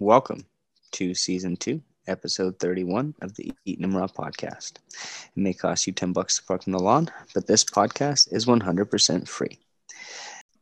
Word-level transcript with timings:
welcome 0.00 0.44
to 0.92 1.14
season 1.14 1.56
two, 1.56 1.80
episode 2.06 2.58
31 2.58 3.14
of 3.22 3.34
the 3.36 3.52
Eaton 3.64 3.84
and 3.84 3.94
Raw 3.94 4.06
podcast. 4.06 4.74
It 4.92 5.36
may 5.36 5.52
cost 5.52 5.86
you 5.86 5.92
10 5.92 6.12
bucks 6.12 6.36
to 6.36 6.44
park 6.44 6.62
on 6.66 6.72
the 6.72 6.78
lawn, 6.78 7.10
but 7.34 7.46
this 7.46 7.64
podcast 7.64 8.32
is 8.32 8.46
100% 8.46 9.28
free. 9.28 9.63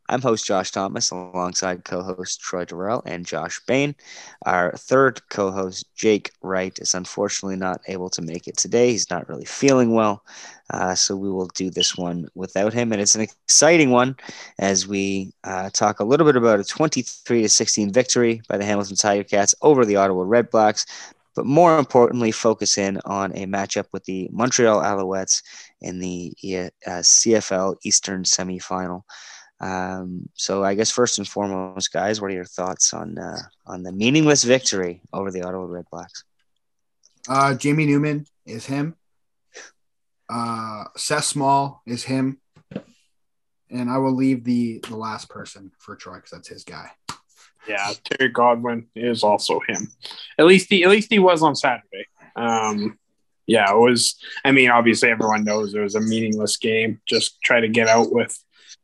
I'm 0.08 0.20
host 0.20 0.44
Josh 0.44 0.70
Thomas 0.70 1.10
alongside 1.10 1.84
co 1.84 2.02
host 2.02 2.40
Troy 2.40 2.64
Durrell 2.64 3.02
and 3.06 3.24
Josh 3.24 3.60
Bain. 3.66 3.94
Our 4.44 4.72
third 4.72 5.20
co 5.28 5.50
host, 5.50 5.86
Jake 5.94 6.32
Wright, 6.42 6.76
is 6.78 6.94
unfortunately 6.94 7.56
not 7.56 7.80
able 7.88 8.10
to 8.10 8.22
make 8.22 8.48
it 8.48 8.56
today. 8.56 8.90
He's 8.90 9.10
not 9.10 9.28
really 9.28 9.44
feeling 9.44 9.92
well. 9.92 10.24
Uh, 10.70 10.94
so 10.94 11.14
we 11.16 11.30
will 11.30 11.46
do 11.48 11.70
this 11.70 11.96
one 11.96 12.28
without 12.34 12.72
him. 12.72 12.92
And 12.92 13.00
it's 13.00 13.14
an 13.14 13.20
exciting 13.20 13.90
one 13.90 14.16
as 14.58 14.86
we 14.86 15.32
uh, 15.44 15.70
talk 15.70 16.00
a 16.00 16.04
little 16.04 16.26
bit 16.26 16.36
about 16.36 16.60
a 16.60 16.64
23 16.64 17.42
to 17.42 17.48
16 17.48 17.92
victory 17.92 18.42
by 18.48 18.56
the 18.56 18.64
Hamilton 18.64 18.96
Tiger 18.96 19.24
Cats 19.24 19.54
over 19.62 19.84
the 19.84 19.96
Ottawa 19.96 20.24
Red 20.26 20.50
Blacks. 20.50 20.86
But 21.34 21.46
more 21.46 21.78
importantly, 21.78 22.30
focus 22.30 22.76
in 22.76 23.00
on 23.04 23.32
a 23.32 23.46
matchup 23.46 23.86
with 23.92 24.04
the 24.04 24.28
Montreal 24.32 24.82
Alouettes 24.82 25.42
in 25.80 25.98
the 25.98 26.34
uh, 26.46 26.70
CFL 26.86 27.76
Eastern 27.84 28.24
semifinal. 28.24 29.02
Um, 29.62 30.28
so 30.34 30.64
I 30.64 30.74
guess 30.74 30.90
first 30.90 31.18
and 31.18 31.28
foremost, 31.28 31.92
guys, 31.92 32.20
what 32.20 32.32
are 32.32 32.34
your 32.34 32.44
thoughts 32.44 32.92
on 32.92 33.16
uh, 33.16 33.42
on 33.64 33.84
the 33.84 33.92
meaningless 33.92 34.42
victory 34.42 35.00
over 35.12 35.30
the 35.30 35.42
Ottawa 35.42 35.64
Red 35.64 35.86
Blacks? 35.90 36.24
Uh, 37.28 37.54
Jamie 37.54 37.86
Newman 37.86 38.26
is 38.44 38.66
him. 38.66 38.96
Uh, 40.28 40.84
Seth 40.96 41.24
Small 41.24 41.82
is 41.86 42.02
him, 42.02 42.40
and 43.70 43.88
I 43.88 43.98
will 43.98 44.14
leave 44.14 44.42
the 44.42 44.80
the 44.80 44.96
last 44.96 45.28
person 45.28 45.70
for 45.78 45.94
Troy 45.94 46.16
because 46.16 46.30
that's 46.30 46.48
his 46.48 46.64
guy. 46.64 46.90
Yeah, 47.68 47.92
Terry 48.02 48.30
Godwin 48.30 48.88
is 48.96 49.22
also 49.22 49.60
him. 49.68 49.92
At 50.38 50.46
least 50.46 50.70
he 50.70 50.82
at 50.82 50.90
least 50.90 51.12
he 51.12 51.20
was 51.20 51.40
on 51.44 51.54
Saturday. 51.54 52.06
Um, 52.34 52.98
yeah, 53.46 53.70
it 53.70 53.78
was. 53.78 54.16
I 54.44 54.50
mean, 54.50 54.70
obviously 54.70 55.10
everyone 55.10 55.44
knows 55.44 55.72
it 55.72 55.80
was 55.80 55.94
a 55.94 56.00
meaningless 56.00 56.56
game. 56.56 57.00
Just 57.06 57.40
try 57.42 57.60
to 57.60 57.68
get 57.68 57.86
out 57.86 58.12
with 58.12 58.36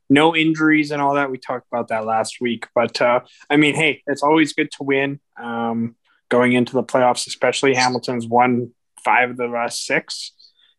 no 0.09 0.35
injuries 0.35 0.91
and 0.91 1.01
all 1.01 1.15
that. 1.15 1.31
We 1.31 1.37
talked 1.37 1.67
about 1.71 1.89
that 1.89 2.05
last 2.05 2.41
week. 2.41 2.67
But 2.73 3.01
uh, 3.01 3.21
I 3.49 3.57
mean, 3.57 3.75
hey, 3.75 4.03
it's 4.07 4.23
always 4.23 4.53
good 4.53 4.71
to 4.71 4.83
win 4.83 5.19
um, 5.39 5.95
going 6.29 6.53
into 6.53 6.73
the 6.73 6.83
playoffs, 6.83 7.27
especially 7.27 7.75
Hamilton's 7.75 8.27
won 8.27 8.71
five 9.03 9.29
of 9.29 9.37
the 9.37 9.47
last 9.47 9.85
six. 9.85 10.31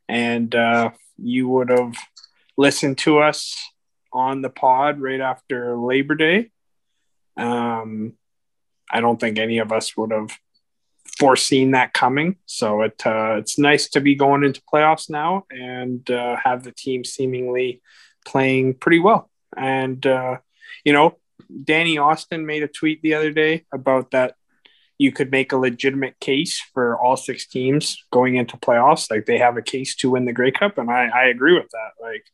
And 0.08 0.54
uh, 0.54 0.90
you 1.16 1.48
would 1.48 1.70
have 1.70 1.94
listened 2.56 2.98
to 2.98 3.20
us 3.20 3.56
on 4.12 4.42
the 4.42 4.50
pod 4.50 5.00
right 5.00 5.20
after 5.20 5.76
Labor 5.76 6.16
Day. 6.16 6.50
Um, 7.36 8.14
I 8.92 9.00
don't 9.00 9.20
think 9.20 9.38
any 9.38 9.58
of 9.58 9.70
us 9.70 9.96
would 9.96 10.10
have 10.10 10.36
foreseen 11.18 11.72
that 11.72 11.92
coming. 11.92 12.36
So 12.46 12.82
it 12.82 13.00
uh, 13.06 13.36
it's 13.38 13.58
nice 13.58 13.88
to 13.90 14.00
be 14.00 14.14
going 14.14 14.42
into 14.42 14.62
playoffs 14.72 15.08
now 15.08 15.44
and 15.50 16.08
uh, 16.10 16.36
have 16.42 16.64
the 16.64 16.72
team 16.72 17.04
seemingly 17.04 17.80
playing 18.30 18.74
pretty 18.74 19.00
well. 19.00 19.28
And, 19.56 20.04
uh, 20.06 20.38
you 20.84 20.92
know, 20.92 21.18
Danny 21.64 21.98
Austin 21.98 22.46
made 22.46 22.62
a 22.62 22.68
tweet 22.68 23.02
the 23.02 23.14
other 23.14 23.32
day 23.32 23.64
about 23.72 24.12
that 24.12 24.36
you 24.98 25.10
could 25.10 25.30
make 25.30 25.50
a 25.50 25.56
legitimate 25.56 26.20
case 26.20 26.60
for 26.74 26.96
all 26.98 27.16
six 27.16 27.46
teams 27.46 28.04
going 28.12 28.36
into 28.36 28.56
playoffs. 28.58 29.10
Like 29.10 29.26
they 29.26 29.38
have 29.38 29.56
a 29.56 29.62
case 29.62 29.96
to 29.96 30.10
win 30.10 30.26
the 30.26 30.32
Grey 30.32 30.52
Cup. 30.52 30.78
And 30.78 30.90
I, 30.90 31.08
I 31.08 31.24
agree 31.24 31.54
with 31.54 31.70
that. 31.70 31.92
Like 32.00 32.24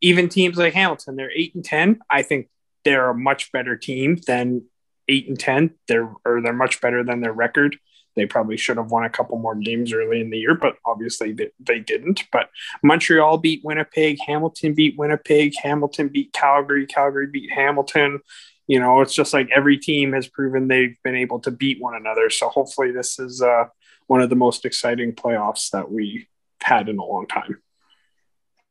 even 0.00 0.28
teams 0.28 0.56
like 0.56 0.72
Hamilton, 0.74 1.16
they're 1.16 1.30
eight 1.30 1.54
and 1.54 1.64
10. 1.64 2.00
I 2.10 2.22
think 2.22 2.48
they're 2.84 3.10
a 3.10 3.14
much 3.14 3.52
better 3.52 3.76
team 3.76 4.16
than 4.26 4.64
eight 5.06 5.28
and 5.28 5.38
10. 5.38 5.74
They're, 5.86 6.10
or 6.24 6.40
they're 6.40 6.52
much 6.52 6.80
better 6.80 7.04
than 7.04 7.20
their 7.20 7.32
record. 7.32 7.76
They 8.18 8.26
probably 8.26 8.56
should 8.56 8.76
have 8.76 8.90
won 8.90 9.04
a 9.04 9.10
couple 9.10 9.38
more 9.38 9.54
games 9.54 9.92
early 9.92 10.20
in 10.20 10.30
the 10.30 10.38
year, 10.38 10.54
but 10.54 10.76
obviously 10.84 11.32
they, 11.32 11.50
they 11.58 11.78
didn't. 11.78 12.24
But 12.30 12.50
Montreal 12.82 13.38
beat 13.38 13.64
Winnipeg, 13.64 14.18
Hamilton 14.26 14.74
beat 14.74 14.98
Winnipeg, 14.98 15.54
Hamilton 15.62 16.08
beat 16.08 16.32
Calgary, 16.32 16.86
Calgary 16.86 17.28
beat 17.28 17.50
Hamilton. 17.50 18.20
You 18.66 18.80
know, 18.80 19.00
it's 19.00 19.14
just 19.14 19.32
like 19.32 19.48
every 19.54 19.78
team 19.78 20.12
has 20.12 20.28
proven 20.28 20.68
they've 20.68 20.96
been 21.02 21.16
able 21.16 21.40
to 21.40 21.50
beat 21.50 21.80
one 21.80 21.94
another. 21.94 22.28
So 22.28 22.50
hopefully, 22.50 22.92
this 22.92 23.18
is 23.18 23.40
uh, 23.40 23.64
one 24.08 24.20
of 24.20 24.28
the 24.28 24.36
most 24.36 24.64
exciting 24.64 25.14
playoffs 25.14 25.70
that 25.70 25.90
we 25.90 26.28
had 26.60 26.88
in 26.88 26.98
a 26.98 27.04
long 27.04 27.26
time. 27.26 27.62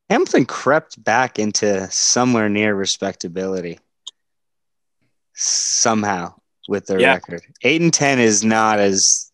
Hamilton 0.10 0.46
crept 0.46 1.04
back 1.04 1.40
into 1.40 1.90
somewhere 1.92 2.48
near 2.48 2.76
respectability 2.76 3.80
somehow 5.34 6.34
with 6.68 6.86
their 6.88 7.00
yeah. 7.00 7.14
record. 7.14 7.42
Eight 7.62 7.82
and 7.82 7.94
ten 7.94 8.20
is 8.20 8.44
not 8.44 8.80
as 8.80 9.27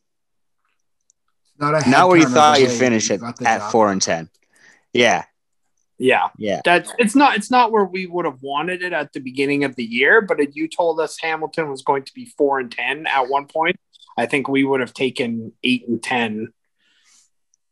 not, 1.71 1.87
not 1.87 2.07
where 2.09 2.17
you 2.17 2.27
thought 2.27 2.59
you'd 2.59 2.71
finish 2.71 3.09
at, 3.11 3.21
at 3.41 3.71
four 3.71 3.91
and 3.91 4.01
ten. 4.01 4.29
Yeah. 4.93 5.23
Yeah. 5.97 6.29
Yeah. 6.37 6.61
That's 6.65 6.91
it's 6.97 7.15
not 7.15 7.37
it's 7.37 7.51
not 7.51 7.71
where 7.71 7.85
we 7.85 8.07
would 8.07 8.25
have 8.25 8.41
wanted 8.41 8.81
it 8.81 8.93
at 8.93 9.13
the 9.13 9.19
beginning 9.19 9.63
of 9.63 9.75
the 9.75 9.83
year, 9.83 10.21
but 10.21 10.39
if 10.39 10.55
you 10.55 10.67
told 10.67 10.99
us 10.99 11.17
Hamilton 11.19 11.69
was 11.69 11.81
going 11.81 12.03
to 12.03 12.13
be 12.13 12.25
four 12.25 12.59
and 12.59 12.71
ten 12.71 13.07
at 13.07 13.29
one 13.29 13.45
point, 13.45 13.79
I 14.17 14.25
think 14.25 14.47
we 14.47 14.63
would 14.63 14.79
have 14.79 14.93
taken 14.93 15.53
eight 15.63 15.87
and 15.87 16.01
ten. 16.01 16.53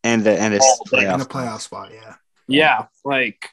And 0.03 0.23
the 0.23 0.39
and 0.39 0.53
a 0.53 0.59
playoff, 0.59 1.15
in 1.15 1.21
a 1.21 1.25
playoff 1.25 1.61
spot, 1.61 1.91
yeah. 1.93 2.15
Yeah, 2.47 2.85
like 3.05 3.49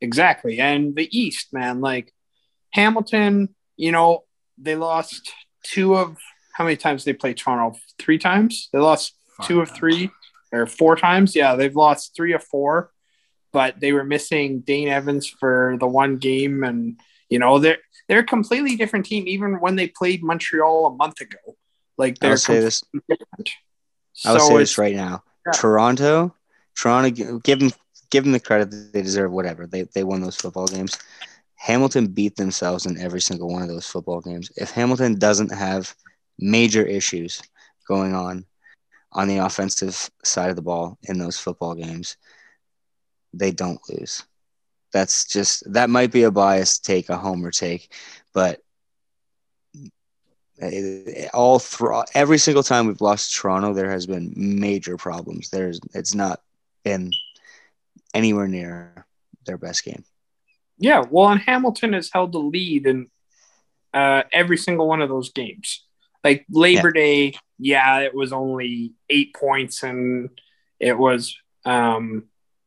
exactly. 0.00 0.58
And 0.58 0.96
the 0.96 1.08
East, 1.16 1.52
man, 1.52 1.80
like 1.80 2.12
Hamilton, 2.70 3.54
you 3.76 3.92
know, 3.92 4.24
they 4.58 4.74
lost 4.74 5.32
two 5.64 5.94
of 5.94 6.16
how 6.52 6.64
many 6.64 6.76
times 6.76 7.04
they 7.04 7.12
played 7.12 7.36
Toronto? 7.36 7.78
Three 7.98 8.18
times. 8.18 8.68
They 8.72 8.78
lost 8.78 9.14
two 9.42 9.60
of 9.60 9.70
three 9.70 10.10
or 10.52 10.66
four 10.66 10.96
times. 10.96 11.34
Yeah, 11.34 11.56
they've 11.56 11.74
lost 11.74 12.14
three 12.14 12.32
of 12.32 12.44
four, 12.44 12.90
but 13.52 13.80
they 13.80 13.92
were 13.92 14.04
missing 14.04 14.60
Dane 14.60 14.88
Evans 14.88 15.26
for 15.26 15.76
the 15.80 15.86
one 15.86 16.16
game, 16.16 16.64
and 16.64 17.00
you 17.28 17.38
know 17.38 17.58
they're 17.58 17.78
they're 18.08 18.20
a 18.20 18.24
completely 18.24 18.76
different 18.76 19.06
team. 19.06 19.26
Even 19.26 19.60
when 19.60 19.76
they 19.76 19.88
played 19.88 20.22
Montreal 20.22 20.86
a 20.86 20.94
month 20.94 21.20
ago, 21.20 21.56
like 21.96 22.18
they're 22.18 22.32
I'll 22.32 22.36
say 22.36 22.60
this. 22.60 22.84
Different. 23.08 23.50
I'll 24.24 24.38
so 24.38 24.48
say 24.48 24.58
this 24.58 24.78
right 24.78 24.94
now. 24.94 25.22
Yeah. 25.46 25.52
Toronto, 25.52 26.34
Toronto, 26.76 27.38
give 27.38 27.60
them 27.60 27.72
give 28.10 28.24
them 28.24 28.32
the 28.32 28.40
credit 28.40 28.92
they 28.92 29.02
deserve. 29.02 29.32
Whatever 29.32 29.66
they 29.66 29.82
they 29.94 30.04
won 30.04 30.20
those 30.20 30.36
football 30.36 30.66
games. 30.66 30.98
Hamilton 31.56 32.08
beat 32.08 32.34
themselves 32.34 32.86
in 32.86 32.98
every 32.98 33.20
single 33.20 33.48
one 33.48 33.62
of 33.62 33.68
those 33.68 33.86
football 33.86 34.20
games. 34.20 34.50
If 34.56 34.72
Hamilton 34.72 35.16
doesn't 35.16 35.52
have 35.52 35.94
major 36.36 36.84
issues 36.84 37.40
going 37.86 38.16
on 38.16 38.44
on 39.12 39.28
the 39.28 39.38
offensive 39.38 40.10
side 40.24 40.50
of 40.50 40.56
the 40.56 40.62
ball 40.62 40.98
in 41.04 41.18
those 41.18 41.38
football 41.38 41.74
games, 41.74 42.16
they 43.32 43.50
don't 43.50 43.80
lose. 43.88 44.24
That's 44.92 45.24
just 45.24 45.70
that 45.72 45.90
might 45.90 46.12
be 46.12 46.24
a 46.24 46.30
biased 46.30 46.84
take, 46.84 47.08
a 47.08 47.16
homer 47.16 47.50
take, 47.50 47.92
but 48.34 48.60
all 51.32 51.58
through 51.58 52.02
every 52.14 52.38
single 52.38 52.62
time 52.62 52.86
we've 52.86 53.00
lost 53.00 53.34
Toronto, 53.34 53.72
there 53.72 53.90
has 53.90 54.06
been 54.06 54.32
major 54.36 54.96
problems. 54.96 55.50
There's 55.50 55.80
it's 55.94 56.14
not 56.14 56.40
been 56.84 57.10
anywhere 58.14 58.48
near 58.48 59.06
their 59.46 59.58
best 59.58 59.84
game. 59.84 60.04
Yeah, 60.78 61.04
well, 61.10 61.30
and 61.30 61.40
Hamilton 61.40 61.94
has 61.94 62.10
held 62.12 62.32
the 62.32 62.38
lead 62.38 62.86
in 62.86 63.08
uh, 63.94 64.22
every 64.32 64.56
single 64.56 64.88
one 64.88 65.02
of 65.02 65.08
those 65.08 65.32
games. 65.32 65.84
Like 66.24 66.44
Labor 66.50 66.92
yeah. 66.94 67.02
Day, 67.02 67.34
yeah, 67.62 68.00
it 68.00 68.12
was 68.14 68.32
only 68.32 68.94
eight 69.08 69.34
points 69.34 69.84
and 69.84 70.30
it 70.80 70.98
was, 70.98 71.36
um, 71.64 72.24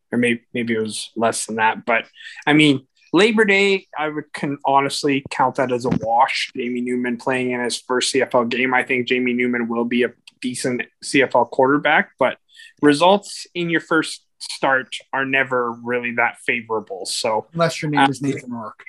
or 0.10 0.18
maybe, 0.18 0.42
maybe 0.54 0.74
it 0.74 0.80
was 0.80 1.12
less 1.18 1.46
than 1.46 1.58
that. 1.58 1.86
But 1.86 2.06
I 2.48 2.54
mean, 2.54 2.88
Labor 3.12 3.44
Day, 3.44 3.88
I 3.98 4.08
would 4.08 4.32
can 4.34 4.58
honestly 4.66 5.26
count 5.30 5.56
that 5.56 5.74
as 5.74 5.86
a 5.86 5.90
wash. 5.90 6.52
Jamie 6.56 6.82
Newman 6.82 7.18
playing 7.18 7.52
in 7.52 7.62
his 7.62 7.78
first 7.78 8.14
CFL 8.14 8.50
game. 8.50 8.74
I 8.74 8.84
think 8.84 9.08
Jamie 9.08 9.34
Newman 9.34 9.68
will 9.68 9.86
be 9.86 10.04
a 10.04 10.14
decent 10.42 10.84
CFL 11.04 11.50
quarterback, 11.52 12.12
but 12.18 12.38
results 12.82 13.48
in 13.54 13.70
your 13.70 13.82
first 13.82 14.26
start 14.40 14.96
are 15.12 15.26
never 15.26 15.72
really 15.72 16.14
that 16.16 16.38
favorable. 16.46 17.06
So 17.06 17.48
unless 17.54 17.82
your 17.82 17.92
name 17.92 18.10
is 18.10 18.22
Nathan 18.22 18.52
Rourke. 18.52 18.84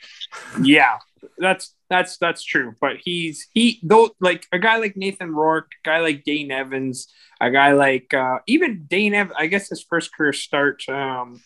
yeah, 0.63 0.99
that's 1.39 1.75
that's 1.89 2.19
that's 2.19 2.45
true. 2.45 2.75
But 2.81 2.97
he's 3.03 3.49
he 3.53 3.81
though 3.83 4.11
like 4.21 4.47
a 4.53 4.59
guy 4.59 4.79
like 4.79 4.97
Nathan 4.97 5.33
Rourke, 5.33 5.71
a 5.85 5.89
guy 5.89 6.01
like 6.01 6.25
Dane 6.25 6.51
Evans, 6.51 7.09
a 7.41 7.51
guy 7.51 7.73
like 7.73 8.13
uh, 8.15 8.39
even 8.47 8.87
Dane 8.89 9.15
Evans. 9.15 9.37
I 9.39 9.47
guess 9.47 9.69
his 9.69 9.83
first 9.83 10.15
career 10.15 10.33
start 10.33 10.83
um, 10.89 11.43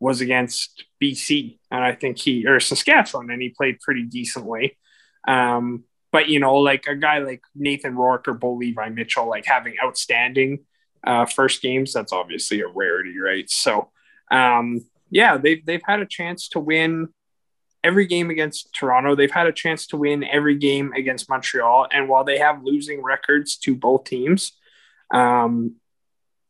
was 0.00 0.20
against 0.20 0.84
BC, 1.02 1.58
and 1.70 1.82
I 1.82 1.92
think 1.92 2.18
he 2.18 2.46
or 2.46 2.60
Saskatchewan, 2.60 3.30
and 3.30 3.42
he 3.42 3.50
played 3.50 3.80
pretty 3.80 4.04
decently. 4.04 4.76
Um, 5.26 5.84
but 6.12 6.28
you 6.28 6.38
know, 6.38 6.56
like 6.56 6.86
a 6.86 6.94
guy 6.94 7.18
like 7.18 7.42
Nathan 7.54 7.96
Rourke 7.96 8.28
or 8.28 8.34
Bo 8.34 8.54
Levi 8.54 8.88
Mitchell, 8.90 9.28
like 9.28 9.46
having 9.46 9.74
outstanding 9.82 10.60
uh, 11.04 11.26
first 11.26 11.62
games, 11.62 11.92
that's 11.92 12.12
obviously 12.12 12.60
a 12.60 12.68
rarity, 12.68 13.18
right? 13.18 13.50
So, 13.50 13.90
um, 14.30 14.84
yeah, 15.10 15.36
they've 15.36 15.64
they've 15.64 15.82
had 15.84 16.00
a 16.00 16.06
chance 16.06 16.48
to 16.50 16.60
win 16.60 17.08
every 17.84 18.06
game 18.06 18.30
against 18.30 18.72
Toronto. 18.74 19.14
They've 19.14 19.30
had 19.30 19.46
a 19.46 19.52
chance 19.52 19.86
to 19.88 19.96
win 19.96 20.24
every 20.24 20.56
game 20.56 20.92
against 20.94 21.28
Montreal. 21.28 21.86
And 21.92 22.08
while 22.08 22.24
they 22.24 22.38
have 22.38 22.64
losing 22.64 23.02
records 23.02 23.58
to 23.58 23.76
both 23.76 24.04
teams, 24.04 24.52
um, 25.12 25.76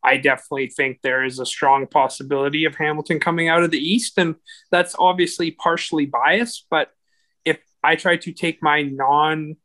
I 0.02 0.16
definitely 0.19 0.69
think 0.69 1.00
there 1.02 1.25
is 1.25 1.40
a 1.40 1.46
strong 1.46 1.86
possibility 1.86 2.66
of 2.66 2.76
Hamilton 2.76 3.19
coming 3.19 3.48
out 3.48 3.64
of 3.64 3.72
the 3.72 3.78
East. 3.78 4.16
And 4.16 4.36
that's 4.70 4.94
obviously 4.98 5.50
partially 5.50 6.06
biased. 6.06 6.66
But 6.70 6.90
if 7.44 7.58
I 7.82 7.96
try 7.96 8.16
to 8.19 8.32
take 8.32 8.62
my 8.62 8.82
non, 8.82 9.56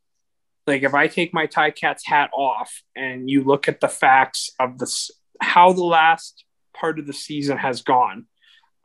like 0.66 0.84
if 0.84 0.96
I 0.96 1.08
take 1.08 1.34
my 1.34 1.46
Tie 1.46 1.72
Cats 1.72 2.06
hat 2.06 2.32
off 2.34 2.82
and 2.96 3.30
you 3.30 3.44
look 3.44 3.68
at 3.68 3.80
the 3.80 3.88
facts 3.88 4.50
of 4.60 4.80
this, 4.80 5.12
how 5.40 5.72
the 5.74 5.84
last 5.84 6.46
part 6.74 6.98
of 6.98 7.06
the 7.06 7.14
season 7.14 7.58
has 7.58 7.84
gone, 7.84 8.26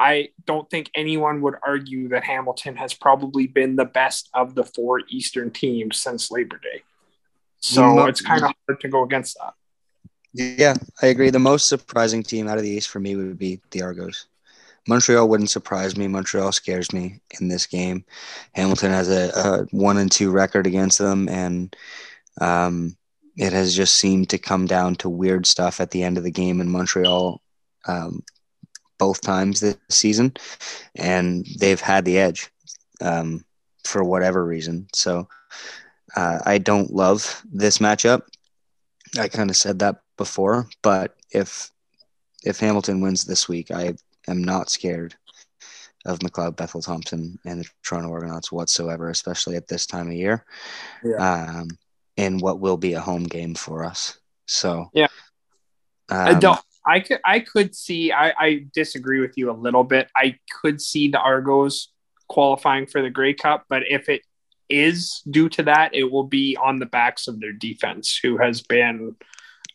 I 0.05 0.29
don't 0.45 0.69
think 0.69 0.91
anyone 0.95 1.41
would 1.41 1.55
argue 1.67 2.09
that 2.09 2.25
Hamilton 2.25 2.77
has 2.77 2.93
probably 2.93 3.47
been 3.47 3.75
the 3.75 3.87
best 3.87 4.29
of 4.35 4.55
the 4.55 4.63
four 4.63 5.01
Eastern 5.09 5.51
teams 5.51 5.99
since 5.99 6.31
Labor 6.31 6.59
Day. 6.59 6.83
So 7.61 8.05
it's 8.07 8.21
kind 8.21 8.45
of 8.45 8.53
hard 8.69 8.81
to 8.81 8.89
go 8.89 9.03
against 9.05 9.39
that. 9.41 9.55
Yeah, 10.35 10.75
I 11.01 11.07
agree. 11.07 11.31
The 11.31 11.39
most 11.39 11.71
surprising 11.71 12.23
team 12.23 12.49
out 12.49 12.59
of 12.59 12.65
the 12.65 12.69
East 12.69 12.91
for 12.91 13.01
me 13.01 13.17
would 13.17 13.39
be 13.39 13.63
the 13.71 13.81
Argos. 13.81 14.27
Montreal 14.87 15.27
wouldn't 15.27 15.49
surprise 15.49 15.97
me. 15.97 16.07
Montreal 16.07 16.53
scares 16.53 16.93
me 16.93 17.21
in 17.41 17.49
this 17.49 17.67
game. 17.67 18.05
Hamilton 18.53 18.91
has 18.91 19.09
a, 19.09 19.31
a 19.35 19.65
one 19.75 19.97
and 19.97 20.13
two 20.13 20.31
record 20.31 20.67
against 20.67 20.99
them, 20.99 21.31
and 21.31 21.75
um, 22.43 22.95
it 23.39 23.55
has 23.55 23.75
just 23.75 23.97
seemed 23.97 24.29
to 24.29 24.37
come 24.37 24.67
down 24.67 24.97
to 24.97 25.09
weird 25.09 25.47
stuff 25.47 25.81
at 25.81 25.93
the 25.93 26.03
end 26.03 26.19
of 26.19 26.25
the 26.25 26.31
game 26.31 26.61
in 26.61 26.69
Montreal 26.69 27.41
um, 27.87 28.23
both 28.99 29.21
times 29.21 29.61
this 29.61 29.77
season, 29.89 30.33
and 30.97 31.47
they've 31.59 31.81
had 31.81 32.05
the 32.05 32.19
edge 32.19 32.51
um, 33.01 33.45
for 33.85 34.05
whatever 34.05 34.45
reason. 34.45 34.87
So 34.95 35.29
uh, 36.17 36.39
I 36.45 36.59
don't 36.59 36.93
love 36.93 37.43
this 37.53 37.79
matchup. 37.79 38.23
I 39.19 39.29
kind 39.29 39.51
of 39.51 39.57
said 39.57 39.79
that 39.81 39.97
before, 40.17 40.69
but 40.83 41.15
if 41.31 41.71
if 42.45 42.59
Hamilton 42.59 43.01
wins 43.01 43.25
this 43.25 43.49
week, 43.49 43.71
I 43.71 43.95
am 44.29 44.43
not 44.43 44.71
scared 44.71 45.15
of 46.05 46.19
McLeod 46.19 46.57
Bethel 46.57 46.83
Thompson 46.83 47.39
and 47.47 47.61
the 47.61 47.69
Toronto 47.83 48.13
Argonauts 48.13 48.53
whatsoever, 48.53 49.09
especially 49.09 49.57
at 49.57 49.69
this 49.69 49.87
time 49.87 50.09
of 50.09 50.13
year. 50.13 50.45
Yeah. 51.03 51.17
Um, 51.17 51.69
in 52.17 52.39
what 52.39 52.61
will 52.61 52.77
be 52.77 52.93
a 52.93 53.01
home 53.01 53.25
game 53.25 53.55
for 53.55 53.85
us. 53.85 54.19
So 54.47 54.91
yeah, 54.93 55.09
um, 56.11 56.29
I 56.29 56.35
don't. 56.35 56.61
I 56.87 57.01
could 57.01 57.21
I 57.25 57.41
could 57.41 57.75
see. 57.75 58.13
I, 58.13 58.33
I 58.39 58.67
disagree 58.73 59.21
with 59.21 59.37
you 59.37 59.51
a 59.51 59.53
little 59.53 59.85
bit. 59.85 60.09
I 60.17 60.39
could 60.61 60.81
see 60.81 61.09
the 61.09 61.19
Argos 61.19 61.93
qualifying 62.29 62.87
for 62.87 63.03
the 63.03 63.11
Grey 63.11 63.35
Cup, 63.35 63.65
but 63.69 63.83
if 63.89 64.09
it 64.09 64.23
is 64.69 65.23
due 65.31 65.49
to 65.51 65.63
that, 65.65 65.95
it 65.95 66.05
will 66.05 66.25
be 66.25 66.57
on 66.57 66.79
the 66.79 66.87
backs 66.87 67.29
of 67.29 67.41
their 67.41 67.53
defense, 67.53 68.19
who 68.23 68.39
has 68.39 68.63
been 68.63 69.17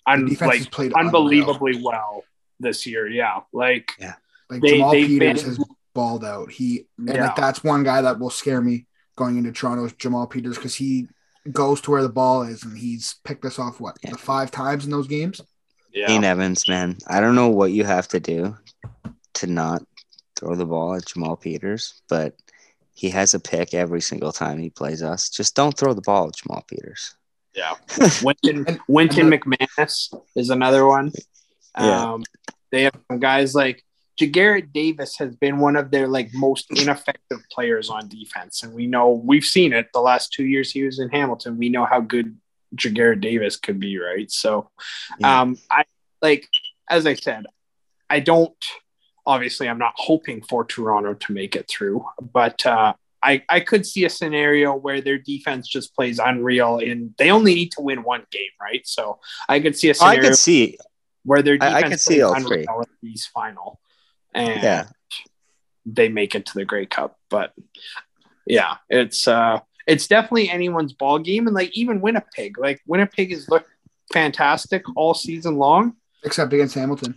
un- 0.07 0.35
like 0.41 0.69
played 0.71 0.93
unbelievably 0.93 1.73
unreal. 1.73 1.85
well 1.85 2.23
this 2.59 2.85
year. 2.85 3.07
Yeah, 3.07 3.41
like 3.53 3.91
yeah, 3.99 4.15
like 4.49 4.61
they, 4.61 4.77
Jamal 4.77 4.91
Peters 4.91 5.43
been, 5.43 5.49
has 5.49 5.65
balled 5.93 6.25
out. 6.25 6.51
He 6.51 6.87
and 6.97 7.09
yeah. 7.09 7.27
like 7.27 7.35
that's 7.35 7.63
one 7.63 7.83
guy 7.83 8.01
that 8.01 8.19
will 8.19 8.29
scare 8.29 8.61
me 8.61 8.87
going 9.15 9.37
into 9.37 9.51
Toronto. 9.51 9.87
Jamal 9.97 10.27
Peters 10.27 10.57
because 10.57 10.75
he 10.75 11.07
goes 11.51 11.81
to 11.81 11.91
where 11.91 12.03
the 12.03 12.09
ball 12.09 12.43
is 12.43 12.63
and 12.63 12.77
he's 12.77 13.15
picked 13.23 13.45
us 13.45 13.57
off 13.57 13.79
what 13.79 13.97
yeah. 14.03 14.15
five 14.15 14.51
times 14.51 14.85
in 14.85 14.91
those 14.91 15.07
games. 15.07 15.41
Yeah. 15.91 16.07
Dane 16.07 16.23
Evans, 16.23 16.67
man, 16.67 16.97
I 17.07 17.19
don't 17.19 17.35
know 17.35 17.49
what 17.49 17.71
you 17.71 17.83
have 17.83 18.07
to 18.09 18.19
do 18.19 18.55
to 19.35 19.47
not 19.47 19.83
throw 20.35 20.55
the 20.55 20.65
ball 20.65 20.95
at 20.95 21.05
Jamal 21.05 21.35
Peters, 21.35 22.01
but 22.07 22.35
he 22.93 23.09
has 23.09 23.33
a 23.33 23.39
pick 23.39 23.73
every 23.73 24.01
single 24.01 24.31
time 24.31 24.59
he 24.59 24.69
plays 24.69 25.01
us. 25.01 25.29
Just 25.29 25.55
don't 25.55 25.77
throw 25.77 25.93
the 25.93 26.01
ball 26.01 26.27
at 26.27 26.35
Jamal 26.35 26.63
Peters. 26.67 27.15
Yeah. 27.55 27.73
Winton, 28.23 28.79
Wynton 28.87 29.29
McManus 29.29 30.13
is 30.35 30.49
another 30.49 30.85
one. 30.85 31.11
Yeah. 31.77 32.13
Um, 32.13 32.23
they 32.71 32.83
have 32.83 32.95
some 33.09 33.19
guys 33.19 33.55
like 33.55 33.83
Ja'Gared 34.19 34.73
Davis 34.73 35.17
has 35.17 35.35
been 35.35 35.59
one 35.59 35.75
of 35.75 35.91
their 35.91 36.07
like 36.07 36.33
most 36.33 36.67
ineffective 36.71 37.39
players 37.51 37.89
on 37.89 38.09
defense. 38.09 38.63
And 38.63 38.73
we 38.73 38.85
know 38.85 39.09
we've 39.11 39.45
seen 39.45 39.73
it 39.73 39.87
the 39.93 40.01
last 40.01 40.33
two 40.33 40.45
years 40.45 40.71
he 40.71 40.83
was 40.83 40.99
in 40.99 41.09
Hamilton. 41.09 41.57
We 41.57 41.69
know 41.69 41.85
how 41.85 42.01
good 42.01 42.37
Ja'Gared 42.75 43.21
Davis 43.21 43.55
could 43.57 43.79
be, 43.79 43.97
right? 43.99 44.29
So 44.31 44.69
um 45.23 45.57
I 45.69 45.83
like 46.21 46.47
as 46.89 47.05
I 47.05 47.13
said, 47.13 47.45
I 48.09 48.19
don't 48.19 48.53
obviously 49.25 49.69
I'm 49.69 49.79
not 49.79 49.93
hoping 49.95 50.41
for 50.41 50.65
Toronto 50.65 51.13
to 51.13 51.31
make 51.31 51.55
it 51.55 51.67
through, 51.67 52.05
but 52.19 52.65
uh 52.65 52.93
I, 53.21 53.43
I 53.49 53.59
could 53.59 53.85
see 53.85 54.05
a 54.05 54.09
scenario 54.09 54.73
where 54.73 55.01
their 55.01 55.17
defense 55.17 55.67
just 55.67 55.93
plays 55.93 56.19
unreal 56.19 56.79
and 56.79 57.13
they 57.17 57.31
only 57.31 57.53
need 57.53 57.71
to 57.73 57.81
win 57.81 58.03
one 58.03 58.25
game, 58.31 58.51
right? 58.61 58.85
So 58.87 59.19
I 59.47 59.59
could 59.59 59.75
see 59.75 59.89
a 59.89 59.93
scenario 59.93 60.19
I 60.19 60.23
could 60.23 60.37
see 60.37 60.77
where 61.23 61.41
their 61.41 61.57
defense 61.57 61.83
I, 61.83 61.87
I 61.87 61.89
could 61.89 61.99
see 61.99 62.21
all 62.21 62.39
three. 62.39 62.65
these 63.01 63.25
final 63.25 63.79
and 64.33 64.63
yeah. 64.63 64.85
they 65.85 66.09
make 66.09 66.35
it 66.35 66.45
to 66.47 66.53
the 66.55 66.65
Grey 66.65 66.85
Cup. 66.85 67.17
But 67.29 67.53
yeah, 68.45 68.77
it's 68.89 69.27
uh 69.27 69.59
it's 69.89 70.07
definitely 70.07 70.49
anyone's 70.49 70.93
ball 70.93 71.19
game 71.19 71.47
and 71.47 71.55
like 71.55 71.75
even 71.75 71.99
Winnipeg. 71.99 72.57
Like 72.57 72.81
Winnipeg 72.85 73.31
has 73.31 73.49
looked 73.49 73.69
fantastic 74.13 74.83
all 74.95 75.13
season 75.13 75.57
long. 75.57 75.95
Except 76.23 76.53
against 76.53 76.75
Hamilton. 76.75 77.15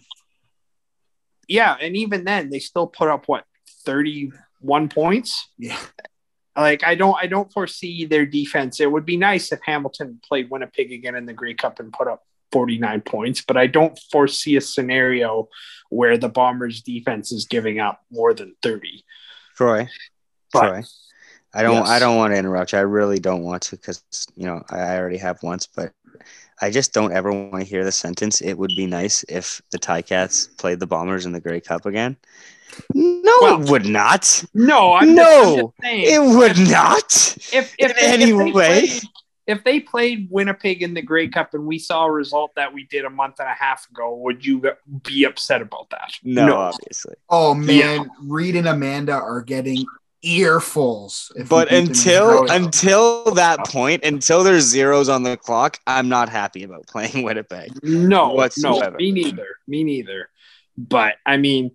Yeah, 1.48 1.76
and 1.80 1.96
even 1.96 2.24
then 2.24 2.50
they 2.50 2.58
still 2.58 2.86
put 2.86 3.08
up 3.08 3.28
what 3.28 3.44
thirty-one 3.84 4.88
points. 4.88 5.50
Yeah. 5.58 5.78
Like 6.56 6.84
I 6.84 6.94
don't 6.94 7.16
I 7.20 7.26
don't 7.26 7.52
foresee 7.52 8.06
their 8.06 8.26
defense. 8.26 8.80
It 8.80 8.90
would 8.90 9.06
be 9.06 9.16
nice 9.16 9.52
if 9.52 9.60
Hamilton 9.62 10.20
played 10.26 10.50
Winnipeg 10.50 10.92
again 10.92 11.14
in 11.14 11.26
the 11.26 11.32
Grey 11.32 11.54
Cup 11.54 11.78
and 11.78 11.92
put 11.92 12.08
up 12.08 12.22
49 12.52 13.00
points, 13.00 13.42
but 13.42 13.56
I 13.56 13.66
don't 13.66 13.98
foresee 14.10 14.56
a 14.56 14.60
scenario 14.60 15.48
where 15.88 16.18
the 16.18 16.28
Bombers 16.28 16.82
defense 16.82 17.32
is 17.32 17.46
giving 17.46 17.80
up 17.80 18.00
more 18.10 18.34
than 18.34 18.54
30. 18.62 19.04
Troy. 19.56 19.88
But, 20.52 20.68
Troy. 20.68 20.82
I 21.54 21.62
don't 21.62 21.74
yes. 21.74 21.88
I 21.88 21.98
don't 21.98 22.16
want 22.16 22.32
to 22.32 22.38
interrupt 22.38 22.72
you. 22.72 22.78
I 22.78 22.82
really 22.82 23.18
don't 23.18 23.42
want 23.42 23.62
to 23.64 23.76
because 23.76 24.02
you 24.36 24.46
know 24.46 24.62
I 24.70 24.96
already 24.96 25.18
have 25.18 25.42
once, 25.42 25.66
but 25.66 25.92
I 26.60 26.70
just 26.70 26.92
don't 26.92 27.12
ever 27.12 27.32
want 27.32 27.62
to 27.62 27.68
hear 27.68 27.84
the 27.84 27.92
sentence. 27.92 28.40
It 28.40 28.54
would 28.54 28.72
be 28.76 28.86
nice 28.86 29.24
if 29.28 29.60
the 29.70 29.78
Tie 29.78 30.02
Cats 30.02 30.46
played 30.46 30.80
the 30.80 30.86
Bombers 30.86 31.26
in 31.26 31.32
the 31.32 31.40
Grey 31.40 31.60
Cup 31.60 31.86
again. 31.86 32.16
No, 32.94 33.34
well, 33.42 33.62
it 33.62 33.68
would 33.68 33.86
not. 33.86 34.44
No, 34.54 34.94
I'm 34.94 35.14
no, 35.14 35.74
just, 35.82 35.92
it 35.92 36.22
would 36.22 36.70
not. 36.70 37.12
If, 37.52 37.74
if 37.78 37.90
in 37.90 37.96
they, 37.96 38.06
any 38.06 38.30
if 38.30 38.38
they 38.38 38.52
way, 38.52 38.80
played, 38.86 39.02
if 39.46 39.64
they 39.64 39.80
played 39.80 40.28
Winnipeg 40.30 40.82
in 40.82 40.94
the 40.94 41.02
Grey 41.02 41.28
Cup 41.28 41.52
and 41.52 41.66
we 41.66 41.78
saw 41.78 42.06
a 42.06 42.10
result 42.10 42.54
that 42.54 42.72
we 42.72 42.84
did 42.84 43.04
a 43.04 43.10
month 43.10 43.40
and 43.40 43.48
a 43.48 43.54
half 43.54 43.90
ago, 43.90 44.14
would 44.16 44.46
you 44.46 44.62
be 45.02 45.24
upset 45.24 45.60
about 45.60 45.90
that? 45.90 46.12
No, 46.22 46.46
no. 46.46 46.56
obviously. 46.56 47.14
Oh 47.28 47.54
man, 47.54 48.02
yeah. 48.02 48.04
Reed 48.20 48.56
and 48.56 48.68
Amanda 48.68 49.14
are 49.14 49.42
getting 49.42 49.84
earfuls. 50.24 51.30
But 51.48 51.72
until 51.72 52.50
until 52.50 53.32
that 53.34 53.66
point, 53.66 54.04
until 54.04 54.44
there's 54.44 54.64
zeros 54.64 55.08
on 55.08 55.22
the 55.22 55.36
clock, 55.36 55.78
I'm 55.86 56.08
not 56.08 56.28
happy 56.28 56.62
about 56.62 56.86
playing 56.86 57.22
Winnipeg. 57.24 57.82
No, 57.82 58.34
whatsoever. 58.34 58.92
no, 58.92 58.96
me 58.96 59.12
neither. 59.12 59.46
Me 59.66 59.84
neither. 59.84 60.28
But 60.76 61.14
I 61.26 61.36
mean, 61.36 61.72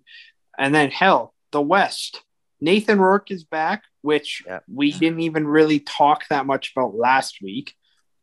and 0.58 0.74
then 0.74 0.90
hell, 0.90 1.34
the 1.52 1.60
West. 1.60 2.22
Nathan 2.60 2.98
Rourke 2.98 3.30
is 3.30 3.44
back, 3.44 3.84
which 4.02 4.42
yeah. 4.44 4.60
we 4.72 4.90
didn't 4.90 5.20
even 5.20 5.46
really 5.46 5.78
talk 5.78 6.24
that 6.28 6.46
much 6.46 6.72
about 6.74 6.94
last 6.94 7.40
week. 7.40 7.74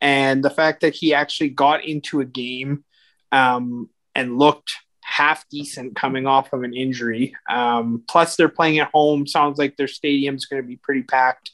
And 0.02 0.44
the 0.44 0.50
fact 0.50 0.82
that 0.82 0.94
he 0.94 1.14
actually 1.14 1.50
got 1.50 1.86
into 1.86 2.20
a 2.20 2.26
game 2.26 2.84
um, 3.32 3.90
and 4.14 4.38
looked 4.38 4.74
half 5.16 5.48
decent 5.50 5.96
coming 5.96 6.28
off 6.28 6.52
of 6.52 6.64
an 6.64 6.74
injury. 6.74 7.34
Um, 7.50 8.04
plus, 8.06 8.36
they're 8.36 8.50
playing 8.50 8.80
at 8.80 8.92
home. 8.94 9.26
Sounds 9.26 9.58
like 9.58 9.78
their 9.78 9.88
stadium's 9.88 10.46
going 10.46 10.62
to 10.62 10.68
be 10.68 10.76
pretty 10.76 11.04
packed. 11.04 11.52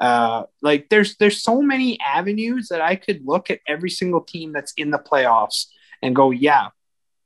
Uh, 0.00 0.44
like 0.62 0.88
there's 0.88 1.16
there's 1.16 1.42
so 1.42 1.60
many 1.60 2.00
avenues 2.00 2.68
that 2.68 2.80
I 2.80 2.96
could 2.96 3.20
look 3.24 3.50
at 3.50 3.60
every 3.68 3.90
single 3.90 4.22
team 4.22 4.52
that's 4.52 4.72
in 4.76 4.90
the 4.90 4.98
playoffs 4.98 5.66
and 6.02 6.16
go, 6.16 6.30
yeah, 6.30 6.68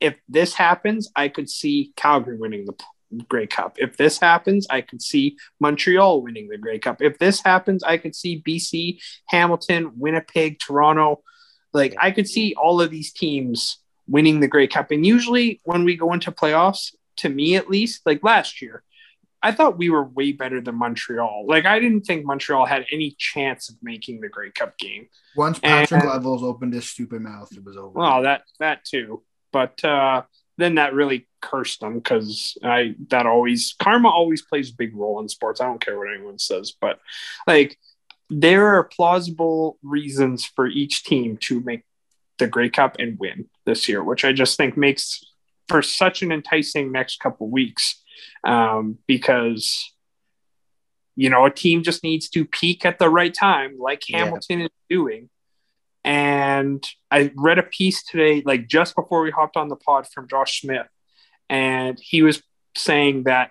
if 0.00 0.16
this 0.28 0.52
happens, 0.52 1.11
I 1.14 1.28
could 1.28 1.49
see 1.49 1.92
Calgary 1.97 2.37
winning 2.37 2.66
the 2.66 3.25
Grey 3.28 3.47
Cup. 3.47 3.76
If 3.78 3.97
this 3.97 4.18
happens, 4.18 4.66
I 4.68 4.80
could 4.80 5.00
see 5.00 5.37
Montreal 5.61 6.23
winning 6.23 6.49
the 6.49 6.58
Grey 6.58 6.80
Cup. 6.80 7.00
If 7.00 7.18
this 7.18 7.40
happens, 7.40 7.85
I 7.85 7.99
could 7.99 8.16
see 8.16 8.42
BC, 8.42 9.00
Hamilton, 9.26 9.92
Winnipeg, 9.97 10.58
Toronto. 10.58 11.23
Like 11.73 11.94
I 12.00 12.11
could 12.11 12.28
see 12.28 12.54
all 12.54 12.80
of 12.80 12.90
these 12.90 13.12
teams 13.12 13.78
winning 14.08 14.40
the 14.40 14.48
Grey 14.48 14.66
Cup. 14.66 14.90
And 14.90 15.04
usually 15.04 15.60
when 15.64 15.84
we 15.84 15.96
go 15.96 16.12
into 16.12 16.32
playoffs, 16.32 16.94
to 17.18 17.28
me 17.28 17.56
at 17.56 17.68
least, 17.68 18.02
like 18.06 18.22
last 18.22 18.62
year, 18.62 18.82
I 19.42 19.52
thought 19.52 19.78
we 19.78 19.90
were 19.90 20.02
way 20.02 20.32
better 20.32 20.60
than 20.60 20.74
Montreal. 20.76 21.44
Like 21.46 21.64
I 21.64 21.78
didn't 21.78 22.02
think 22.02 22.24
Montreal 22.24 22.66
had 22.66 22.86
any 22.90 23.14
chance 23.18 23.68
of 23.68 23.76
making 23.82 24.20
the 24.20 24.28
Grey 24.28 24.50
Cup 24.50 24.76
game. 24.78 25.08
Once 25.36 25.58
Patrick 25.58 26.02
and, 26.02 26.10
Levels 26.10 26.42
opened 26.42 26.74
his 26.74 26.88
stupid 26.88 27.22
mouth, 27.22 27.48
it 27.52 27.64
was 27.64 27.76
over. 27.76 27.98
Well, 27.98 28.22
that 28.22 28.42
that 28.58 28.84
too. 28.84 29.22
But 29.52 29.82
uh 29.84 30.22
then 30.56 30.74
that 30.74 30.92
really 30.92 31.28
cursed 31.40 31.80
them 31.80 31.94
because 31.94 32.58
I 32.64 32.96
that 33.10 33.26
always 33.26 33.76
karma 33.78 34.08
always 34.08 34.42
plays 34.42 34.70
a 34.70 34.76
big 34.76 34.94
role 34.96 35.20
in 35.20 35.28
sports. 35.28 35.60
I 35.60 35.66
don't 35.66 35.80
care 35.80 35.96
what 35.96 36.12
anyone 36.12 36.38
says, 36.38 36.72
but 36.78 36.98
like 37.46 37.78
there 38.28 38.66
are 38.74 38.84
plausible 38.84 39.78
reasons 39.82 40.44
for 40.44 40.66
each 40.66 41.04
team 41.04 41.36
to 41.38 41.60
make 41.60 41.84
the 42.38 42.47
Grey 42.47 42.71
Cup 42.71 42.97
and 42.99 43.18
win 43.18 43.49
this 43.66 43.88
year, 43.88 44.02
which 44.02 44.25
I 44.25 44.33
just 44.33 44.57
think 44.57 44.76
makes 44.76 45.25
for 45.68 45.83
such 45.83 46.23
an 46.23 46.33
enticing 46.33 46.90
next 46.90 47.21
couple 47.21 47.49
weeks 47.50 48.02
um, 48.45 48.99
because 49.07 49.92
you 51.16 51.28
know 51.30 51.45
a 51.45 51.50
team 51.50 51.83
just 51.83 52.02
needs 52.02 52.28
to 52.30 52.45
peak 52.45 52.85
at 52.85 52.99
the 52.99 53.11
right 53.11 53.35
time, 53.35 53.76
like 53.78 54.02
Hamilton 54.11 54.61
yeah. 54.61 54.64
is 54.66 54.71
doing. 54.88 55.30
And 56.04 56.83
I 57.11 57.33
read 57.35 57.59
a 57.59 57.64
piece 57.64 58.02
today, 58.02 58.42
like 58.47 58.66
just 58.68 58.95
before 58.95 59.23
we 59.23 59.30
hopped 59.30 59.57
on 59.57 59.68
the 59.68 59.76
pod 59.76 60.07
from 60.07 60.28
Josh 60.28 60.62
Smith, 60.62 60.87
and 61.50 61.99
he 62.00 62.23
was 62.23 62.42
saying 62.76 63.25
that 63.25 63.50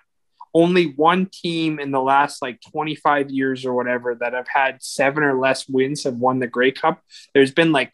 only 0.54 0.86
one 0.86 1.26
team 1.26 1.78
in 1.78 1.90
the 1.90 2.00
last 2.00 2.42
like 2.42 2.58
25 2.72 3.30
years 3.30 3.64
or 3.64 3.74
whatever 3.74 4.14
that 4.14 4.32
have 4.32 4.48
had 4.52 4.82
seven 4.82 5.22
or 5.22 5.38
less 5.38 5.68
wins 5.68 6.04
have 6.04 6.14
won 6.14 6.38
the 6.38 6.46
Grey 6.46 6.72
Cup. 6.72 7.02
There's 7.34 7.52
been 7.52 7.70
like 7.70 7.92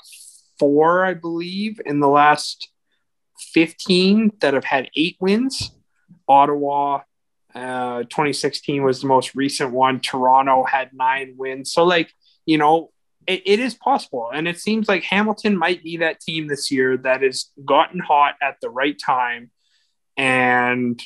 four, 0.58 1.04
I 1.04 1.14
believe, 1.14 1.80
in 1.84 2.00
the 2.00 2.08
last 2.08 2.68
15 3.52 4.32
that 4.40 4.54
have 4.54 4.64
had 4.64 4.90
eight 4.96 5.16
wins. 5.20 5.70
Ottawa, 6.28 7.00
uh, 7.54 8.02
2016 8.04 8.82
was 8.82 9.00
the 9.00 9.06
most 9.06 9.34
recent 9.34 9.73
one. 9.73 10.00
Toronto 10.00 10.64
had 10.64 10.90
nine 10.92 11.34
wins. 11.37 11.73
So, 11.73 11.84
like, 11.84 12.12
you 12.46 12.58
know, 12.58 12.90
it, 13.26 13.42
it 13.46 13.61
is 13.61 13.75
possible. 13.75 14.30
And 14.32 14.49
it 14.49 14.58
seems 14.58 14.88
like 14.88 15.02
Hamilton 15.04 15.56
might 15.56 15.82
be 15.82 15.99
that 15.99 16.20
team 16.20 16.46
this 16.46 16.70
year 16.70 16.96
that 16.99 17.23
has 17.23 17.50
gotten 17.64 18.00
hot 18.00 18.34
at 18.42 18.56
the 18.61 18.70
right 18.70 18.99
time 18.99 19.50
and, 20.16 21.02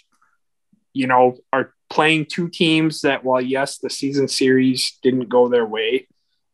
you 0.92 1.06
know, 1.06 1.38
are 1.52 1.74
playing 1.90 2.26
two 2.26 2.48
teams 2.48 3.02
that, 3.02 3.24
while 3.24 3.40
yes, 3.40 3.78
the 3.78 3.90
season 3.90 4.28
series 4.28 4.98
didn't 5.02 5.28
go 5.28 5.48
their 5.48 5.66
way, 5.66 6.06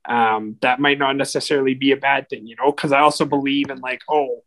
um, 0.07 0.57
that 0.61 0.81
might 0.81 0.99
not 0.99 1.17
necessarily 1.17 1.75
be 1.75 1.93
a 1.93 1.97
bad 1.97 2.29
thing, 2.29 2.47
you 2.47 2.57
know, 2.57 2.71
because 2.71 2.93
I 2.93 3.01
also 3.01 3.25
believe 3.25 3.71
in 3.71 3.79
like, 3.79 4.03
oh, 4.09 4.43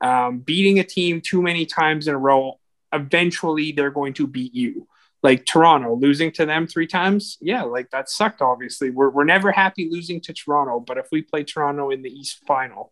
um, 0.00 0.38
beating 0.38 0.78
a 0.78 0.84
team 0.84 1.20
too 1.20 1.42
many 1.42 1.66
times 1.66 2.08
in 2.08 2.14
a 2.14 2.18
row, 2.18 2.58
eventually 2.92 3.72
they're 3.72 3.90
going 3.90 4.14
to 4.14 4.26
beat 4.26 4.54
you. 4.54 4.86
Like 5.22 5.44
Toronto 5.44 5.96
losing 5.96 6.32
to 6.32 6.46
them 6.46 6.66
three 6.66 6.86
times, 6.86 7.36
yeah, 7.42 7.62
like 7.62 7.90
that 7.90 8.08
sucked. 8.08 8.40
Obviously, 8.40 8.88
we're 8.88 9.10
we're 9.10 9.24
never 9.24 9.52
happy 9.52 9.86
losing 9.90 10.18
to 10.22 10.32
Toronto, 10.32 10.80
but 10.80 10.96
if 10.96 11.08
we 11.12 11.20
play 11.20 11.44
Toronto 11.44 11.90
in 11.90 12.00
the 12.00 12.08
East 12.08 12.40
Final, 12.46 12.90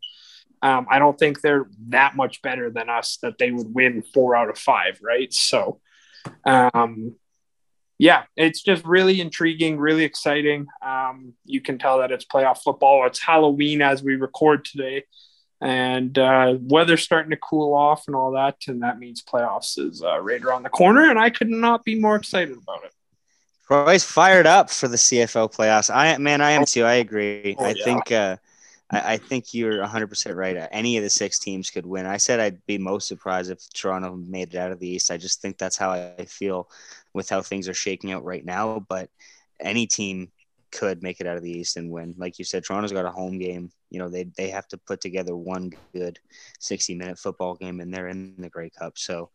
um, 0.60 0.86
I 0.90 0.98
don't 0.98 1.18
think 1.18 1.40
they're 1.40 1.66
that 1.88 2.16
much 2.16 2.42
better 2.42 2.68
than 2.68 2.90
us 2.90 3.16
that 3.22 3.38
they 3.38 3.50
would 3.50 3.74
win 3.74 4.02
four 4.12 4.36
out 4.36 4.50
of 4.50 4.58
five, 4.58 4.98
right? 5.00 5.32
So, 5.32 5.80
um, 6.44 7.16
yeah, 7.98 8.24
it's 8.36 8.62
just 8.62 8.84
really 8.84 9.20
intriguing, 9.20 9.76
really 9.78 10.04
exciting. 10.04 10.68
Um, 10.82 11.34
you 11.44 11.60
can 11.60 11.78
tell 11.78 11.98
that 11.98 12.12
it's 12.12 12.24
playoff 12.24 12.58
football. 12.58 13.04
It's 13.06 13.18
Halloween 13.18 13.82
as 13.82 14.04
we 14.04 14.14
record 14.14 14.64
today, 14.64 15.04
and 15.60 16.16
uh, 16.16 16.56
weather's 16.60 17.02
starting 17.02 17.30
to 17.30 17.36
cool 17.36 17.74
off 17.74 18.04
and 18.06 18.14
all 18.14 18.32
that, 18.32 18.56
and 18.68 18.82
that 18.84 19.00
means 19.00 19.22
playoffs 19.22 19.78
is 19.78 20.02
uh, 20.02 20.20
right 20.20 20.42
around 20.42 20.62
the 20.62 20.68
corner. 20.68 21.10
And 21.10 21.18
I 21.18 21.30
could 21.30 21.50
not 21.50 21.84
be 21.84 21.98
more 21.98 22.14
excited 22.14 22.56
about 22.56 22.84
it. 22.84 22.92
Troy's 23.66 24.04
fired 24.04 24.46
up 24.46 24.70
for 24.70 24.86
the 24.86 24.96
CFL 24.96 25.52
playoffs. 25.52 25.92
I 25.92 26.16
man, 26.18 26.40
I 26.40 26.52
am 26.52 26.64
too. 26.64 26.84
I 26.84 26.94
agree. 26.94 27.56
Oh, 27.58 27.64
I 27.64 27.70
yeah. 27.70 27.84
think. 27.84 28.12
Uh, 28.12 28.36
I, 28.90 29.14
I 29.14 29.16
think 29.18 29.52
you're 29.52 29.84
100% 29.84 30.36
right. 30.36 30.68
Any 30.70 30.96
of 30.96 31.02
the 31.02 31.10
six 31.10 31.38
teams 31.38 31.70
could 31.70 31.84
win. 31.84 32.06
I 32.06 32.16
said 32.16 32.40
I'd 32.40 32.64
be 32.66 32.78
most 32.78 33.08
surprised 33.08 33.50
if 33.50 33.58
Toronto 33.74 34.16
made 34.16 34.54
it 34.54 34.58
out 34.58 34.72
of 34.72 34.78
the 34.78 34.88
East. 34.88 35.10
I 35.10 35.16
just 35.16 35.42
think 35.42 35.58
that's 35.58 35.76
how 35.76 35.90
I 35.90 36.24
feel 36.24 36.70
with 37.18 37.28
how 37.28 37.42
things 37.42 37.68
are 37.68 37.74
shaking 37.74 38.12
out 38.12 38.24
right 38.24 38.44
now. 38.44 38.86
But 38.88 39.10
any 39.60 39.88
team 39.88 40.30
could 40.70 41.02
make 41.02 41.20
it 41.20 41.26
out 41.26 41.36
of 41.36 41.42
the 41.42 41.50
East 41.50 41.76
and 41.76 41.90
win. 41.90 42.14
Like 42.16 42.38
you 42.38 42.44
said, 42.44 42.64
Toronto's 42.64 42.92
got 42.92 43.04
a 43.04 43.10
home 43.10 43.38
game. 43.38 43.72
You 43.90 43.98
know, 43.98 44.08
they 44.08 44.24
they 44.36 44.50
have 44.50 44.68
to 44.68 44.78
put 44.78 45.00
together 45.00 45.36
one 45.36 45.72
good 45.92 46.20
60 46.60 46.94
minute 46.94 47.18
football 47.18 47.56
game, 47.56 47.80
and 47.80 47.92
they're 47.92 48.06
in 48.06 48.36
the 48.38 48.48
Grey 48.48 48.70
Cup. 48.70 48.96
So 48.96 49.30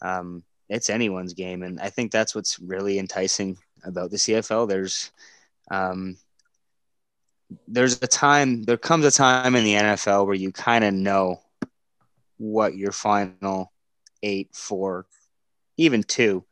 um, 0.00 0.44
it's 0.68 0.88
anyone's 0.90 1.34
game, 1.34 1.64
and 1.64 1.80
I 1.80 1.90
think 1.90 2.12
that's 2.12 2.36
what's 2.36 2.60
really 2.60 3.00
enticing 3.00 3.58
about 3.84 4.12
the 4.12 4.16
CFL. 4.16 4.68
There's 4.68 5.10
um, 5.72 6.16
there's 7.66 8.00
a 8.00 8.06
time 8.06 8.62
there 8.62 8.76
comes 8.76 9.04
a 9.04 9.10
time 9.10 9.56
in 9.56 9.64
the 9.64 9.74
NFL 9.74 10.26
where 10.26 10.36
you 10.36 10.52
kind 10.52 10.84
of 10.84 10.94
know 10.94 11.40
what 12.36 12.76
your 12.76 12.92
final 12.92 13.72
eight, 14.22 14.50
four, 14.52 15.06
even 15.76 16.02
two, 16.02 16.44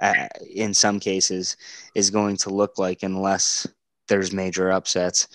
uh, 0.00 0.28
in 0.54 0.74
some 0.74 1.00
cases, 1.00 1.56
is 1.94 2.10
going 2.10 2.36
to 2.38 2.50
look 2.50 2.78
like 2.78 3.02
unless 3.02 3.66
there's 4.08 4.32
major 4.32 4.70
upsets. 4.70 5.28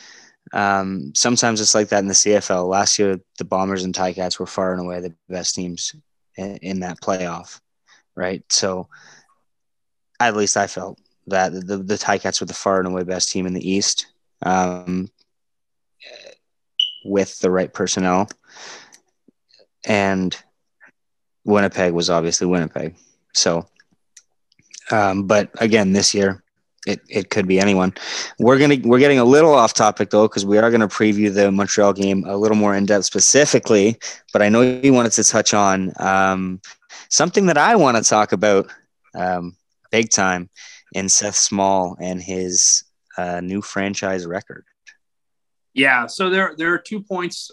Um, 0.53 1.13
sometimes 1.15 1.61
it's 1.61 1.75
like 1.75 1.89
that 1.89 1.99
in 1.99 2.07
the 2.07 2.13
CFL. 2.13 2.67
Last 2.67 2.99
year, 2.99 3.19
the 3.37 3.45
Bombers 3.45 3.83
and 3.83 3.93
Ticats 3.93 4.39
were 4.39 4.45
far 4.45 4.71
and 4.73 4.81
away 4.81 4.99
the 4.99 5.13
best 5.29 5.55
teams 5.55 5.95
in, 6.35 6.57
in 6.57 6.79
that 6.81 6.99
playoff, 7.01 7.59
right? 8.15 8.43
So, 8.49 8.87
at 10.19 10.35
least 10.35 10.57
I 10.57 10.67
felt 10.67 10.99
that 11.27 11.53
the 11.53 11.77
the 11.77 11.95
Ticats 11.95 12.41
were 12.41 12.47
the 12.47 12.53
far 12.53 12.79
and 12.79 12.87
away 12.87 13.03
best 13.03 13.31
team 13.31 13.45
in 13.45 13.53
the 13.53 13.69
East 13.69 14.07
um, 14.43 15.09
with 17.05 17.39
the 17.39 17.51
right 17.51 17.71
personnel. 17.71 18.29
And 19.85 20.35
Winnipeg 21.43 21.93
was 21.93 22.09
obviously 22.09 22.47
Winnipeg. 22.47 22.95
So, 23.33 23.67
um, 24.91 25.27
but 25.27 25.49
again, 25.59 25.93
this 25.93 26.13
year 26.13 26.43
it, 26.87 26.99
it 27.09 27.29
could 27.29 27.47
be 27.47 27.59
anyone. 27.59 27.93
We're 28.39 28.57
gonna 28.57 28.77
we're 28.83 28.99
getting 28.99 29.19
a 29.19 29.25
little 29.25 29.53
off 29.53 29.73
topic 29.73 30.09
though 30.09 30.27
because 30.27 30.45
we 30.45 30.57
are 30.57 30.71
gonna 30.71 30.87
preview 30.87 31.33
the 31.33 31.51
Montreal 31.51 31.93
game 31.93 32.23
a 32.25 32.35
little 32.35 32.57
more 32.57 32.75
in 32.75 32.85
depth 32.85 33.05
specifically. 33.05 33.97
But 34.33 34.41
I 34.41 34.49
know 34.49 34.61
you 34.61 34.93
wanted 34.93 35.11
to 35.13 35.23
touch 35.23 35.53
on 35.53 35.93
um, 35.97 36.61
something 37.09 37.45
that 37.47 37.57
I 37.57 37.75
want 37.75 37.97
to 37.97 38.03
talk 38.03 38.31
about 38.31 38.67
um, 39.13 39.55
big 39.91 40.09
time 40.09 40.49
in 40.93 41.07
Seth 41.07 41.35
Small 41.35 41.97
and 41.99 42.21
his 42.21 42.83
a 43.17 43.41
new 43.41 43.61
franchise 43.61 44.25
record. 44.25 44.65
Yeah, 45.73 46.07
so 46.07 46.29
there 46.29 46.55
there 46.57 46.73
are 46.73 46.79
two 46.79 47.01
points. 47.01 47.51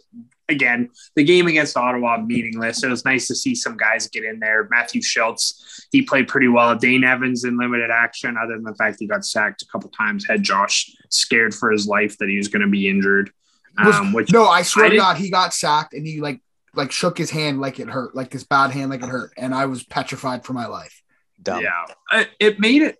Again, 0.50 0.88
the 1.14 1.25
game 1.25 1.47
against 1.47 1.76
Ottawa 1.76 2.19
meaningless. 2.19 2.83
It 2.83 2.88
was 2.88 3.05
nice 3.05 3.26
to 3.28 3.35
see 3.35 3.55
some 3.55 3.76
guys 3.76 4.09
get 4.09 4.25
in 4.25 4.40
there. 4.40 4.67
Matthew 4.71 5.02
Shiltz, 5.02 5.87
he 5.93 6.02
played 6.02 6.26
pretty 6.26 6.49
well. 6.49 6.75
Dane 6.75 7.05
Evans 7.05 7.45
in 7.45 7.59
limited 7.59 7.90
action, 7.90 8.37
other 8.43 8.55
than 8.55 8.64
the 8.64 8.75
fact 8.75 8.97
he 8.99 9.07
got 9.07 9.25
sacked 9.25 9.62
a 9.62 9.67
couple 9.67 9.90
times. 9.90 10.26
Had 10.26 10.43
Josh 10.43 10.90
scared 11.11 11.55
for 11.55 11.71
his 11.71 11.87
life 11.87 12.17
that 12.19 12.28
he 12.28 12.38
was 12.38 12.49
going 12.49 12.62
to 12.62 12.69
be 12.69 12.88
injured. 12.88 13.31
Um, 13.76 14.12
which 14.12 14.33
no, 14.33 14.47
I 14.49 14.62
swear 14.62 14.87
I 14.87 14.88
to 14.88 14.97
God, 14.97 15.17
he 15.19 15.31
got 15.31 15.55
sacked 15.55 15.95
and 15.95 16.07
he 16.07 16.21
like 16.21 16.40
like 16.75 16.93
shook 16.93 17.19
his 17.19 17.31
hand 17.31 17.61
like 17.61 17.78
it 17.78 17.88
hurt, 17.88 18.14
like 18.14 18.33
his 18.33 18.45
bad 18.45 18.71
hand 18.71 18.90
like 18.90 19.02
it 19.02 19.09
hurt, 19.09 19.33
and 19.37 19.55
I 19.55 19.67
was 19.67 19.85
petrified 19.85 20.45
for 20.45 20.52
my 20.52 20.67
life. 20.67 21.02
Dumb. 21.43 21.62
Yeah, 21.62 22.25
it 22.40 22.59
made 22.59 22.83
it. 22.83 22.97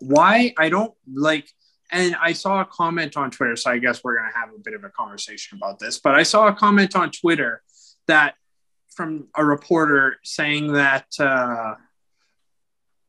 Why 0.00 0.52
I 0.58 0.68
don't 0.68 0.92
like 1.12 1.48
and 1.92 2.16
I 2.20 2.32
saw 2.32 2.62
a 2.62 2.64
comment 2.64 3.16
on 3.16 3.30
Twitter, 3.30 3.54
so 3.54 3.70
I 3.70 3.78
guess 3.78 4.02
we're 4.02 4.18
going 4.18 4.30
to 4.32 4.38
have 4.38 4.48
a 4.48 4.58
bit 4.58 4.74
of 4.74 4.82
a 4.82 4.88
conversation 4.88 5.58
about 5.58 5.78
this. 5.78 6.00
But 6.00 6.14
I 6.14 6.22
saw 6.22 6.48
a 6.48 6.54
comment 6.54 6.96
on 6.96 7.10
Twitter 7.10 7.62
that 8.08 8.34
from 8.96 9.28
a 9.36 9.44
reporter 9.44 10.16
saying 10.24 10.72
that 10.72 11.06
uh, 11.18 11.74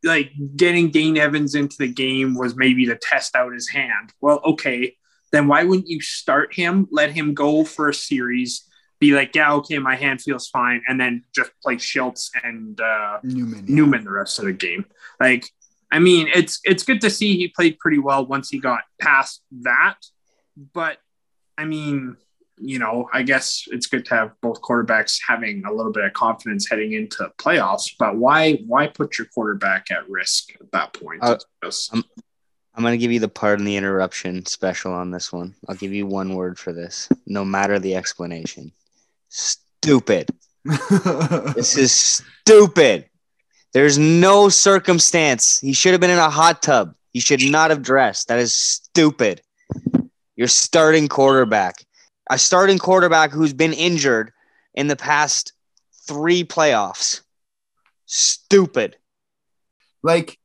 like 0.04 0.32
getting 0.56 0.92
Dane 0.92 1.18
Evans 1.18 1.56
into 1.56 1.78
the 1.80 1.88
game 1.88 2.36
was 2.36 2.56
maybe 2.56 2.86
to 2.88 2.96
test 2.96 3.36
out 3.36 3.54
his 3.54 3.70
hand. 3.70 4.14
Well, 4.22 4.42
okay, 4.44 4.96
then 5.32 5.48
why 5.48 5.64
wouldn't 5.64 5.88
you 5.88 6.02
start 6.02 6.54
him, 6.54 6.88
let 6.92 7.12
him 7.12 7.34
go 7.34 7.64
for 7.64 7.90
a 7.90 7.94
series, 7.94 8.68
be 9.00 9.14
like, 9.14 9.34
yeah, 9.34 9.54
okay, 9.54 9.80
my 9.80 9.96
hand 9.96 10.22
feels 10.22 10.48
fine, 10.50 10.82
and 10.88 11.00
then 11.00 11.24
just 11.34 11.52
play 11.62 11.76
Shiltz 11.76 12.30
and 12.44 12.80
uh, 12.80 13.20
Newman, 13.24 13.66
yeah. 13.66 13.76
Newman 13.76 14.04
the 14.04 14.12
rest 14.12 14.40
of 14.40 14.46
the 14.46 14.54
game? 14.54 14.86
Like 15.20 15.50
I 15.94 16.00
mean, 16.00 16.28
it's 16.34 16.60
it's 16.64 16.82
good 16.82 17.02
to 17.02 17.10
see 17.12 17.38
he 17.38 17.50
played 17.50 17.78
pretty 17.78 18.00
well 18.00 18.26
once 18.26 18.50
he 18.50 18.58
got 18.58 18.82
past 19.00 19.44
that. 19.62 19.98
But 20.74 20.98
I 21.56 21.66
mean, 21.66 22.18
you 22.58 22.80
know, 22.80 23.10
I 23.14 23.22
guess 23.22 23.66
it's 23.68 23.86
good 23.86 24.04
to 24.06 24.16
have 24.16 24.32
both 24.42 24.60
quarterbacks 24.64 25.20
having 25.28 25.64
a 25.66 25.72
little 25.72 25.92
bit 25.92 26.04
of 26.04 26.14
confidence 26.14 26.68
heading 26.68 26.94
into 26.94 27.32
playoffs. 27.38 27.94
But 28.00 28.16
why 28.18 28.54
why 28.66 28.88
put 28.88 29.20
your 29.20 29.28
quarterback 29.36 29.92
at 29.92 30.10
risk 30.10 30.56
at 30.60 30.72
that 30.72 30.94
point? 30.94 31.22
Uh, 31.22 31.38
I'm, 31.62 32.04
I'm 32.74 32.82
going 32.82 32.94
to 32.94 32.98
give 32.98 33.12
you 33.12 33.20
the 33.20 33.28
pardon 33.28 33.64
the 33.64 33.78
interruption 33.78 34.48
special 34.48 34.94
on 34.94 35.12
this 35.12 35.32
one. 35.32 35.54
I'll 35.70 35.76
give 35.76 35.94
you 35.94 36.08
one 36.08 36.34
word 36.34 36.58
for 36.58 36.74
this, 36.74 37.08
no 37.28 37.46
matter 37.46 37.78
the 37.78 37.96
explanation. 37.96 38.72
Stupid. 39.30 40.32
this 40.66 41.78
is 41.78 41.92
stupid. 41.92 43.10
There's 43.74 43.98
no 43.98 44.50
circumstance. 44.50 45.60
He 45.60 45.74
should 45.74 45.94
have 45.94 46.02
been 46.02 46.12
in 46.12 46.20
a 46.20 46.30
hot 46.30 46.62
tub. 46.62 46.96
He 47.12 47.20
should 47.20 47.44
not 47.44 47.72
have 47.72 47.82
dressed. 47.82 48.28
That 48.28 48.40
is 48.40 48.54
stupid. 48.54 49.42
Your 50.36 50.48
starting 50.48 51.08
quarterback, 51.08 51.76
a 52.30 52.38
starting 52.38 52.80
quarterback 52.80 53.32
who's 53.32 53.54
been 53.54 53.74
injured 53.74 54.32
in 54.74 54.88
the 54.88 54.96
past 54.96 55.54
three 56.08 56.44
playoffs. 56.44 57.22
Stupid. 58.06 58.98
Like, 60.02 60.38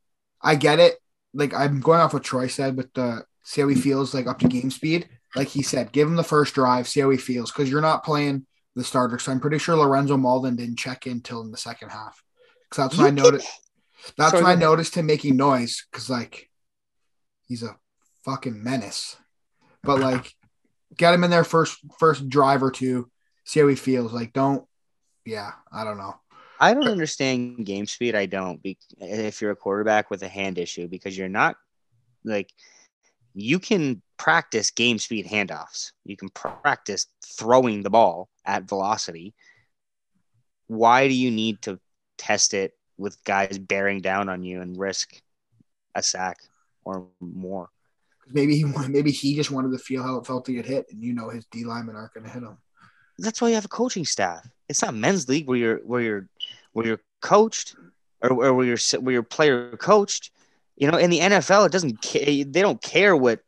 I 0.42 0.54
get 0.54 0.78
it. 0.78 0.97
Like, 1.35 1.54
I'm 1.54 1.80
going 1.80 2.00
off 2.00 2.14
what 2.14 2.25
Troy 2.25 2.47
said 2.47 2.76
with 2.76 2.92
the 2.94 3.25
see 3.44 3.62
how 3.62 3.68
he 3.68 3.75
feels 3.75 4.12
like 4.12 4.26
up 4.26 4.38
to 4.40 4.49
game 4.49 4.70
speed. 4.70 5.08
Like 5.35 5.49
he 5.49 5.62
said, 5.62 5.92
give 5.92 6.08
him 6.08 6.16
the 6.16 6.25
first 6.25 6.54
drive, 6.54 6.88
see 6.88 7.00
how 7.00 7.11
he 7.11 7.18
feels, 7.18 7.50
because 7.50 7.70
you're 7.70 7.80
not 7.80 8.04
playing 8.04 8.47
the 8.75 8.85
starter. 8.85 9.18
So 9.18 9.32
I'm 9.32 9.40
pretty 9.40 9.58
sure 9.58 9.76
Lorenzo 9.76 10.16
Mauldin 10.16 10.56
didn't 10.56 10.78
check 10.78 11.06
in 11.06 11.20
till 11.20 11.42
in 11.42 11.50
the 11.50 11.56
second 11.56 11.90
half. 11.90 12.23
Because 12.70 12.90
that's 12.90 12.98
when 12.98 13.06
I 13.06 13.10
noticed. 13.10 13.48
That's 14.16 14.32
when 14.32 14.46
I 14.46 14.54
noticed 14.54 14.94
him 14.94 15.06
making 15.06 15.37
noise. 15.37 15.84
Because 15.90 16.08
like, 16.08 16.48
he's 17.46 17.62
a 17.62 17.76
fucking 18.25 18.62
menace. 18.62 19.16
But 19.82 20.00
like, 20.00 20.34
get 20.96 21.12
him 21.12 21.25
in 21.25 21.30
there 21.30 21.44
first 21.44 21.78
first 21.98 22.28
drive 22.28 22.62
or 22.62 22.70
two, 22.70 23.10
see 23.44 23.60
how 23.60 23.68
he 23.68 23.75
feels. 23.75 24.12
Like, 24.12 24.32
don't. 24.32 24.64
Yeah, 25.26 25.50
I 25.70 25.84
don't 25.84 25.98
know. 25.98 26.14
I 26.60 26.75
don't 26.75 26.88
understand 26.88 27.66
game 27.66 27.87
speed. 27.87 28.14
I 28.14 28.26
don't. 28.26 28.62
Be, 28.62 28.78
if 28.98 29.42
you're 29.42 29.50
a 29.50 29.56
quarterback 29.56 30.10
with 30.10 30.22
a 30.22 30.28
hand 30.28 30.58
issue, 30.58 30.88
because 30.88 31.16
you're 31.16 31.28
not 31.28 31.56
like 32.25 32.52
you 33.34 33.58
can 33.58 34.02
practice 34.16 34.70
game 34.70 34.98
speed 34.98 35.26
handoffs. 35.26 35.92
You 36.04 36.16
can 36.16 36.28
practice 36.30 37.06
throwing 37.25 37.82
the 37.82 37.90
ball 37.90 38.28
at 38.44 38.64
velocity. 38.64 39.34
Why 40.66 41.08
do 41.08 41.14
you 41.14 41.30
need 41.30 41.62
to 41.62 41.78
test 42.18 42.54
it 42.54 42.75
with 42.96 43.22
guys 43.25 43.58
bearing 43.58 44.00
down 44.00 44.28
on 44.28 44.42
you 44.42 44.60
and 44.60 44.78
risk 44.78 45.22
a 45.94 46.02
sack 46.02 46.38
or 46.84 47.06
more? 47.20 47.70
Maybe 48.30 48.56
he 48.56 48.64
maybe 48.88 49.10
he 49.10 49.34
just 49.34 49.50
wanted 49.50 49.72
to 49.72 49.78
feel 49.78 50.02
how 50.02 50.16
it 50.16 50.26
felt 50.26 50.44
to 50.46 50.52
get 50.52 50.66
hit, 50.66 50.87
and 50.90 51.02
you 51.02 51.14
know 51.14 51.30
his 51.30 51.46
D 51.46 51.64
linemen 51.64 51.96
aren't 51.96 52.12
going 52.12 52.25
to 52.25 52.30
hit 52.30 52.42
him. 52.42 52.58
That's 53.18 53.40
why 53.40 53.48
you 53.48 53.54
have 53.54 53.64
a 53.64 53.68
coaching 53.68 54.04
staff. 54.04 54.46
It's 54.68 54.82
not 54.82 54.94
men's 54.94 55.28
league 55.28 55.48
where 55.48 55.56
you're 55.56 55.78
where 55.78 56.00
you're 56.00 56.28
where 56.72 56.87
you're 56.87 57.00
coached 57.20 57.75
or, 58.20 58.30
or 58.30 58.54
where 58.54 58.66
you're 58.66 59.00
where 59.00 59.12
your 59.14 59.22
player 59.22 59.76
coached. 59.76 60.30
You 60.76 60.90
know, 60.90 60.98
in 60.98 61.10
the 61.10 61.20
NFL, 61.20 61.66
it 61.66 61.72
doesn't. 61.72 62.02
They 62.02 62.44
don't 62.44 62.80
care 62.82 63.16
what 63.16 63.40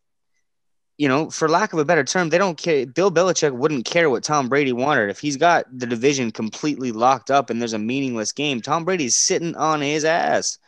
you 1.01 1.09
know, 1.09 1.31
for 1.31 1.49
lack 1.49 1.73
of 1.73 1.79
a 1.79 1.85
better 1.87 2.05
term, 2.05 2.29
they 2.29 2.37
don't 2.37 2.59
care. 2.59 2.85
Bill 2.85 3.11
Belichick 3.11 3.53
wouldn't 3.53 3.87
care 3.87 4.11
what 4.11 4.23
Tom 4.23 4.51
Brady 4.51 4.75
wanted. 4.75 5.09
If 5.09 5.19
he's 5.19 5.39
got 5.39 5.65
the 5.73 5.87
division 5.87 6.31
completely 6.31 6.93
locked 6.93 7.31
up 7.31 7.49
and 7.49 7.59
there's 7.59 7.73
a 7.73 7.79
meaningless 7.79 8.33
game, 8.33 8.61
Tom 8.61 8.85
Brady's 8.85 9.17
sitting 9.17 9.57
on 9.57 9.81
his 9.81 10.05
ass. 10.05 10.59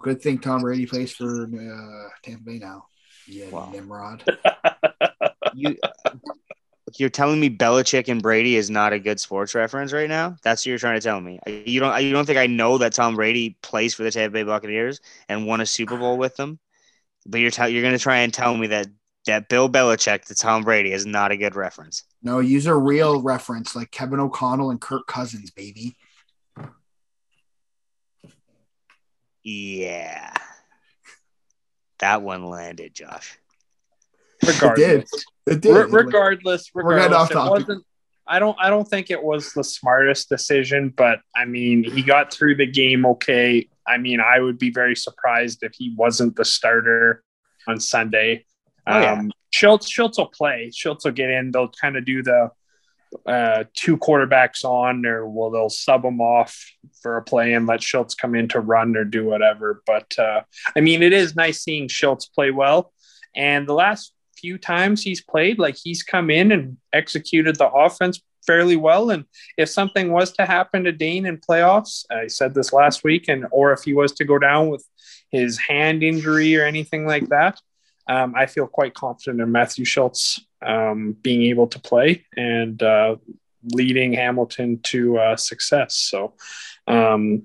Good 0.00 0.20
thing 0.20 0.40
Tom 0.40 0.62
Brady 0.62 0.84
plays 0.84 1.12
for 1.12 1.44
uh, 1.44 2.08
Tampa 2.24 2.42
Bay 2.42 2.58
now. 2.58 2.86
Yeah, 3.28 3.50
wow. 3.50 3.70
Nimrod. 3.72 4.24
you, 5.54 5.76
you're 6.96 7.08
telling 7.08 7.38
me 7.38 7.50
Belichick 7.50 8.08
and 8.08 8.20
Brady 8.20 8.56
is 8.56 8.68
not 8.68 8.92
a 8.92 8.98
good 8.98 9.20
sports 9.20 9.54
reference 9.54 9.92
right 9.92 10.08
now? 10.08 10.34
That's 10.42 10.62
what 10.62 10.70
you're 10.70 10.78
trying 10.78 10.98
to 10.98 11.04
tell 11.04 11.20
me. 11.20 11.38
You 11.46 11.78
don't. 11.78 12.02
You 12.02 12.12
don't 12.12 12.24
think 12.24 12.38
I 12.38 12.48
know 12.48 12.78
that 12.78 12.94
Tom 12.94 13.14
Brady 13.14 13.56
plays 13.62 13.94
for 13.94 14.02
the 14.02 14.10
Tampa 14.10 14.32
Bay 14.32 14.42
Buccaneers 14.42 15.00
and 15.28 15.46
won 15.46 15.60
a 15.60 15.66
Super 15.66 15.96
Bowl 15.96 16.18
with 16.18 16.34
them? 16.34 16.58
But 17.28 17.40
you're 17.40 17.50
t- 17.50 17.68
you're 17.68 17.82
going 17.82 17.96
to 17.96 18.02
try 18.02 18.18
and 18.18 18.32
tell 18.32 18.56
me 18.56 18.68
that 18.68 18.88
that 19.26 19.48
Bill 19.48 19.68
Belichick 19.68 20.24
to 20.24 20.34
Tom 20.34 20.64
Brady 20.64 20.92
is 20.92 21.04
not 21.04 21.30
a 21.30 21.36
good 21.36 21.54
reference. 21.54 22.04
No, 22.22 22.40
use 22.40 22.66
a 22.66 22.74
real 22.74 23.20
reference 23.22 23.76
like 23.76 23.90
Kevin 23.90 24.20
O'Connell 24.20 24.70
and 24.70 24.80
Kirk 24.80 25.06
Cousins, 25.06 25.50
baby. 25.50 25.96
Yeah. 29.44 30.32
That 31.98 32.22
one 32.22 32.46
landed, 32.46 32.94
Josh. 32.94 33.38
Regardless. 34.46 34.78
It 34.78 35.08
did. 35.46 35.54
It 35.54 35.60
did. 35.60 35.74
Re- 35.74 36.04
regardless, 36.04 36.70
regardless, 36.74 37.30
it 37.30 37.36
wasn't 37.36 37.84
I 38.28 38.38
don't 38.38 38.56
I 38.60 38.68
don't 38.68 38.86
think 38.86 39.10
it 39.10 39.22
was 39.22 39.52
the 39.54 39.64
smartest 39.64 40.28
decision, 40.28 40.92
but 40.94 41.20
I 41.34 41.46
mean, 41.46 41.82
he 41.82 42.02
got 42.02 42.32
through 42.32 42.56
the 42.56 42.66
game 42.66 43.06
okay. 43.06 43.68
I 43.88 43.98
mean, 43.98 44.20
I 44.20 44.40
would 44.40 44.58
be 44.58 44.70
very 44.70 44.94
surprised 44.94 45.62
if 45.62 45.72
he 45.76 45.94
wasn't 45.96 46.36
the 46.36 46.44
starter 46.44 47.22
on 47.66 47.80
Sunday. 47.80 48.44
Oh, 48.86 49.00
yeah. 49.00 49.12
um, 49.12 49.32
Shiltz, 49.54 49.86
Shiltz 49.86 50.18
will 50.18 50.26
play. 50.26 50.70
Shiltz 50.72 51.04
will 51.04 51.12
get 51.12 51.30
in. 51.30 51.50
They'll 51.50 51.72
kind 51.80 51.96
of 51.96 52.04
do 52.04 52.22
the 52.22 52.50
uh, 53.26 53.64
two 53.74 53.96
quarterbacks 53.96 54.64
on, 54.64 55.06
or 55.06 55.26
well, 55.26 55.50
they'll 55.50 55.70
sub 55.70 56.02
them 56.02 56.20
off 56.20 56.70
for 57.02 57.16
a 57.16 57.22
play 57.22 57.54
and 57.54 57.66
let 57.66 57.80
Shiltz 57.80 58.16
come 58.16 58.34
in 58.34 58.48
to 58.48 58.60
run 58.60 58.96
or 58.96 59.04
do 59.04 59.24
whatever. 59.24 59.82
But 59.86 60.18
uh, 60.18 60.42
I 60.76 60.80
mean, 60.80 61.02
it 61.02 61.12
is 61.12 61.36
nice 61.36 61.62
seeing 61.62 61.88
Shiltz 61.88 62.32
play 62.32 62.50
well. 62.50 62.92
And 63.34 63.66
the 63.66 63.74
last 63.74 64.12
few 64.36 64.58
times 64.58 65.02
he's 65.02 65.22
played, 65.22 65.58
like 65.58 65.76
he's 65.82 66.02
come 66.02 66.30
in 66.30 66.52
and 66.52 66.76
executed 66.92 67.56
the 67.56 67.68
offense 67.68 68.20
fairly 68.48 68.76
well. 68.76 69.10
And 69.10 69.24
if 69.58 69.68
something 69.68 70.10
was 70.10 70.32
to 70.32 70.46
happen 70.46 70.84
to 70.84 70.92
Dane 70.92 71.26
in 71.26 71.36
playoffs, 71.36 72.06
I 72.10 72.28
said 72.28 72.54
this 72.54 72.72
last 72.72 73.04
week, 73.04 73.28
and 73.28 73.46
or 73.50 73.72
if 73.72 73.82
he 73.84 73.92
was 73.92 74.12
to 74.12 74.24
go 74.24 74.38
down 74.38 74.70
with 74.70 74.84
his 75.30 75.58
hand 75.58 76.02
injury 76.02 76.56
or 76.56 76.64
anything 76.64 77.06
like 77.06 77.28
that, 77.28 77.60
um, 78.08 78.34
I 78.34 78.46
feel 78.46 78.66
quite 78.66 78.94
confident 78.94 79.42
in 79.42 79.52
Matthew 79.52 79.84
Shiltz 79.84 80.40
um, 80.66 81.14
being 81.20 81.42
able 81.42 81.66
to 81.68 81.78
play 81.78 82.24
and 82.36 82.82
uh, 82.82 83.16
leading 83.74 84.14
Hamilton 84.14 84.80
to 84.84 85.18
uh, 85.18 85.36
success. 85.36 85.94
So, 85.96 86.32
um, 86.86 87.42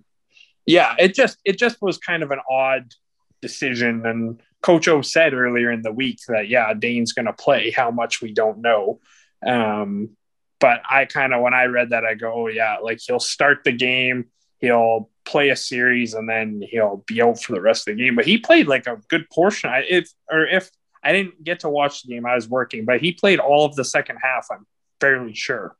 yeah, 0.65 0.95
it 0.97 1.13
just 1.13 1.37
it 1.43 1.59
just 1.59 1.81
was 1.81 1.97
kind 1.97 2.23
of 2.23 2.31
an 2.31 2.39
odd 2.49 2.93
decision. 3.41 4.05
And 4.05 4.41
Coach 4.61 4.87
O 4.87 5.01
said 5.01 5.33
earlier 5.33 5.69
in 5.69 5.81
the 5.81 5.91
week 5.91 6.19
that 6.29 6.47
yeah, 6.47 6.73
Dane's 6.73 7.11
going 7.11 7.25
to 7.25 7.33
play. 7.33 7.71
How 7.71 7.91
much 7.91 8.21
we 8.21 8.31
don't 8.31 8.59
know. 8.59 9.01
Um, 9.45 10.15
but 10.63 10.81
I 10.89 11.03
kind 11.03 11.33
of, 11.33 11.41
when 11.41 11.53
I 11.53 11.65
read 11.65 11.89
that, 11.89 12.05
I 12.05 12.13
go, 12.13 12.31
oh, 12.33 12.47
yeah, 12.47 12.77
like 12.81 13.01
he'll 13.05 13.19
start 13.19 13.65
the 13.65 13.73
game, 13.73 14.29
he'll 14.59 15.09
play 15.25 15.49
a 15.49 15.57
series, 15.57 16.13
and 16.13 16.29
then 16.29 16.63
he'll 16.65 17.03
be 17.05 17.21
out 17.21 17.43
for 17.43 17.51
the 17.51 17.59
rest 17.59 17.85
of 17.85 17.97
the 17.97 18.01
game. 18.01 18.15
But 18.15 18.23
he 18.23 18.37
played 18.37 18.67
like 18.67 18.87
a 18.87 19.01
good 19.09 19.29
portion. 19.29 19.69
I, 19.69 19.83
if, 19.89 20.09
or 20.31 20.47
if 20.47 20.71
I 21.03 21.11
didn't 21.11 21.43
get 21.43 21.59
to 21.59 21.69
watch 21.69 22.03
the 22.03 22.13
game, 22.13 22.25
I 22.25 22.35
was 22.35 22.47
working, 22.47 22.85
but 22.85 23.01
he 23.01 23.11
played 23.11 23.39
all 23.39 23.65
of 23.65 23.75
the 23.75 23.83
second 23.83 24.19
half, 24.23 24.47
I'm 24.49 24.65
fairly 25.01 25.33
sure. 25.33 25.75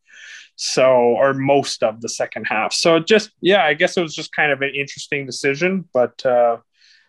So, 0.58 0.86
or 0.91 1.34
most 1.34 1.82
of 1.82 2.02
the 2.02 2.10
second 2.10 2.43
half. 2.43 2.74
So, 2.74 3.00
just, 3.00 3.32
yeah, 3.39 3.63
I 3.63 3.76
guess 3.76 3.96
it 3.96 4.02
was 4.02 4.13
just 4.13 4.36
kind 4.36 4.52
of 4.52 4.62
an 4.62 4.74
interesting 4.76 5.26
decision, 5.26 5.88
but 5.93 6.26
uh, 6.26 6.58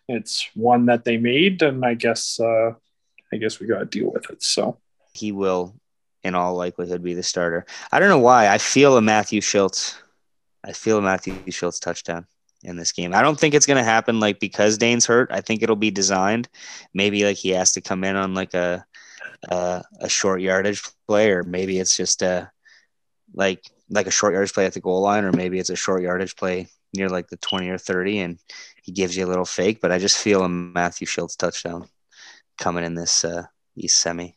it's 0.07 0.49
one 0.55 0.87
that 0.87 1.05
they 1.05 1.17
made. 1.17 1.61
And 1.63 1.85
I 1.85 1.95
guess, 1.95 2.39
uh, 2.39 2.71
I 3.33 3.37
guess 3.37 3.59
we 3.59 3.67
got 3.67 3.81
to 3.81 3.85
deal 3.85 4.13
with 4.13 4.31
it. 4.31 4.45
So, 4.45 4.79
he 5.13 5.33
will 5.33 5.75
in 6.25 6.35
all 6.35 6.55
likelihood 6.55 7.03
be 7.03 7.15
the 7.15 7.23
starter. 7.23 7.67
I 7.93 8.01
don't 8.01 8.09
know 8.09 8.19
why. 8.19 8.49
I 8.49 8.59
feel 8.59 8.97
a 8.97 9.03
Matthew 9.03 9.41
Shiltz. 9.41 9.97
I 10.65 10.73
feel 10.73 10.99
a 10.99 11.03
Matthew 11.03 11.35
Shiltz 11.47 11.81
touchdown 11.81 12.27
in 12.63 12.77
this 12.77 12.93
game. 12.93 13.15
I 13.15 13.23
don't 13.23 13.39
think 13.39 13.55
it's 13.55 13.67
going 13.67 13.77
to 13.77 13.85
happen 13.85 14.19
like 14.19 14.41
because 14.41 14.79
Dane's 14.79 15.07
hurt. 15.07 15.31
I 15.31 15.43
think 15.43 15.63
it'll 15.63 15.77
be 15.77 15.91
designed. 15.91 16.49
Maybe 16.95 17.25
like 17.25 17.37
he 17.37 17.51
has 17.51 17.73
to 17.73 17.81
come 17.81 18.03
in 18.03 18.17
on 18.17 18.35
like 18.35 18.55
a 18.55 18.85
a, 19.51 19.83
a 20.01 20.09
short 20.09 20.41
yardage 20.41 20.83
play, 21.07 21.31
or 21.31 21.43
maybe 21.43 21.79
it's 21.79 21.97
just 21.97 22.23
a 22.23 22.51
like 23.35 23.63
like 23.91 24.07
a 24.07 24.11
short 24.11 24.33
yardage 24.33 24.55
play 24.55 24.67
at 24.67 24.73
the 24.73 24.81
goal 24.81 25.03
line, 25.03 25.25
or 25.25 25.33
maybe 25.33 25.59
it's 25.59 25.71
a 25.71 25.77
short 25.77 26.03
yardage 26.03 26.37
play 26.37 26.69
near 26.95 27.09
like 27.09 27.29
the 27.29 27.37
twenty 27.37 27.69
or 27.69 27.79
thirty, 27.79 28.21
and 28.21 28.39
he 28.83 28.93
gives 28.93 29.17
you 29.17 29.27
a 29.27 29.29
little 29.29 29.45
fake. 29.45 29.81
But 29.83 29.93
I 29.93 29.99
just 29.99 30.19
feel 30.19 30.43
a 30.43 30.49
Matthew 30.49 31.07
Shiltz 31.07 31.37
touchdown 31.37 31.89
coming 32.59 32.85
in 32.85 32.95
this 32.95 33.25
uh, 33.25 33.45
East 33.77 33.99
semi. 33.99 34.37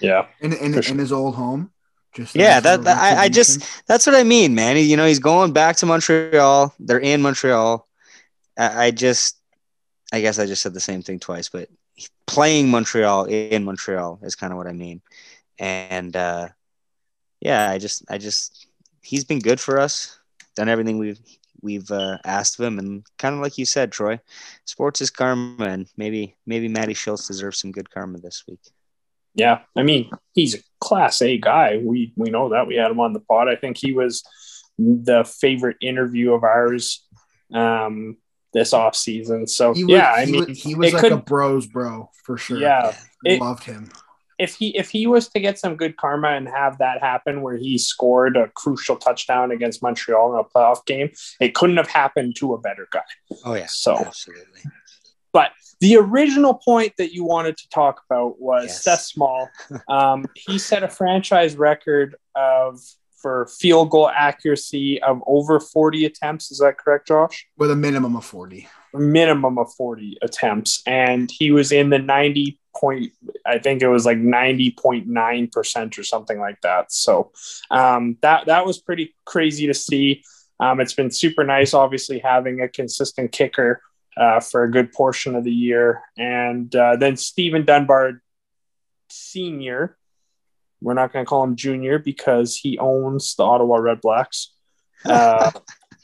Yeah. 0.00 0.26
In 0.40 0.52
in, 0.52 0.72
sure. 0.80 0.92
in 0.92 0.98
his 0.98 1.12
old 1.12 1.34
home. 1.34 1.70
Just 2.14 2.34
yeah, 2.34 2.58
that, 2.60 2.84
that 2.84 2.98
I, 2.98 3.24
I 3.24 3.28
just 3.28 3.86
that's 3.86 4.06
what 4.06 4.16
I 4.16 4.24
mean, 4.24 4.54
man. 4.54 4.76
He, 4.76 4.82
you 4.82 4.96
know, 4.96 5.06
he's 5.06 5.18
going 5.18 5.52
back 5.52 5.76
to 5.76 5.86
Montreal. 5.86 6.74
They're 6.80 6.98
in 6.98 7.20
Montreal. 7.22 7.86
I, 8.58 8.86
I 8.86 8.90
just, 8.90 9.38
I 10.12 10.20
guess 10.20 10.38
I 10.38 10.46
just 10.46 10.62
said 10.62 10.74
the 10.74 10.80
same 10.80 11.02
thing 11.02 11.20
twice, 11.20 11.48
but 11.48 11.68
playing 12.26 12.70
Montreal 12.70 13.26
in 13.26 13.64
Montreal 13.64 14.20
is 14.22 14.34
kind 14.34 14.52
of 14.52 14.56
what 14.56 14.66
I 14.66 14.72
mean. 14.72 15.00
And 15.58 16.16
uh, 16.16 16.48
yeah, 17.40 17.70
I 17.70 17.78
just, 17.78 18.04
I 18.10 18.18
just, 18.18 18.66
he's 19.02 19.24
been 19.24 19.40
good 19.40 19.60
for 19.60 19.78
us. 19.78 20.18
Done 20.56 20.68
everything 20.68 20.98
we've 20.98 21.20
we've 21.60 21.90
uh, 21.90 22.18
asked 22.24 22.58
of 22.58 22.64
him, 22.64 22.78
and 22.78 23.04
kind 23.18 23.34
of 23.34 23.40
like 23.40 23.58
you 23.58 23.64
said, 23.64 23.92
Troy, 23.92 24.18
sports 24.64 25.00
is 25.00 25.10
karma, 25.10 25.64
and 25.64 25.86
maybe 25.96 26.34
maybe 26.46 26.68
Matty 26.68 26.94
Shiltz 26.94 27.28
deserves 27.28 27.58
some 27.58 27.70
good 27.70 27.90
karma 27.90 28.18
this 28.18 28.44
week. 28.48 28.60
Yeah, 29.38 29.60
I 29.76 29.84
mean, 29.84 30.10
he's 30.34 30.56
a 30.56 30.58
class 30.80 31.22
A 31.22 31.38
guy. 31.38 31.80
We 31.80 32.12
we 32.16 32.30
know 32.30 32.48
that. 32.48 32.66
We 32.66 32.74
had 32.74 32.90
him 32.90 32.98
on 32.98 33.12
the 33.12 33.20
pod. 33.20 33.48
I 33.48 33.54
think 33.54 33.78
he 33.78 33.92
was 33.92 34.24
the 34.78 35.24
favorite 35.24 35.76
interview 35.80 36.32
of 36.32 36.42
ours 36.42 37.06
um, 37.54 38.16
this 38.52 38.72
off 38.72 38.96
season. 38.96 39.46
So 39.46 39.70
was, 39.70 39.78
yeah, 39.78 40.12
I 40.12 40.26
mean, 40.26 40.46
was, 40.46 40.60
he 40.60 40.74
was 40.74 40.92
like 40.92 41.02
could, 41.02 41.12
a 41.12 41.18
bros 41.18 41.68
bro 41.68 42.10
for 42.24 42.36
sure. 42.36 42.58
Yeah, 42.58 42.96
it, 43.24 43.40
loved 43.40 43.62
him. 43.62 43.90
If 44.40 44.56
he 44.56 44.76
if 44.76 44.90
he 44.90 45.06
was 45.06 45.28
to 45.28 45.40
get 45.40 45.56
some 45.56 45.76
good 45.76 45.96
karma 45.96 46.30
and 46.30 46.48
have 46.48 46.78
that 46.78 47.00
happen 47.00 47.40
where 47.40 47.56
he 47.56 47.78
scored 47.78 48.36
a 48.36 48.48
crucial 48.48 48.96
touchdown 48.96 49.52
against 49.52 49.84
Montreal 49.84 50.34
in 50.34 50.40
a 50.40 50.44
playoff 50.44 50.84
game, 50.84 51.12
it 51.40 51.54
couldn't 51.54 51.76
have 51.76 51.88
happened 51.88 52.34
to 52.36 52.54
a 52.54 52.58
better 52.58 52.88
guy. 52.90 53.02
Oh 53.44 53.54
yeah, 53.54 53.66
so 53.66 53.98
absolutely. 53.98 54.62
But 55.32 55.52
the 55.80 55.96
original 55.96 56.54
point 56.54 56.94
that 56.98 57.12
you 57.12 57.24
wanted 57.24 57.56
to 57.58 57.68
talk 57.68 58.02
about 58.08 58.40
was 58.40 58.64
yes. 58.66 58.84
Seth 58.84 59.00
Small. 59.02 59.48
Um, 59.88 60.26
he 60.34 60.58
set 60.58 60.82
a 60.82 60.88
franchise 60.88 61.56
record 61.56 62.16
of 62.34 62.80
for 63.20 63.46
field 63.46 63.90
goal 63.90 64.08
accuracy 64.08 65.02
of 65.02 65.22
over 65.26 65.60
40 65.60 66.04
attempts. 66.04 66.50
Is 66.50 66.58
that 66.58 66.78
correct, 66.78 67.08
Josh? 67.08 67.46
With 67.56 67.70
a 67.70 67.76
minimum 67.76 68.16
of 68.16 68.24
40. 68.24 68.68
A 68.94 68.98
minimum 68.98 69.58
of 69.58 69.72
40 69.74 70.18
attempts. 70.22 70.82
And 70.86 71.30
he 71.30 71.50
was 71.50 71.72
in 71.72 71.90
the 71.90 71.98
90 71.98 72.58
point, 72.76 73.12
I 73.44 73.58
think 73.58 73.82
it 73.82 73.88
was 73.88 74.06
like 74.06 74.18
90.9% 74.18 75.98
or 75.98 76.04
something 76.04 76.38
like 76.38 76.60
that. 76.62 76.92
So 76.92 77.32
um, 77.70 78.16
that, 78.22 78.46
that 78.46 78.64
was 78.64 78.78
pretty 78.78 79.14
crazy 79.24 79.66
to 79.66 79.74
see. 79.74 80.22
Um, 80.60 80.80
it's 80.80 80.94
been 80.94 81.10
super 81.10 81.44
nice, 81.44 81.74
obviously, 81.74 82.18
having 82.18 82.60
a 82.60 82.68
consistent 82.68 83.32
kicker 83.32 83.80
uh, 84.18 84.40
for 84.40 84.64
a 84.64 84.70
good 84.70 84.92
portion 84.92 85.34
of 85.34 85.44
the 85.44 85.52
year. 85.52 86.02
And 86.16 86.74
uh, 86.74 86.96
then 86.96 87.16
Steven 87.16 87.64
Dunbar 87.64 88.22
Sr., 89.08 89.96
we're 90.80 90.94
not 90.94 91.12
going 91.12 91.24
to 91.24 91.28
call 91.28 91.44
him 91.44 91.56
Junior 91.56 91.98
because 91.98 92.56
he 92.56 92.78
owns 92.78 93.34
the 93.34 93.44
Ottawa 93.44 93.76
Red 93.76 94.00
Blacks. 94.00 94.52
Uh, 95.04 95.52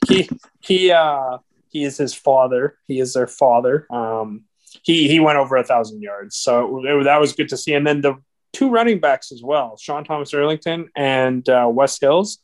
he 0.07 0.29
he 0.61 0.93
uh, 0.93 1.39
he 1.69 1.83
is 1.83 1.97
his 1.97 2.15
father. 2.15 2.79
He 2.87 3.01
is 3.01 3.15
their 3.15 3.27
father. 3.27 3.89
Um, 3.91 4.45
he 4.85 5.09
he 5.09 5.19
went 5.19 5.37
over 5.37 5.57
a 5.57 5.65
thousand 5.65 6.01
yards, 6.01 6.37
so 6.37 6.79
it, 6.79 6.87
it, 6.87 7.05
that 7.05 7.21
was 7.21 7.33
good 7.33 7.49
to 7.49 7.57
see. 7.57 7.75
And 7.75 7.85
then 7.85 8.03
the 8.03 8.15
two 8.53 8.71
running 8.71 9.01
backs 9.01 9.33
as 9.33 9.43
well, 9.43 9.77
Sean 9.77 10.05
Thomas 10.05 10.33
Erlington 10.33 10.87
and 10.95 11.47
uh, 11.49 11.69
Wes 11.69 11.99
Hills, 11.99 12.39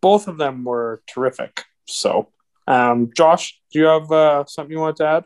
both 0.00 0.28
of 0.28 0.38
them 0.38 0.62
were 0.62 1.02
terrific. 1.08 1.64
So, 1.86 2.28
um, 2.66 3.10
Josh, 3.16 3.60
do 3.72 3.78
you 3.78 3.86
have 3.86 4.10
uh, 4.10 4.44
something 4.46 4.72
you 4.72 4.80
want 4.80 4.96
to 4.98 5.06
add? 5.06 5.24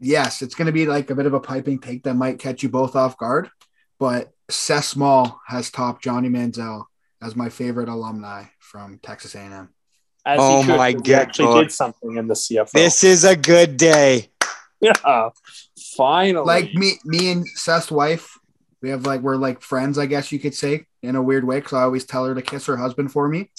Yes, 0.00 0.42
it's 0.42 0.54
going 0.54 0.66
to 0.66 0.72
be 0.72 0.86
like 0.86 1.10
a 1.10 1.14
bit 1.14 1.26
of 1.26 1.34
a 1.34 1.40
piping 1.40 1.78
take 1.78 2.02
that 2.04 2.14
might 2.14 2.38
catch 2.38 2.62
you 2.62 2.68
both 2.68 2.96
off 2.96 3.16
guard, 3.16 3.50
but 3.98 4.32
Seth 4.50 4.84
Small 4.84 5.40
has 5.46 5.70
topped 5.70 6.02
Johnny 6.02 6.28
Manziel 6.28 6.84
as 7.22 7.34
my 7.36 7.48
favorite 7.48 7.88
alumni 7.88 8.44
from 8.58 8.98
Texas 9.02 9.34
A&M. 9.34 9.70
As 10.26 10.38
oh 10.40 10.62
could, 10.64 10.76
my 10.76 10.92
god! 10.92 11.10
Actually, 11.10 11.62
did 11.62 11.72
something 11.72 12.16
in 12.16 12.26
the 12.28 12.34
CFL. 12.34 12.72
This 12.72 13.04
is 13.04 13.24
a 13.24 13.36
good 13.36 13.76
day. 13.76 14.30
Yeah, 14.80 15.30
finally. 15.96 16.44
Like 16.44 16.74
me, 16.74 16.98
me 17.06 17.32
and 17.32 17.48
Seth's 17.48 17.90
wife, 17.90 18.38
we 18.82 18.90
have 18.90 19.06
like 19.06 19.22
we're 19.22 19.36
like 19.36 19.62
friends, 19.62 19.96
I 19.96 20.04
guess 20.04 20.30
you 20.30 20.38
could 20.38 20.54
say, 20.54 20.84
in 21.02 21.16
a 21.16 21.22
weird 21.22 21.44
way. 21.44 21.56
Because 21.56 21.72
I 21.72 21.82
always 21.84 22.04
tell 22.04 22.26
her 22.26 22.34
to 22.34 22.42
kiss 22.42 22.66
her 22.66 22.76
husband 22.76 23.10
for 23.10 23.26
me. 23.26 23.50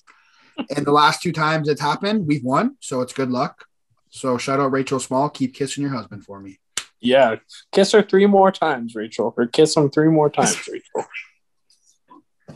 And 0.75 0.85
the 0.85 0.91
last 0.91 1.21
two 1.21 1.31
times 1.31 1.67
it's 1.69 1.81
happened, 1.81 2.27
we've 2.27 2.43
won, 2.43 2.77
so 2.79 3.01
it's 3.01 3.13
good 3.13 3.29
luck. 3.31 3.65
So 4.09 4.37
shout 4.37 4.59
out 4.59 4.71
Rachel 4.71 4.99
Small. 4.99 5.29
Keep 5.29 5.53
kissing 5.53 5.81
your 5.83 5.91
husband 5.93 6.23
for 6.25 6.39
me. 6.39 6.59
Yeah, 7.01 7.35
kiss 7.71 7.91
her 7.91 8.01
three 8.01 8.25
more 8.25 8.51
times, 8.51 8.95
Rachel, 8.95 9.33
or 9.37 9.47
kiss 9.47 9.75
him 9.75 9.89
three 9.89 10.09
more 10.09 10.29
times, 10.29 10.67
Rachel. 10.71 11.09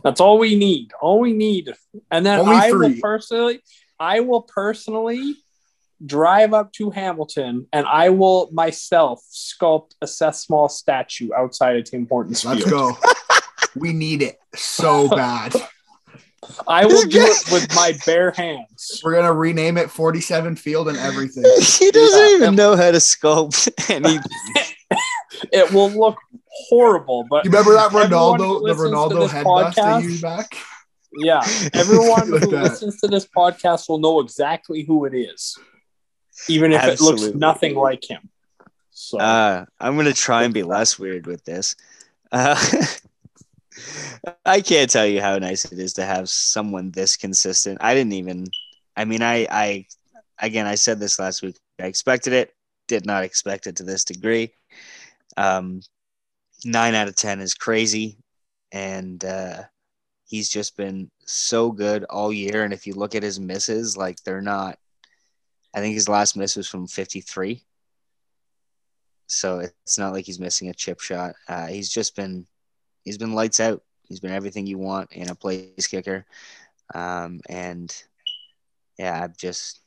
That's 0.04 0.22
all 0.22 0.40
we 0.40 0.56
need. 0.56 0.92
All 1.02 1.20
we 1.20 1.34
need, 1.34 1.74
and 2.10 2.26
then 2.26 2.40
Only 2.40 2.56
I 2.56 2.70
three. 2.70 2.94
will 2.94 3.02
personally, 3.02 3.60
I 4.00 4.22
will 4.22 4.42
personally 4.44 5.36
drive 6.06 6.54
up 6.54 6.72
to 6.72 6.90
Hamilton 6.92 7.68
and 7.74 7.86
I 7.86 8.10
will 8.10 8.50
myself 8.54 9.22
sculpt 9.30 9.92
a 10.02 10.08
Seth 10.08 10.36
Small 10.38 10.70
statue 10.70 11.30
outside 11.38 11.76
of 11.76 11.84
Tim 11.84 12.08
Hortons. 12.10 12.46
Let's 12.46 12.64
field. 12.64 12.72
go. 12.72 12.98
we 13.76 13.92
need 13.92 14.22
it 14.22 14.40
so 14.56 15.10
bad. 15.10 15.54
I 16.68 16.86
will 16.86 17.06
do 17.06 17.22
it 17.22 17.52
with 17.52 17.74
my 17.76 17.98
bare 18.06 18.32
hands. 18.32 19.02
We're 19.04 19.16
gonna 19.16 19.34
rename 19.34 19.78
it 19.78 19.90
47 19.90 20.56
Field 20.56 20.88
and 20.88 20.98
everything. 20.98 21.44
he 21.60 21.92
doesn't 21.92 22.30
yeah. 22.30 22.36
even 22.36 22.56
know 22.56 22.76
how 22.76 22.92
to 22.92 22.98
sculpt 22.98 23.70
any. 23.90 24.20
it 25.52 25.72
will 25.74 25.90
look 25.90 26.18
horrible. 26.70 27.26
But 27.30 27.46
you 27.46 27.52
remember 27.52 27.74
that 27.74 27.92
Ronaldo, 27.92 28.66
the 28.66 28.74
Ronaldo 28.74 29.28
headbust 29.28 29.76
they 29.76 30.08
used 30.08 30.22
back? 30.22 30.56
Yeah, 31.14 31.42
everyone 31.74 32.28
who 32.28 32.40
that. 32.40 32.64
listens 32.64 33.00
to 33.02 33.08
this 33.08 33.26
podcast 33.26 33.90
will 33.90 33.98
know 33.98 34.20
exactly 34.20 34.84
who 34.84 35.06
it 35.06 35.16
is, 35.16 35.58
even 36.48 36.72
if 36.72 36.82
Absolutely. 36.82 37.22
it 37.22 37.26
looks 37.28 37.36
nothing 37.40 37.76
like 37.76 38.10
him. 38.10 38.30
So 38.92 39.20
uh, 39.20 39.66
I'm 39.80 39.98
gonna 39.98 40.14
try 40.14 40.44
and 40.44 40.54
be 40.54 40.64
less 40.64 41.00
weird 41.00 41.26
with 41.26 41.44
this. 41.46 41.76
Uh, 42.32 42.56
I 44.46 44.62
can't 44.62 44.90
tell 44.90 45.06
you 45.06 45.22
how 45.22 45.38
nice 45.38 45.66
it 45.66 45.80
is 45.80 45.94
to 45.94 46.06
have 46.06 46.30
someone 46.30 46.92
this 46.92 47.16
consistent. 47.16 47.80
I 47.82 47.94
didn't 47.94 48.14
even. 48.14 48.48
I 48.96 49.06
mean, 49.06 49.22
I, 49.22 49.48
I, 49.50 49.86
again, 50.40 50.68
I 50.68 50.76
said 50.76 51.00
this 51.00 51.20
last 51.20 51.42
week. 51.42 51.58
I 51.80 51.86
expected 51.86 52.34
it. 52.34 52.54
Did 52.88 53.06
not 53.06 53.24
expect 53.24 53.68
it 53.68 53.78
to 53.78 53.84
this 53.84 54.04
degree. 54.04 54.54
Um, 55.38 55.82
nine 56.66 56.96
out 56.96 57.08
of 57.08 57.16
ten 57.16 57.40
is 57.40 57.54
crazy, 57.54 58.18
and 58.72 59.24
uh, 59.24 59.64
he's 60.26 60.50
just 60.50 60.78
been 60.78 61.10
so 61.26 61.72
good 61.72 62.04
all 62.06 62.34
year. 62.34 62.64
And 62.64 62.74
if 62.74 62.86
you 62.86 62.94
look 62.94 63.16
at 63.16 63.24
his 63.24 63.40
misses, 63.40 63.98
like 63.98 64.22
they're 64.24 64.42
not. 64.42 64.78
I 65.74 65.82
think 65.82 65.94
his 65.94 66.10
last 66.10 66.36
miss 66.36 66.56
was 66.56 66.68
from 66.68 66.88
53. 66.88 67.64
So 69.28 69.60
it's 69.60 70.00
not 70.00 70.14
like 70.14 70.26
he's 70.26 70.40
missing 70.40 70.70
a 70.70 70.74
chip 70.74 71.00
shot. 71.00 71.36
Uh, 71.48 71.68
he's 71.68 71.90
just 71.90 72.16
been 72.16 72.48
he's 73.10 73.18
been 73.18 73.34
lights 73.34 73.60
out. 73.60 73.82
He's 74.08 74.20
been 74.20 74.32
everything 74.32 74.68
you 74.68 74.78
want 74.78 75.12
in 75.14 75.32
a 75.32 75.36
place 75.36 75.88
kicker. 75.88 76.28
Um, 76.94 77.42
and 77.50 77.92
yeah, 79.00 79.24
I'm 79.24 79.34
just 79.36 79.80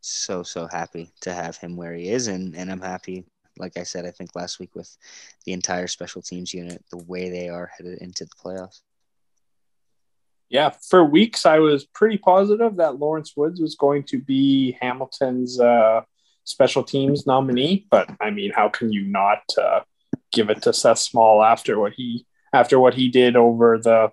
so, 0.00 0.44
so 0.44 0.68
happy 0.68 1.10
to 1.22 1.32
have 1.32 1.56
him 1.56 1.74
where 1.74 1.92
he 1.94 2.10
is. 2.10 2.28
And, 2.28 2.54
and 2.54 2.70
I'm 2.70 2.80
happy, 2.80 3.24
like 3.58 3.76
I 3.76 3.82
said, 3.82 4.06
I 4.06 4.12
think 4.12 4.36
last 4.36 4.60
week 4.60 4.76
with 4.76 4.96
the 5.44 5.52
entire 5.52 5.88
special 5.88 6.22
teams 6.22 6.54
unit, 6.54 6.84
the 6.92 7.02
way 7.02 7.28
they 7.28 7.48
are 7.48 7.72
headed 7.76 7.98
into 7.98 8.24
the 8.24 8.30
playoffs. 8.40 8.82
Yeah, 10.48 10.70
for 10.70 11.04
weeks 11.04 11.44
I 11.44 11.58
was 11.58 11.84
pretty 11.84 12.18
positive 12.18 12.76
that 12.76 13.00
Lawrence 13.00 13.32
Woods 13.36 13.60
was 13.60 13.74
going 13.74 14.04
to 14.04 14.20
be 14.20 14.78
Hamilton's 14.80 15.58
uh, 15.58 16.02
special 16.44 16.84
teams 16.84 17.26
nominee, 17.26 17.88
but 17.90 18.08
I 18.20 18.30
mean, 18.30 18.52
how 18.54 18.68
can 18.68 18.92
you 18.92 19.02
not 19.02 19.42
uh, 19.60 19.80
give 20.30 20.50
it 20.50 20.62
to 20.62 20.72
Seth 20.72 20.98
Small 20.98 21.42
after 21.42 21.80
what 21.80 21.94
he 21.94 22.26
after 22.54 22.78
what 22.78 22.94
he 22.94 23.08
did 23.08 23.36
over 23.36 23.78
the 23.78 24.10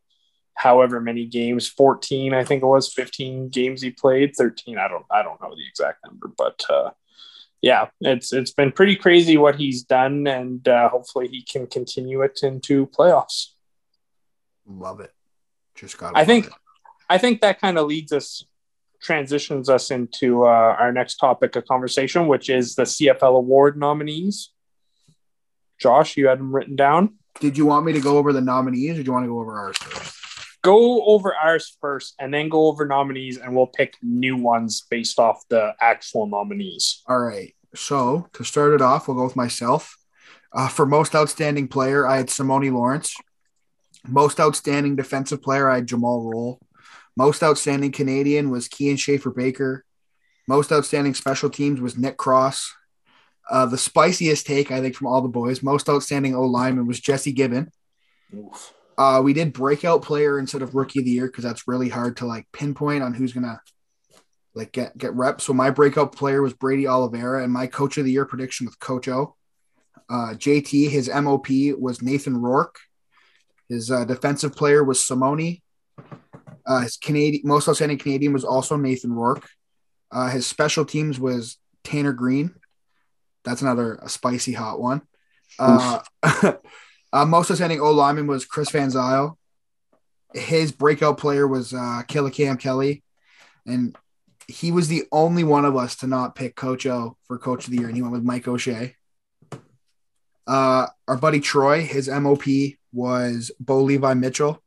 however 0.56 1.00
many 1.00 1.26
games 1.26 1.68
14 1.68 2.34
i 2.34 2.44
think 2.44 2.62
it 2.62 2.66
was 2.66 2.92
15 2.94 3.50
games 3.50 3.82
he 3.82 3.92
played 3.92 4.36
13 4.36 4.78
i 4.78 4.88
don't 4.88 5.06
i 5.10 5.22
don't 5.22 5.42
know 5.42 5.56
the 5.56 5.68
exact 5.68 6.00
number 6.06 6.30
but 6.38 6.64
uh, 6.70 6.90
yeah 7.62 7.88
it's 8.02 8.34
it's 8.34 8.52
been 8.52 8.72
pretty 8.72 8.96
crazy 8.96 9.38
what 9.38 9.56
he's 9.56 9.84
done 9.84 10.28
and 10.28 10.68
uh, 10.68 10.90
hopefully 10.90 11.28
he 11.28 11.44
can 11.44 11.68
continue 11.68 12.22
it 12.22 12.40
into 12.44 12.88
playoffs. 12.88 13.48
Love 14.68 15.00
it. 15.00 15.12
Just 15.76 15.98
got 15.98 16.18
i 16.18 16.26
think 16.26 16.48
it. 16.48 16.54
i 17.10 17.18
think 17.18 17.42
that 17.42 17.62
kind 17.62 17.78
of 17.78 17.88
leads 17.88 18.12
us 18.12 18.46
transitions 19.02 19.68
us 19.68 19.90
into 19.90 20.44
uh, 20.46 20.76
our 20.80 20.92
next 20.92 21.16
topic 21.16 21.56
of 21.56 21.66
conversation 21.66 22.28
which 22.28 22.50
is 22.50 22.76
the 22.76 22.84
cfl 22.84 23.38
award 23.38 23.78
nominees. 23.78 24.52
Josh 25.80 26.18
you 26.18 26.28
had 26.28 26.40
them 26.40 26.54
written 26.54 26.76
down 26.76 27.16
did 27.40 27.58
you 27.58 27.66
want 27.66 27.86
me 27.86 27.94
to 27.94 28.00
go 28.00 28.18
over 28.18 28.34
the 28.34 28.42
nominees 28.42 29.00
or 29.00 29.04
do 29.04 29.08
you 29.08 29.14
want 29.14 29.26
to 29.26 29.30
go 29.30 29.40
over 29.40 29.58
ours 29.58 29.78
first? 29.78 30.18
Go 30.64 31.04
over 31.06 31.36
ours 31.36 31.76
first 31.82 32.16
and 32.20 32.34
then 32.34 32.50
go 32.50 32.68
over 32.68 32.86
nominees 32.86 33.38
and 33.38 33.56
we'll 33.56 33.68
pick 33.68 33.96
new 34.04 34.38
ones 34.38 34.84
based 34.90 35.18
off 35.18 35.48
the 35.50 35.74
actual 35.82 36.28
nominees. 36.28 37.02
All 37.08 37.20
right. 37.20 37.56
So 37.74 38.28
to 38.34 38.44
start 38.44 38.74
it 38.74 38.82
off, 38.82 39.08
we'll 39.08 39.18
go 39.18 39.24
with 39.24 39.36
myself. 39.36 39.98
Uh, 40.54 40.68
for 40.68 40.86
most 40.86 41.16
outstanding 41.16 41.68
player, 41.68 42.06
I 42.06 42.18
had 42.18 42.28
Simoni 42.28 42.72
Lawrence. 42.72 43.16
Most 44.06 44.40
outstanding 44.40 44.96
defensive 44.96 45.42
player, 45.42 45.70
I 45.70 45.76
had 45.76 45.88
Jamal 45.88 46.30
Roll. 46.30 46.60
Most 47.16 47.44
outstanding 47.44 47.92
Canadian 47.92 48.50
was 48.50 48.68
Kian 48.68 49.00
Schaffer 49.00 49.32
Baker. 49.32 49.86
Most 50.48 50.72
outstanding 50.72 51.14
special 51.14 51.50
teams 51.50 51.80
was 51.80 51.98
Nick 51.98 52.18
Cross. 52.18 52.74
Uh, 53.50 53.66
the 53.66 53.78
spiciest 53.78 54.46
take, 54.46 54.72
I 54.72 54.82
think, 54.82 54.96
from 54.96 55.08
all 55.08 55.22
the 55.22 55.28
boys, 55.28 55.64
most 55.64 55.90
outstanding 55.90 56.36
O 56.36 56.44
lineman 56.44 56.88
was 56.88 57.00
Jesse 57.00 57.34
Gibbon. 57.34 57.72
Uh, 58.98 59.22
we 59.24 59.34
did 59.34 59.54
breakout 59.54 60.04
player 60.04 60.40
instead 60.40 60.62
of 60.62 60.76
rookie 60.76 61.00
of 61.00 61.06
the 61.06 61.12
year 61.12 61.28
because 61.28 61.44
that's 61.44 61.68
really 61.68 61.90
hard 61.90 62.18
to 62.18 62.26
like 62.26 62.48
pinpoint 62.52 63.04
on 63.04 63.14
who's 63.14 63.34
gonna 63.34 63.60
like 64.54 64.72
get 64.72 64.98
get 64.98 65.14
reps. 65.14 65.44
So 65.44 65.54
my 65.54 65.70
breakout 65.70 66.16
player 66.16 66.42
was 66.42 66.54
Brady 66.54 66.88
Oliveira, 66.88 67.44
and 67.44 67.52
my 67.52 67.68
coach 67.68 67.98
of 67.98 68.06
the 68.06 68.12
year 68.12 68.26
prediction 68.26 68.66
with 68.66 68.80
Coach 68.80 69.08
O. 69.08 69.36
Uh, 70.10 70.34
JT, 70.34 70.90
his 70.90 71.10
MOP 71.10 71.48
was 71.80 72.02
Nathan 72.02 72.38
Rourke. 72.38 72.78
His 73.70 73.90
uh, 73.90 74.04
defensive 74.04 74.56
player 74.56 74.84
was 74.84 75.00
Simoni. 75.00 75.62
Uh, 76.66 76.82
his 76.82 76.98
Canadian 76.98 77.44
most 77.46 77.68
outstanding 77.68 77.98
Canadian 77.98 78.34
was 78.34 78.44
also 78.44 78.76
Nathan 78.76 79.14
Rourke. 79.14 79.50
Uh, 80.12 80.30
his 80.30 80.46
special 80.46 80.84
teams 80.84 81.20
was 81.20 81.58
Tanner 81.84 82.14
Green. 82.14 82.54
That's 83.44 83.62
another 83.62 83.96
a 83.96 84.10
spicy 84.10 84.54
hot 84.54 84.80
one. 84.80 85.02
Uh, 85.60 86.00
uh, 87.14 87.26
most 87.26 87.52
outstanding 87.52 87.82
O 87.82 87.92
lineman 87.92 88.28
was 88.28 88.46
Chris 88.46 88.70
Van 88.72 88.90
Zyl. 88.90 89.38
His 90.34 90.72
breakout 90.72 91.18
player 91.18 91.48
was 91.48 91.74
uh, 91.74 92.04
Cam 92.08 92.58
Kelly, 92.58 93.04
and 93.66 93.98
he 94.48 94.72
was 94.72 94.88
the 94.88 95.04
only 95.12 95.44
one 95.44 95.66
of 95.66 95.76
us 95.76 95.96
to 95.98 96.08
not 96.08 96.36
pick 96.36 96.56
Coach 96.56 96.86
O 96.86 97.18
for 97.26 97.38
Coach 97.38 97.66
of 97.66 97.72
the 97.72 97.78
Year, 97.78 97.88
and 97.88 97.96
he 97.96 98.02
went 98.02 98.14
with 98.14 98.24
Mike 98.24 98.48
O'Shea. 98.48 98.96
Uh, 100.48 100.88
our 101.08 101.18
buddy 101.18 101.40
Troy, 101.40 101.82
his 101.82 102.08
MOP 102.10 102.44
was 102.92 103.52
Bo 103.60 103.82
Levi 103.82 104.14
Mitchell. 104.16 104.62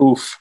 Oof. 0.00 0.38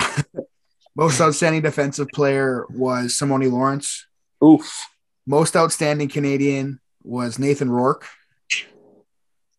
Most 0.96 1.20
outstanding 1.20 1.62
defensive 1.62 2.08
player 2.08 2.66
was 2.68 3.12
Simoni 3.12 3.50
Lawrence. 3.50 4.06
Oof. 4.44 4.86
Most 5.26 5.56
outstanding 5.56 6.08
Canadian 6.08 6.80
was 7.02 7.38
Nathan 7.38 7.70
Rourke. 7.70 8.06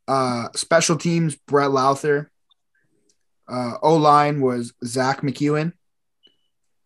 Uh, 0.07 0.49
special 0.55 0.97
teams, 0.97 1.35
Brett 1.35 1.71
Lauther. 1.71 2.27
Uh, 3.47 3.73
o 3.81 3.95
line 3.97 4.41
was 4.41 4.73
Zach 4.85 5.21
McEwen. 5.21 5.73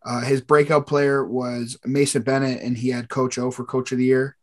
Uh, 0.04 0.22
his 0.22 0.42
breakout 0.42 0.88
player 0.88 1.26
was 1.26 1.78
Mason 1.86 2.22
Bennett, 2.22 2.62
and 2.62 2.78
he 2.78 2.90
had 2.90 3.10
Coach 3.10 3.38
O 3.38 3.52
for 3.52 3.66
Coach 3.66 3.92
of 3.92 3.98
the 3.98 4.06
Year. 4.06 4.38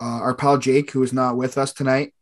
Uh, 0.00 0.20
our 0.20 0.34
pal 0.34 0.58
Jake, 0.58 0.90
who 0.90 1.02
is 1.02 1.12
not 1.12 1.36
with 1.36 1.58
us 1.58 1.72
tonight, 1.72 2.14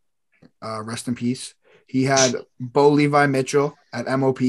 uh, 0.63 0.81
rest 0.81 1.07
in 1.07 1.15
peace. 1.15 1.53
He 1.87 2.05
had 2.05 2.35
Bo 2.59 2.89
Levi 2.89 3.27
Mitchell 3.27 3.75
at 3.93 4.07
MOP, 4.07 4.39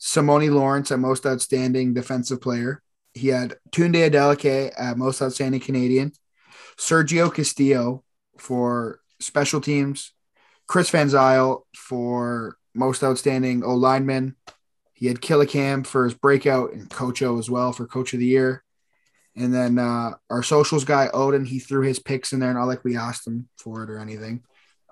Simoni 0.00 0.50
Lawrence 0.50 0.92
at 0.92 1.00
Most 1.00 1.26
Outstanding 1.26 1.94
Defensive 1.94 2.40
Player. 2.40 2.82
He 3.14 3.28
had 3.28 3.56
Tunde 3.70 4.08
Adeleke 4.08 4.72
at 4.78 4.96
Most 4.96 5.20
Outstanding 5.20 5.60
Canadian, 5.60 6.12
Sergio 6.78 7.32
Castillo 7.32 8.04
for 8.38 9.00
Special 9.20 9.60
Teams, 9.60 10.12
Chris 10.66 10.90
Van 10.90 11.08
Zyl 11.08 11.66
for 11.74 12.56
Most 12.74 13.02
Outstanding 13.02 13.64
O 13.64 13.74
Lineman. 13.74 14.36
He 14.94 15.06
had 15.06 15.20
Killicam 15.20 15.86
for 15.86 16.04
his 16.04 16.14
breakout 16.14 16.72
and 16.72 16.90
Coach 16.90 17.22
O 17.22 17.38
as 17.38 17.50
well 17.50 17.72
for 17.72 17.86
Coach 17.86 18.12
of 18.12 18.20
the 18.20 18.26
Year. 18.26 18.64
And 19.36 19.54
then 19.54 19.78
uh, 19.78 20.14
our 20.30 20.42
socials 20.42 20.84
guy, 20.84 21.08
Odin, 21.12 21.44
he 21.44 21.60
threw 21.60 21.82
his 21.82 22.00
picks 22.00 22.32
in 22.32 22.40
there, 22.40 22.52
not 22.54 22.64
like 22.64 22.84
we 22.84 22.96
asked 22.96 23.26
him 23.26 23.48
for 23.56 23.84
it 23.84 23.90
or 23.90 23.98
anything. 23.98 24.42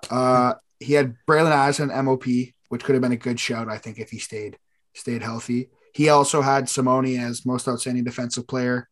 Uh, 0.09 0.53
he 0.79 0.93
had 0.93 1.15
Braylon 1.27 1.51
Addison 1.51 1.89
MOP, 1.89 2.25
which 2.69 2.83
could 2.83 2.95
have 2.95 3.01
been 3.01 3.11
a 3.11 3.17
good 3.17 3.39
shout, 3.39 3.67
I 3.67 3.77
think, 3.77 3.99
if 3.99 4.09
he 4.09 4.19
stayed 4.19 4.57
stayed 4.93 5.21
healthy. 5.21 5.69
He 5.93 6.09
also 6.09 6.41
had 6.41 6.65
Simoni 6.65 7.19
as 7.19 7.45
most 7.45 7.67
outstanding 7.67 8.03
defensive 8.03 8.47
player, 8.47 8.89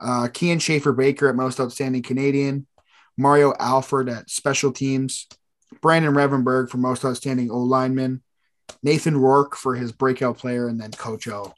uh, 0.00 0.28
Kian 0.28 0.60
Schaffer 0.60 0.92
Baker 0.92 1.28
at 1.28 1.36
most 1.36 1.60
outstanding 1.60 2.02
Canadian, 2.02 2.66
Mario 3.16 3.54
Alford 3.58 4.08
at 4.08 4.30
special 4.30 4.72
teams, 4.72 5.26
Brandon 5.80 6.14
Revenberg 6.14 6.68
for 6.70 6.78
most 6.78 7.04
outstanding 7.04 7.50
O 7.50 7.58
lineman, 7.58 8.22
Nathan 8.82 9.16
Rourke 9.16 9.56
for 9.56 9.74
his 9.74 9.92
breakout 9.92 10.38
player, 10.38 10.68
and 10.68 10.80
then 10.80 10.90
Coach 10.92 11.28
O 11.28 11.54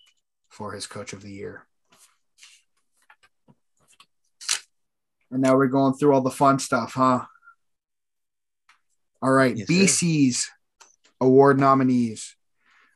for 0.49 0.73
his 0.73 0.87
coach 0.87 1.13
of 1.13 1.23
the 1.23 1.31
year. 1.31 1.67
And 5.31 5.43
now 5.43 5.57
we're 5.57 5.67
going 5.67 5.95
through 5.95 6.15
all 6.15 6.23
the 6.23 6.31
fun 6.31 6.59
stuff, 6.59 6.95
huh? 6.95 7.25
All 9.21 9.33
right, 9.33 9.57
yes, 9.57 9.69
BC's 9.69 10.45
sir. 10.45 10.51
award 11.21 11.59
nominees. 11.59 12.35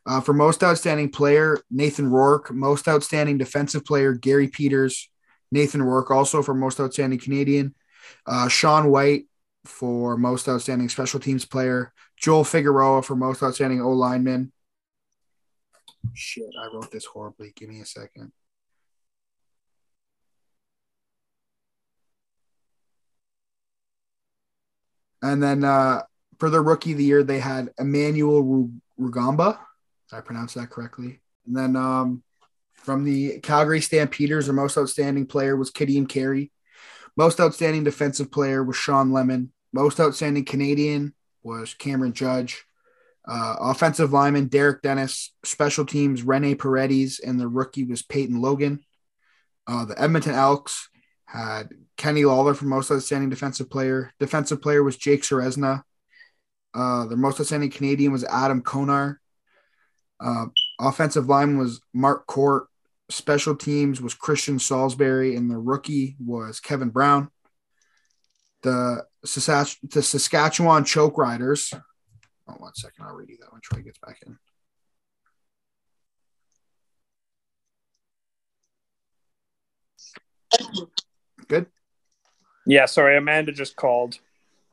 Uh, 0.05 0.19
for 0.19 0.33
most 0.33 0.63
outstanding 0.63 1.09
player, 1.09 1.59
Nathan 1.69 2.09
Rourke. 2.09 2.51
Most 2.51 2.87
outstanding 2.87 3.37
defensive 3.37 3.85
player, 3.85 4.13
Garry 4.13 4.47
Peters. 4.47 5.09
Nathan 5.53 5.83
Rourke, 5.83 6.11
also 6.11 6.41
for 6.41 6.53
most 6.53 6.79
outstanding 6.79 7.19
Canadian. 7.19 7.75
Uh, 8.25 8.47
Sean 8.47 8.89
Whyte 8.89 9.27
for 9.65 10.17
most 10.17 10.49
outstanding 10.49 10.89
special 10.89 11.19
teams 11.19 11.45
player. 11.45 11.93
Joel 12.17 12.43
Figueroa 12.43 13.03
for 13.03 13.15
most 13.15 13.41
outstanding 13.41 13.81
O 13.81 13.91
lineman. 13.91 14.51
Shit, 16.13 16.49
I 16.61 16.73
wrote 16.73 16.91
this 16.91 17.05
horribly. 17.05 17.53
Give 17.55 17.69
me 17.69 17.79
a 17.79 17.85
second. 17.85 18.31
And 25.21 25.41
then 25.41 25.63
uh, 25.63 26.01
for 26.39 26.49
the 26.49 26.59
rookie 26.59 26.91
of 26.91 26.97
the 26.97 27.05
year, 27.05 27.23
they 27.23 27.39
had 27.39 27.69
Emmanuel 27.79 28.69
Rugamba. 28.99 29.57
Did 30.09 30.17
I 30.17 30.21
pronounce 30.21 30.55
that 30.55 30.69
correctly? 30.69 31.21
And 31.45 31.55
then 31.55 31.75
um, 31.77 32.23
from 32.83 33.03
the 33.03 33.39
Calgary 33.39 33.81
Stampeders, 33.81 34.45
their 34.45 34.55
most 34.55 34.77
outstanding 34.77 35.25
player 35.25 35.55
was 35.55 35.71
Kadeem 35.71 36.07
Carey. 36.07 36.51
Most 37.15 37.39
outstanding 37.39 37.83
defensive 37.83 38.31
player 38.31 38.63
was 38.63 38.75
Shawn 38.75 39.11
Lemon. 39.11 39.51
Most 39.71 39.99
outstanding 39.99 40.45
Canadian 40.45 41.13
was 41.43 41.73
Cameron 41.73 42.13
Judge. 42.13 42.65
Uh, 43.25 43.55
offensive 43.59 44.11
lineman 44.11 44.47
Derek 44.47 44.81
Dennis. 44.81 45.33
Special 45.45 45.85
teams 45.85 46.23
Rene 46.23 46.55
Paredes, 46.55 47.19
and 47.19 47.39
the 47.39 47.47
rookie 47.47 47.85
was 47.85 48.01
Peyton 48.01 48.41
Logan. 48.41 48.81
Uh, 49.65 49.85
the 49.85 50.01
Edmonton 50.01 50.33
Elks 50.33 50.89
had 51.25 51.69
Kenny 51.95 52.25
Lawler 52.25 52.53
for 52.53 52.65
most 52.65 52.91
outstanding 52.91 53.29
defensive 53.29 53.69
player. 53.69 54.11
Defensive 54.19 54.61
player 54.61 54.83
was 54.83 54.97
Jake 54.97 55.21
Ceresna. 55.21 55.83
Uh, 56.73 57.05
the 57.05 57.15
most 57.15 57.39
outstanding 57.39 57.69
Canadian 57.69 58.11
was 58.11 58.25
Adam 58.25 58.61
Konar. 58.61 59.21
Uh, 60.19 60.45
offensive 60.79 61.29
line 61.29 61.57
was 61.57 61.81
Mark 61.93 62.27
Korte. 62.27 62.65
Special 63.09 63.55
teams 63.55 64.01
was 64.01 64.13
Christian 64.13 64.59
Salisbury, 64.59 65.35
and 65.35 65.49
the 65.49 65.57
rookie 65.57 66.15
was 66.23 66.59
Kevin 66.59 66.89
Brown. 66.89 67.29
The, 68.61 69.05
Saskatch- 69.25 69.77
the 69.91 70.01
Saskatchewan 70.01 70.85
Choke 70.85 71.17
Riders. 71.17 71.73
Oh, 72.47 72.53
one 72.57 72.73
second. 72.75 73.05
I'll 73.05 73.13
read 73.13 73.29
you 73.29 73.37
that 73.41 73.51
when 73.51 73.61
Troy 73.61 73.81
gets 73.81 73.99
back 73.99 74.19
in. 74.25 74.37
Good. 81.47 81.65
Yeah, 82.65 82.85
sorry, 82.85 83.17
Amanda 83.17 83.51
just 83.51 83.75
called. 83.75 84.19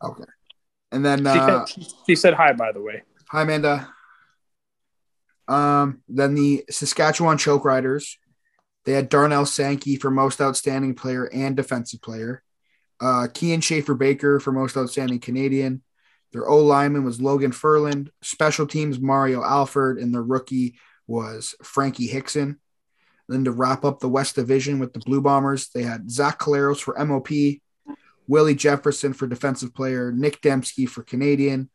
Okay. 0.02 0.24
And 0.92 1.04
then 1.04 1.26
uh, 1.26 1.66
she, 1.66 1.86
she 2.06 2.16
said 2.16 2.34
hi, 2.34 2.52
by 2.52 2.72
the 2.72 2.80
way. 2.80 3.02
Hi, 3.30 3.42
Amanda. 3.42 3.88
Um, 5.50 6.02
then 6.08 6.34
the 6.34 6.64
Saskatchewan 6.70 7.36
Choke 7.36 7.64
Riders. 7.64 8.16
They 8.84 8.92
had 8.92 9.08
Darnell 9.08 9.44
Sankey 9.44 9.96
for 9.96 10.10
most 10.10 10.40
outstanding 10.40 10.94
player 10.94 11.26
and 11.26 11.56
defensive 11.56 12.00
player. 12.00 12.42
Uh, 13.00 13.26
Kian 13.26 13.62
Schaffer 13.62 13.94
Baker 13.94 14.40
for 14.40 14.52
most 14.52 14.76
outstanding 14.76 15.18
Canadian. 15.18 15.82
Their 16.32 16.48
O 16.48 16.58
lineman 16.58 17.04
was 17.04 17.20
Logan 17.20 17.50
Ferland. 17.52 18.10
Special 18.22 18.66
teams 18.66 19.00
Mario 19.00 19.42
Alford, 19.42 19.98
and 19.98 20.14
their 20.14 20.22
rookie 20.22 20.78
was 21.08 21.56
Frankie 21.62 22.06
Hickson. 22.06 22.60
Then 23.28 23.44
to 23.44 23.52
wrap 23.52 23.84
up 23.84 23.98
the 23.98 24.08
West 24.08 24.36
Division 24.36 24.78
with 24.78 24.92
the 24.92 25.00
Blue 25.00 25.20
Bombers, 25.20 25.68
they 25.74 25.82
had 25.82 26.10
Zach 26.10 26.38
Collaros 26.38 26.80
for 26.80 26.96
MOP, 27.04 27.28
Willie 28.28 28.54
Jefferson 28.54 29.12
for 29.12 29.26
defensive 29.26 29.74
player, 29.74 30.12
Nic 30.12 30.40
Demski 30.40 30.88
for 30.88 31.02
Canadian, 31.02 31.70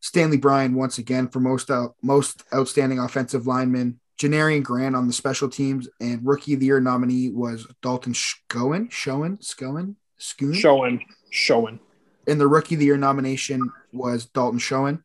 Stanley 0.00 0.36
Bryan 0.36 0.74
once 0.74 0.98
again 0.98 1.28
for 1.28 1.40
most 1.40 1.70
out, 1.70 1.94
most 2.02 2.44
outstanding 2.54 2.98
offensive 2.98 3.46
lineman, 3.46 4.00
Janarian 4.18 4.62
Grant 4.62 4.96
on 4.96 5.06
the 5.06 5.12
special 5.12 5.48
teams, 5.48 5.88
and 6.00 6.26
rookie 6.26 6.54
of 6.54 6.60
the 6.60 6.66
year 6.66 6.80
nominee 6.80 7.30
was 7.30 7.66
Dalton 7.82 8.12
Schoen, 8.12 8.88
Schoen, 8.90 9.38
Schoen, 9.40 9.96
Schoen, 10.18 10.54
Schoen, 10.54 11.00
Schoen. 11.30 11.80
And 12.26 12.40
the 12.40 12.48
rookie 12.48 12.74
of 12.74 12.80
the 12.80 12.86
year 12.86 12.96
nomination 12.96 13.70
was 13.92 14.26
Dalton 14.26 14.58
Schoen. 14.58 15.02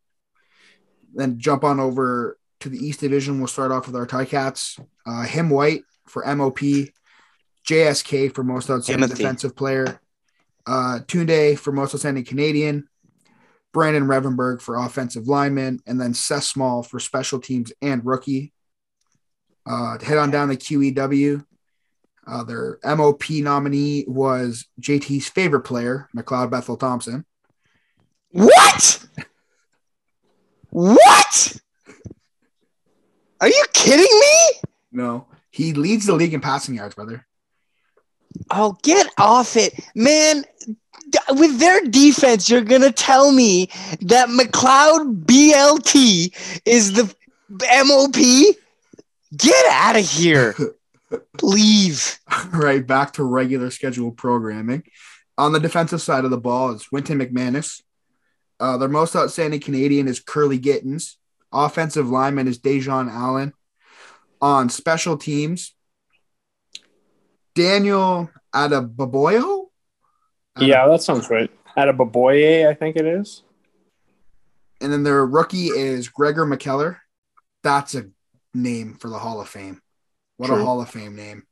Then 1.13 1.39
jump 1.39 1.63
on 1.63 1.79
over 1.79 2.37
to 2.61 2.69
the 2.69 2.77
East 2.77 3.01
Division. 3.01 3.37
We'll 3.37 3.47
start 3.47 3.71
off 3.71 3.87
with 3.87 3.95
our 3.95 4.07
Ticats. 4.07 4.83
Uh, 5.05 5.27
Tim 5.27 5.49
White 5.49 5.83
for 6.07 6.23
MOP, 6.35 6.59
JSK 7.67 8.33
for 8.33 8.43
most 8.43 8.69
outstanding 8.69 9.07
Timothy. 9.07 9.23
defensive 9.23 9.55
player, 9.55 9.99
uh, 10.65 10.99
Tunde 11.05 11.57
for 11.57 11.71
most 11.71 11.93
outstanding 11.93 12.25
Canadian, 12.25 12.87
Brandon 13.73 14.05
Revenberg 14.05 14.61
for 14.61 14.77
offensive 14.77 15.27
lineman, 15.27 15.79
and 15.85 15.99
then 15.99 16.13
Seth 16.13 16.43
Small 16.43 16.83
for 16.83 16.99
special 16.99 17.39
teams 17.39 17.73
and 17.81 18.05
rookie. 18.05 18.53
Uh, 19.65 19.97
head 19.99 20.17
on 20.17 20.31
down 20.31 20.49
to 20.49 20.55
QEW. 20.55 21.45
Uh, 22.25 22.43
their 22.43 22.79
MOP 22.85 23.29
nominee 23.29 24.05
was 24.07 24.65
JT's 24.79 25.27
favorite 25.27 25.61
player, 25.61 26.07
McLeod 26.15 26.51
Bethel 26.51 26.77
Thompson. 26.77 27.25
What? 28.31 29.05
What? 30.69 31.57
Are 33.41 33.49
you 33.49 33.65
kidding 33.73 34.05
me? 34.05 34.61
No, 34.91 35.27
he 35.51 35.73
leads 35.73 36.05
the 36.05 36.15
league 36.15 36.33
in 36.33 36.39
passing 36.39 36.75
yards, 36.75 36.95
brother. 36.95 37.25
Oh, 38.51 38.77
get 38.83 39.07
off 39.17 39.55
it, 39.55 39.73
man! 39.95 40.45
With 41.29 41.59
their 41.59 41.81
defense, 41.81 42.49
you're 42.49 42.61
gonna 42.61 42.91
tell 42.91 43.31
me 43.31 43.69
that 44.01 44.29
McLeod 44.29 45.25
BLT 45.25 46.61
is 46.65 46.93
the 46.93 47.13
MOP? 47.49 48.55
Get 49.35 49.65
out 49.71 49.95
of 49.95 50.09
here! 50.09 50.55
Leave. 51.41 52.19
All 52.31 52.59
right, 52.59 52.85
back 52.85 53.13
to 53.13 53.23
regular 53.23 53.69
schedule 53.69 54.11
programming. 54.11 54.83
On 55.37 55.51
the 55.51 55.59
defensive 55.59 56.01
side 56.01 56.25
of 56.25 56.31
the 56.31 56.37
ball 56.37 56.71
is 56.71 56.91
Wynton 56.91 57.19
McManus. 57.19 57.81
Uh, 58.59 58.77
their 58.77 58.89
most 58.89 59.15
outstanding 59.15 59.59
Canadian 59.59 60.07
is 60.07 60.23
Kurleigh 60.23 60.61
Gittens. 60.61 61.17
Offensive 61.51 62.09
lineman 62.09 62.47
is 62.47 62.59
Dejon 62.59 63.11
Allen. 63.11 63.53
On 64.41 64.69
special 64.69 65.17
teams, 65.17 65.72
Daniel 67.55 68.29
Adeboboyo? 68.53 69.65
Yeah, 70.59 70.87
that 70.87 71.01
sounds 71.01 71.29
right. 71.29 71.49
Adeboboye, 71.77 72.67
I 72.67 72.73
think 72.73 72.95
it 72.95 73.05
is. 73.05 73.43
And 74.81 74.91
then 74.91 75.03
their 75.03 75.25
rookie 75.25 75.67
is 75.67 76.09
Gregor 76.09 76.45
MacKellar. 76.45 76.97
That's 77.63 77.95
a 77.95 78.09
name 78.53 78.95
for 78.95 79.09
the 79.09 79.17
Hall 79.17 79.41
of 79.41 79.49
Fame. 79.49 79.81
What 80.37 80.47
True. 80.47 80.61
a 80.61 80.63
Hall 80.63 80.81
of 80.81 80.89
Fame 80.89 81.15
name. 81.15 81.43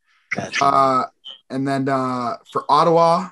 Uh, 0.62 1.06
and 1.50 1.68
then 1.68 1.88
uh, 1.90 2.38
for 2.52 2.66
Ottawa, 2.70 3.30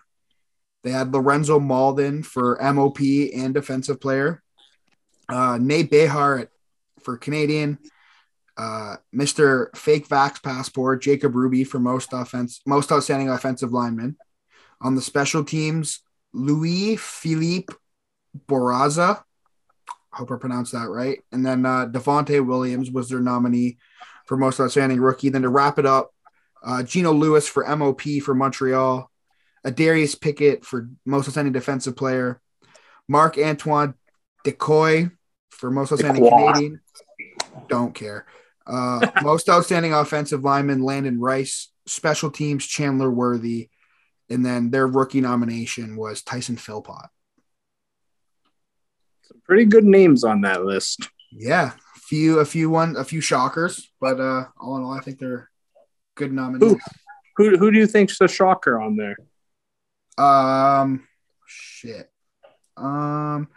they 0.83 0.91
had 0.91 1.13
Lorenzo 1.13 1.59
Mauldin 1.59 2.25
for 2.25 2.57
MOP 2.61 2.99
and 3.35 3.53
defensive 3.53 3.99
player. 3.99 4.41
Uh, 5.27 5.57
Nate 5.61 5.91
Behar 5.91 6.49
for 7.01 7.17
Canadian. 7.17 7.77
Uh, 8.59 8.97
Mr. 9.15 9.73
Fake 9.73 10.09
Vax 10.09 10.43
Passport, 10.43 11.01
Jacob 11.01 11.33
Ruby 11.33 11.63
for 11.63 11.79
most 11.79 12.09
offense, 12.11 12.59
most 12.65 12.91
outstanding 12.91 13.29
offensive 13.29 13.71
lineman. 13.71 14.17
On 14.81 14.95
the 14.95 15.01
special 15.01 15.45
teams, 15.45 16.01
Louis 16.33 16.97
Philippe 16.97 17.73
Bourassa. 18.47 19.23
Hope 20.11 20.31
I 20.33 20.35
pronounced 20.35 20.73
that 20.73 20.89
right. 20.89 21.19
And 21.31 21.45
then 21.45 21.65
uh, 21.65 21.85
Devontae 21.85 22.45
Williams 22.45 22.91
was 22.91 23.07
their 23.07 23.21
nominee 23.21 23.77
for 24.25 24.35
most 24.35 24.59
outstanding 24.59 24.99
rookie. 24.99 25.29
Then 25.29 25.43
to 25.43 25.49
wrap 25.49 25.79
it 25.79 25.85
up, 25.85 26.13
uh, 26.61 26.83
Geno 26.83 27.13
Lewis 27.13 27.47
for 27.47 27.63
MOP 27.77 28.01
for 28.21 28.35
Montreal, 28.35 29.09
Darius 29.73 30.15
Pickett 30.15 30.65
for 30.65 30.89
most 31.05 31.29
outstanding 31.29 31.53
defensive 31.53 31.95
player, 31.95 32.41
Marc 33.07 33.37
Antoine 33.37 33.93
Dequoy 34.45 35.11
for 35.49 35.71
most 35.71 35.93
outstanding 35.93 36.27
Canadian. 36.27 36.81
Don't 37.69 37.95
care. 37.95 38.25
Uh, 38.65 39.07
most 39.21 39.49
outstanding 39.49 39.93
offensive 39.93 40.43
lineman 40.43 40.83
Landon 40.83 41.19
Rice, 41.19 41.69
special 41.85 42.29
teams 42.29 42.65
Chandler 42.65 43.09
Worthy, 43.09 43.69
and 44.29 44.45
then 44.45 44.71
their 44.71 44.87
rookie 44.87 45.21
nomination 45.21 45.95
was 45.95 46.21
Tyson 46.21 46.55
Philpot. 46.55 47.09
Some 49.23 49.41
pretty 49.43 49.65
good 49.65 49.85
names 49.85 50.23
on 50.23 50.41
that 50.41 50.63
list. 50.63 51.09
Yeah, 51.31 51.71
few 52.09 52.39
a 52.39 52.45
few 52.45 52.69
one 52.69 52.95
a 52.95 53.03
few 53.03 53.21
shockers, 53.21 53.91
but 54.01 54.19
uh, 54.19 54.45
all 54.59 54.77
in 54.77 54.83
all, 54.83 54.93
I 54.93 54.99
think 54.99 55.19
they're 55.19 55.49
good 56.15 56.33
nominees. 56.33 56.71
Who, 56.71 56.79
who, 57.37 57.57
who 57.57 57.71
do 57.71 57.77
you 57.77 57.87
think's 57.87 58.17
the 58.17 58.27
shocker 58.27 58.79
on 58.79 58.97
there? 58.97 59.15
Um, 60.17 61.07
shit. 61.47 62.11
Um, 62.75 63.47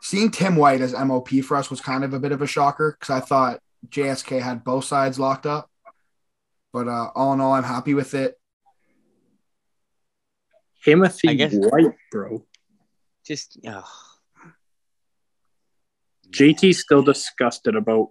seeing 0.00 0.30
Tim 0.30 0.56
White 0.56 0.80
as 0.80 0.92
MOP 0.92 1.28
for 1.42 1.56
us 1.56 1.68
was 1.68 1.80
kind 1.80 2.04
of 2.04 2.14
a 2.14 2.20
bit 2.20 2.32
of 2.32 2.42
a 2.42 2.46
shocker 2.46 2.96
because 2.98 3.14
I 3.14 3.20
thought 3.20 3.60
JSK 3.88 4.40
had 4.40 4.64
both 4.64 4.84
sides 4.84 5.18
locked 5.18 5.46
up. 5.46 5.70
But 6.72 6.88
uh, 6.88 7.10
all 7.14 7.32
in 7.32 7.40
all, 7.40 7.52
I'm 7.52 7.64
happy 7.64 7.94
with 7.94 8.14
it. 8.14 8.38
Timothy 10.84 11.34
guess, 11.34 11.52
White, 11.52 11.94
bro. 12.12 12.44
Just 13.24 13.58
oh. 13.66 13.84
JT 16.30 16.74
still 16.74 17.02
disgusted 17.02 17.74
about 17.74 18.10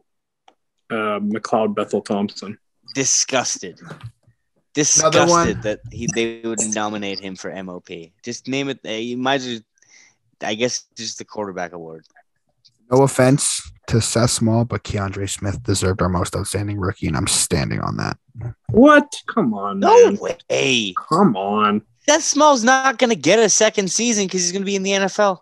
uh, 0.90 1.20
McLeod 1.20 1.76
Bethel 1.76 2.02
Thompson. 2.02 2.58
Disgusted. 2.94 3.80
Disgusted 4.74 5.62
that 5.64 5.80
he 5.92 6.08
they 6.14 6.42
would 6.44 6.60
nominate 6.74 7.20
him 7.20 7.36
for 7.36 7.50
MOP. 7.64 7.88
Just 8.24 8.48
name 8.48 8.70
it. 8.70 8.80
Uh, 8.86 8.92
you 8.92 9.18
might 9.18 9.40
just, 9.42 9.64
I 10.42 10.56
guess, 10.56 10.84
just 10.98 11.18
the 11.18 11.26
quarterback 11.26 11.72
award. 11.72 12.06
No 12.92 13.02
offense 13.04 13.72
to 13.88 14.02
Seth 14.02 14.32
Small, 14.32 14.66
but 14.66 14.84
Kiondré 14.84 15.30
Smith 15.30 15.62
deserved 15.64 16.02
our 16.02 16.10
most 16.10 16.36
outstanding 16.36 16.80
rookie, 16.80 17.08
and 17.08 17.18
I'm 17.18 17.28
standing 17.28 17.82
on 17.82 17.98
that. 17.98 18.18
What? 18.70 19.14
Come 19.28 19.54
on. 19.54 19.80
No 19.80 20.12
man. 20.12 20.18
way. 20.18 20.94
Come 21.10 21.36
on. 21.36 21.82
Seth 22.08 22.24
Small's 22.24 22.64
not 22.64 22.98
going 22.98 23.10
to 23.10 23.16
get 23.16 23.40
a 23.40 23.50
second 23.50 23.92
season 23.92 24.26
because 24.26 24.42
he's 24.42 24.52
going 24.52 24.62
to 24.62 24.66
be 24.66 24.76
in 24.76 24.84
the 24.84 24.92
NFL. 24.92 25.40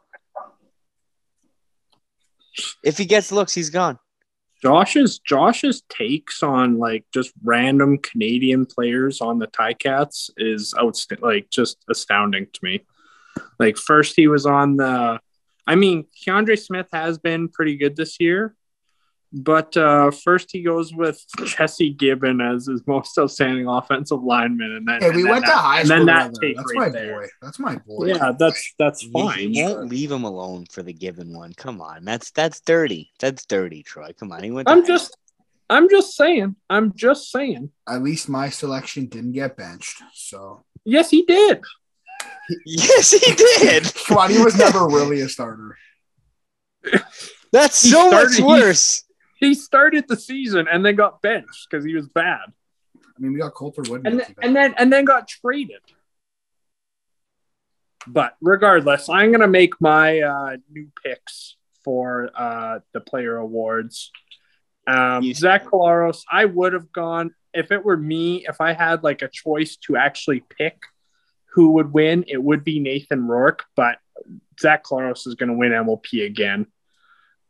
If 2.84 2.98
he 2.98 3.06
gets 3.06 3.32
looks, 3.32 3.54
he's 3.54 3.70
gone. 3.70 4.00
Josh's 4.62 5.20
Josh's 5.20 5.82
takes 5.90 6.42
on 6.42 6.78
like 6.78 7.04
just 7.14 7.34
random 7.44 7.98
Canadian 7.98 8.66
players 8.66 9.20
on 9.20 9.40
the 9.40 9.48
Ticats 9.48 10.30
is 10.38 10.74
outst- 10.80 11.12
like 11.22 11.50
just 11.50 11.84
astounding 11.90 12.48
to 12.54 12.60
me. 12.64 12.86
Like 13.60 13.76
first 13.76 14.16
he 14.16 14.28
was 14.28 14.46
on 14.46 14.78
the 14.78 15.20
I 15.66 15.76
mean, 15.76 16.06
Kiondré 16.26 16.60
Smith 16.60 16.88
has 16.92 17.18
been 17.18 17.48
pretty 17.50 17.78
good 17.78 17.96
this 17.96 18.18
year, 18.20 18.56
but 19.32 19.76
uh, 19.76 20.12
first 20.12 20.50
he 20.52 20.62
goes 20.62 20.94
with 20.94 21.24
Jesse 21.46 21.92
Gibbon 21.92 22.40
as 22.42 22.68
his 22.68 22.86
most 22.86 23.18
outstanding 23.18 23.68
offensive 23.68 24.22
lineman, 24.22 24.72
and 24.74 24.88
then 24.88 25.02
hey, 25.02 25.10
we 25.16 25.22
and 25.22 25.30
went 25.32 25.46
then 25.46 25.56
to 25.56 25.58
high 25.58 25.84
school. 25.84 25.98
And 26.00 26.08
then 26.08 26.16
that 26.16 26.34
take 26.40 26.56
that's 26.56 26.72
right 26.76 26.94
my 26.94 27.00
there. 27.00 27.20
boy. 27.20 27.28
That's 27.42 27.60
my 27.60 27.76
boy. 27.78 28.06
Yeah, 28.08 28.34
that's 28.38 28.74
that's 28.78 29.04
fine. 29.08 29.54
You 29.54 29.66
won't 29.66 29.90
leave 29.90 30.12
him 30.12 30.24
alone 30.24 30.66
for 30.72 30.84
the 30.84 30.94
Gibbon 30.94 31.36
one. 31.36 31.54
Come 31.54 31.82
on, 31.82 32.06
that's 32.06 32.32
that's 32.32 32.60
dirty. 32.62 33.12
That's 33.20 33.46
dirty, 33.46 33.84
Troy. 33.84 34.12
Come 34.20 34.32
on, 34.32 34.44
he 34.44 34.52
went. 34.52 34.70
I'm 34.70 34.86
just. 34.86 35.18
I'm 35.70 35.90
just 35.90 36.16
saying. 36.16 36.56
I'm 36.70 36.94
just 36.94 37.32
saying. 37.32 37.72
At 37.88 38.04
least 38.04 38.30
my 38.30 38.50
selection 38.50 39.08
didn't 39.08 39.32
get 39.32 39.58
benched. 39.58 40.04
So 40.14 40.66
yes, 40.86 41.10
he 41.10 41.24
did. 41.24 41.62
yes, 42.66 43.12
he 43.12 43.36
did. 43.36 43.84
Swati 43.84 44.44
was 44.44 44.58
never 44.58 44.88
really 44.88 45.22
a 45.22 45.30
starter. 45.30 45.78
That's 47.52 47.82
he 47.82 47.90
so 47.90 48.10
started, 48.10 48.30
much 48.32 48.40
worse. 48.42 49.04
He, 49.40 49.50
he, 49.50 49.56
started 49.56 50.06
the 50.08 50.18
season 50.18 50.68
and 50.70 50.86
then 50.86 50.96
got 50.96 51.22
benched 51.22 51.68
because 51.70 51.86
he 51.86 51.96
was 51.96 52.08
bad. 52.10 52.42
I 52.96 53.20
mean, 53.20 53.34
we 53.34 53.40
got 53.40 53.54
Colter 53.54 53.84
Wood, 53.88 54.02
and, 54.06 54.20
then, 54.20 54.36
and 54.42 54.56
then 54.56 54.74
and 54.78 54.92
then 54.92 55.06
got 55.06 55.28
traded. 55.28 55.82
But 58.08 58.36
regardless, 58.42 59.08
I'm 59.08 59.32
gonna 59.32 59.48
make 59.48 59.80
my 59.80 60.20
uh, 60.22 60.58
new 60.70 60.90
picks 61.04 61.56
for 61.84 62.32
uh, 62.36 62.80
the 62.94 63.02
player 63.02 63.38
awards. 63.38 64.12
Um, 64.88 65.32
Zach 65.34 65.66
Collaros, 65.66 66.24
I 66.30 66.46
would 66.46 66.74
have 66.74 66.92
gone 66.92 67.34
if 67.54 67.72
it 67.72 67.86
were 67.86 67.96
me. 67.96 68.46
If 68.48 68.60
I 68.60 68.74
had 68.74 69.04
like 69.04 69.22
a 69.22 69.30
choice 69.30 69.78
to 69.88 69.96
actually 69.96 70.44
pick 70.58 70.84
who 71.54 71.72
would 71.72 71.94
win, 71.94 72.26
it 72.28 72.42
would 72.42 72.64
be 72.64 72.80
Nathan 72.80 73.28
Rourke, 73.28 73.64
but 73.76 73.98
Zach 74.60 74.84
Collaros 74.84 75.28
is 75.28 75.36
going 75.36 75.50
to 75.50 75.56
win 75.56 75.72
MOP 75.86 76.06
again. 76.14 76.68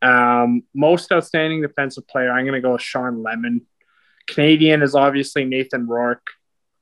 Um, 0.01 0.63
most 0.73 1.11
outstanding 1.11 1.61
defensive 1.61 2.07
player, 2.07 2.31
I'm 2.31 2.43
going 2.43 2.53
to 2.53 2.61
go 2.61 2.73
with 2.73 2.81
Shawn 2.81 3.23
Lemon. 3.23 3.65
Canadian 4.27 4.81
is 4.81 4.95
obviously 4.95 5.45
Nathan 5.45 5.87
Rourke. 5.87 6.27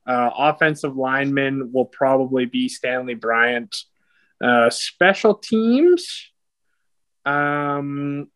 Uh, 0.04 0.30
offensive 0.36 0.96
lineman 0.96 1.70
will 1.72 1.84
probably 1.84 2.44
be 2.44 2.68
Stanley 2.68 3.14
Bryant. 3.14 3.76
Uh, 4.42 4.68
special 4.70 5.34
teams, 5.34 6.30
um, 7.24 8.28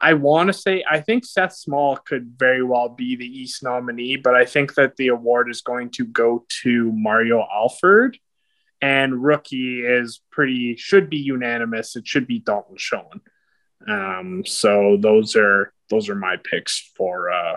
I 0.00 0.14
want 0.14 0.48
to 0.48 0.52
say 0.52 0.84
I 0.88 1.00
think 1.00 1.24
Seth 1.24 1.54
Small 1.54 1.96
could 1.96 2.34
very 2.36 2.62
well 2.62 2.88
be 2.88 3.16
the 3.16 3.26
East 3.26 3.62
nominee, 3.62 4.16
but 4.16 4.34
I 4.34 4.44
think 4.44 4.74
that 4.74 4.96
the 4.96 5.08
award 5.08 5.50
is 5.50 5.60
going 5.60 5.90
to 5.90 6.04
go 6.04 6.44
to 6.62 6.92
Mario 6.92 7.44
Alford, 7.52 8.18
and 8.80 9.22
rookie 9.22 9.84
is 9.84 10.20
pretty 10.30 10.76
should 10.76 11.10
be 11.10 11.18
unanimous. 11.18 11.96
It 11.96 12.06
should 12.06 12.26
be 12.26 12.38
Dalton 12.38 12.76
Schoen. 12.76 13.20
Um, 13.88 14.44
so 14.46 14.96
those 15.00 15.34
are 15.34 15.72
those 15.90 16.08
are 16.08 16.14
my 16.14 16.36
picks 16.36 16.92
for 16.96 17.30
uh, 17.30 17.56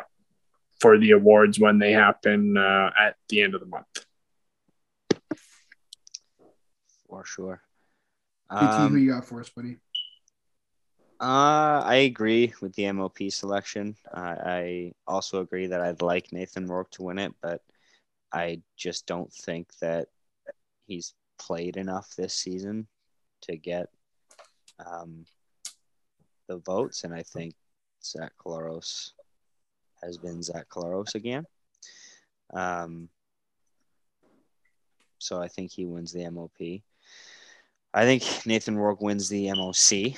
for 0.79 0.97
the 0.97 1.11
awards 1.11 1.59
when 1.59 1.77
they 1.77 1.91
happen 1.91 2.57
uh, 2.57 2.89
at 2.99 3.15
the 3.29 3.41
end 3.41 3.53
of 3.53 3.59
the 3.59 3.67
month. 3.67 4.05
For 7.07 7.23
sure. 7.25 7.61
Um, 8.49 8.91
who 8.91 8.97
you 8.97 9.11
got 9.11 9.25
for 9.25 9.39
us, 9.39 9.49
buddy? 9.49 9.77
Uh, 11.21 11.83
I 11.85 11.95
agree 12.07 12.51
with 12.61 12.73
the 12.73 12.91
MOP 12.91 13.29
selection. 13.29 13.95
Uh, 14.11 14.35
I 14.43 14.93
also 15.05 15.41
agree 15.41 15.67
that 15.67 15.79
I'd 15.79 16.01
like 16.01 16.33
Nathan 16.33 16.65
Rourke 16.65 16.89
to 16.91 17.03
win 17.03 17.19
it, 17.19 17.31
but 17.43 17.61
I 18.33 18.61
just 18.75 19.05
don't 19.05 19.31
think 19.31 19.67
that 19.81 20.07
he's 20.87 21.13
played 21.37 21.77
enough 21.77 22.15
this 22.15 22.33
season 22.33 22.87
to 23.41 23.55
get 23.55 23.89
um, 24.83 25.25
the 26.47 26.57
votes. 26.57 27.03
And 27.03 27.13
I 27.13 27.21
think 27.21 27.53
Zach 28.03 28.31
Collaros 28.43 29.11
has 30.01 30.17
been 30.17 30.41
Zach 30.41 30.69
Collaros 30.69 31.13
again. 31.13 31.45
Um, 32.51 33.09
so 35.19 35.39
I 35.39 35.49
think 35.49 35.71
he 35.71 35.85
wins 35.85 36.13
the 36.13 36.27
MOP. 36.31 36.81
I 37.93 38.05
think 38.05 38.23
Nathan 38.47 38.75
Rourke 38.75 39.01
wins 39.01 39.29
the 39.29 39.49
MOC. 39.49 40.17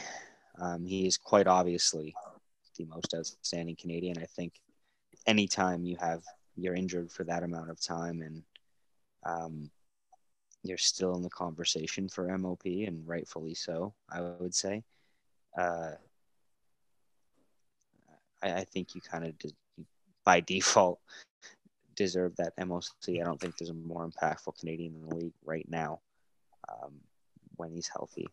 Um, 0.60 0.86
he 0.86 1.08
is 1.08 1.18
quite 1.18 1.48
obviously 1.48 2.14
the 2.78 2.86
most 2.86 3.14
outstanding 3.14 3.76
Canadian. 3.76 4.18
I 4.18 4.26
think 4.26 4.54
anytime 5.26 5.86
you 5.86 5.98
have 6.00 6.24
you're 6.56 6.76
injured 6.76 7.12
for 7.12 7.24
that 7.24 7.44
amount 7.44 7.70
of 7.70 7.82
time 7.82 8.22
and 8.22 8.44
um, 9.26 9.72
you're 10.64 10.78
still 10.78 11.16
in 11.16 11.24
the 11.24 11.30
conversation 11.30 12.08
for 12.08 12.36
MOP 12.38 12.66
and 12.66 13.08
rightfully 13.08 13.56
so, 13.56 13.94
I 14.10 14.22
would 14.22 14.54
say. 14.54 14.84
Uh, 15.58 15.92
I, 18.42 18.54
I, 18.54 18.64
think 18.64 18.96
you 18.96 19.02
kind 19.02 19.26
of 19.26 19.38
de- 19.38 19.54
by 20.26 20.40
default 20.40 21.00
deserve 21.96 22.36
that 22.38 22.56
MOC. 22.58 23.22
I 23.22 23.24
don't 23.24 23.40
think 23.40 23.58
there's 23.58 23.70
a 23.70 23.74
more 23.74 24.08
impactful 24.08 24.60
Canadian 24.60 24.96
in 24.96 25.08
the 25.08 25.16
league 25.16 25.34
right 25.46 25.68
now 25.70 26.00
um, 26.70 26.94
when 27.56 27.72
he's 27.72 27.88
healthy 27.88 28.28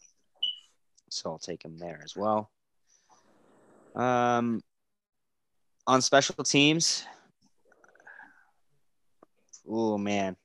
so 1.10 1.30
I'll 1.30 1.38
take 1.38 1.64
him 1.64 1.76
there 1.76 2.00
as 2.02 2.16
well. 2.16 2.50
Um, 3.94 4.62
on 5.86 6.00
special 6.00 6.44
teams, 6.44 7.04
oh 9.68 9.98
man, 9.98 10.36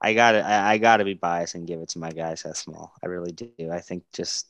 I 0.00 0.14
got 0.14 0.32
to 0.32 0.46
I, 0.46 0.72
I 0.72 0.78
got 0.78 0.98
to 0.98 1.04
be 1.04 1.14
biased 1.14 1.54
and 1.54 1.66
give 1.66 1.80
it 1.80 1.88
to 1.90 1.98
my 1.98 2.10
guy 2.10 2.34
Seth 2.34 2.58
Small. 2.58 2.92
I 3.02 3.06
really 3.06 3.32
do. 3.32 3.50
I 3.72 3.80
think 3.80 4.04
just 4.12 4.46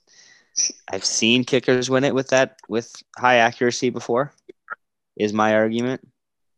I've 0.90 1.04
seen 1.04 1.44
kickers 1.44 1.88
win 1.88 2.04
it 2.04 2.14
with 2.14 2.28
that 2.28 2.58
with 2.68 2.94
high 3.16 3.36
accuracy 3.36 3.90
before. 3.90 4.32
Is 5.16 5.32
my 5.32 5.54
argument. 5.54 6.00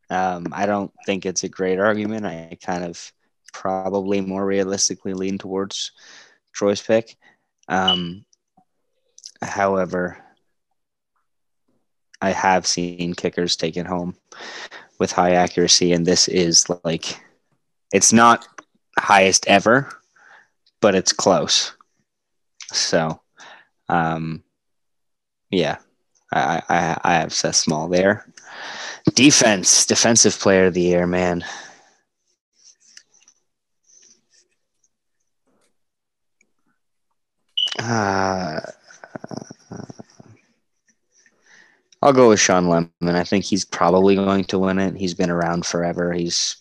Um, 0.08 0.46
I 0.52 0.66
don't 0.66 0.92
think 1.04 1.26
it's 1.26 1.44
a 1.44 1.48
great 1.48 1.78
argument. 1.78 2.24
I 2.24 2.56
kind 2.64 2.84
of 2.84 3.12
probably 3.52 4.20
more 4.20 4.46
realistically 4.46 5.12
lean 5.12 5.36
towards 5.36 5.92
Troy's 6.52 6.80
pick. 6.80 7.16
Um, 7.68 8.24
however, 9.42 10.18
I 12.20 12.30
have 12.30 12.66
seen 12.66 13.14
kickers 13.14 13.56
taken 13.56 13.86
home 13.86 14.16
with 14.98 15.12
high 15.12 15.32
accuracy, 15.32 15.92
and 15.92 16.06
this 16.06 16.28
is 16.28 16.66
like 16.84 17.20
it's 17.92 18.12
not 18.12 18.46
highest 18.98 19.46
ever, 19.46 19.88
but 20.80 20.94
it's 20.94 21.12
close. 21.12 21.72
So, 22.72 23.20
um, 23.88 24.42
yeah, 25.50 25.76
I, 26.32 26.62
I 26.68 26.98
I 27.04 27.14
have 27.14 27.32
Seth 27.32 27.56
Small 27.56 27.88
there. 27.88 28.26
Defense, 29.14 29.86
defensive 29.86 30.38
player 30.38 30.66
of 30.66 30.74
the 30.74 30.80
year, 30.80 31.06
man. 31.06 31.44
Uh, 37.78 38.60
I'll 42.02 42.12
go 42.12 42.28
with 42.28 42.40
Shawn 42.40 42.68
Lemon. 42.68 42.90
I 43.02 43.24
think 43.24 43.44
he's 43.44 43.64
probably 43.64 44.16
going 44.16 44.44
to 44.44 44.58
win 44.58 44.78
it. 44.78 44.96
He's 44.96 45.14
been 45.14 45.30
around 45.30 45.64
forever. 45.64 46.12
He's 46.12 46.56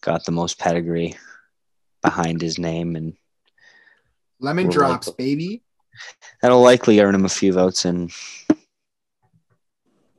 got 0.00 0.24
the 0.24 0.32
most 0.32 0.58
pedigree 0.58 1.16
behind 2.02 2.40
his 2.40 2.58
name, 2.58 2.94
and 2.94 3.14
lemon 4.38 4.68
drops, 4.68 5.08
likely, 5.08 5.24
baby. 5.24 5.62
That'll 6.40 6.62
likely 6.62 7.00
earn 7.00 7.14
him 7.14 7.24
a 7.24 7.30
few 7.30 7.52
votes, 7.52 7.84
and 7.84 8.12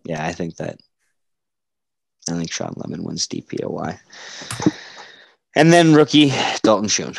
yeah, 0.04 0.26
I 0.26 0.32
think 0.34 0.58
that. 0.58 0.80
I 2.28 2.34
think 2.34 2.52
Shawn 2.52 2.74
Lemon 2.78 3.04
wins 3.04 3.28
DPOY. 3.28 4.00
And 5.56 5.72
then 5.72 5.94
rookie 5.94 6.34
Dalton 6.64 6.90
Schoen. 6.90 7.14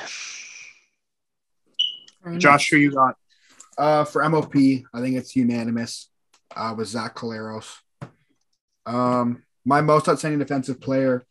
Josh, 2.38 2.68
who 2.70 2.76
you 2.76 2.90
got? 2.90 3.14
Uh, 3.78 4.04
for 4.04 4.28
MOP, 4.28 4.56
I 4.56 5.00
think 5.00 5.16
it's 5.16 5.36
unanimous 5.36 6.08
uh, 6.54 6.74
with 6.76 6.88
Zach 6.88 7.14
Collaros. 7.14 7.78
Um, 8.84 9.42
my 9.64 9.80
most 9.80 10.08
outstanding 10.08 10.38
defensive 10.38 10.80
player, 10.80 11.26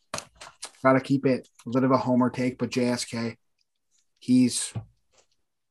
got 0.83 0.93
to 0.93 0.99
keep 0.99 1.25
it 1.25 1.47
a 1.65 1.69
bit 1.69 1.83
of 1.83 1.91
a 1.91 1.97
homer 1.97 2.29
take, 2.29 2.57
but 2.57 2.69
JSK. 2.69 3.37
He's 4.19 4.73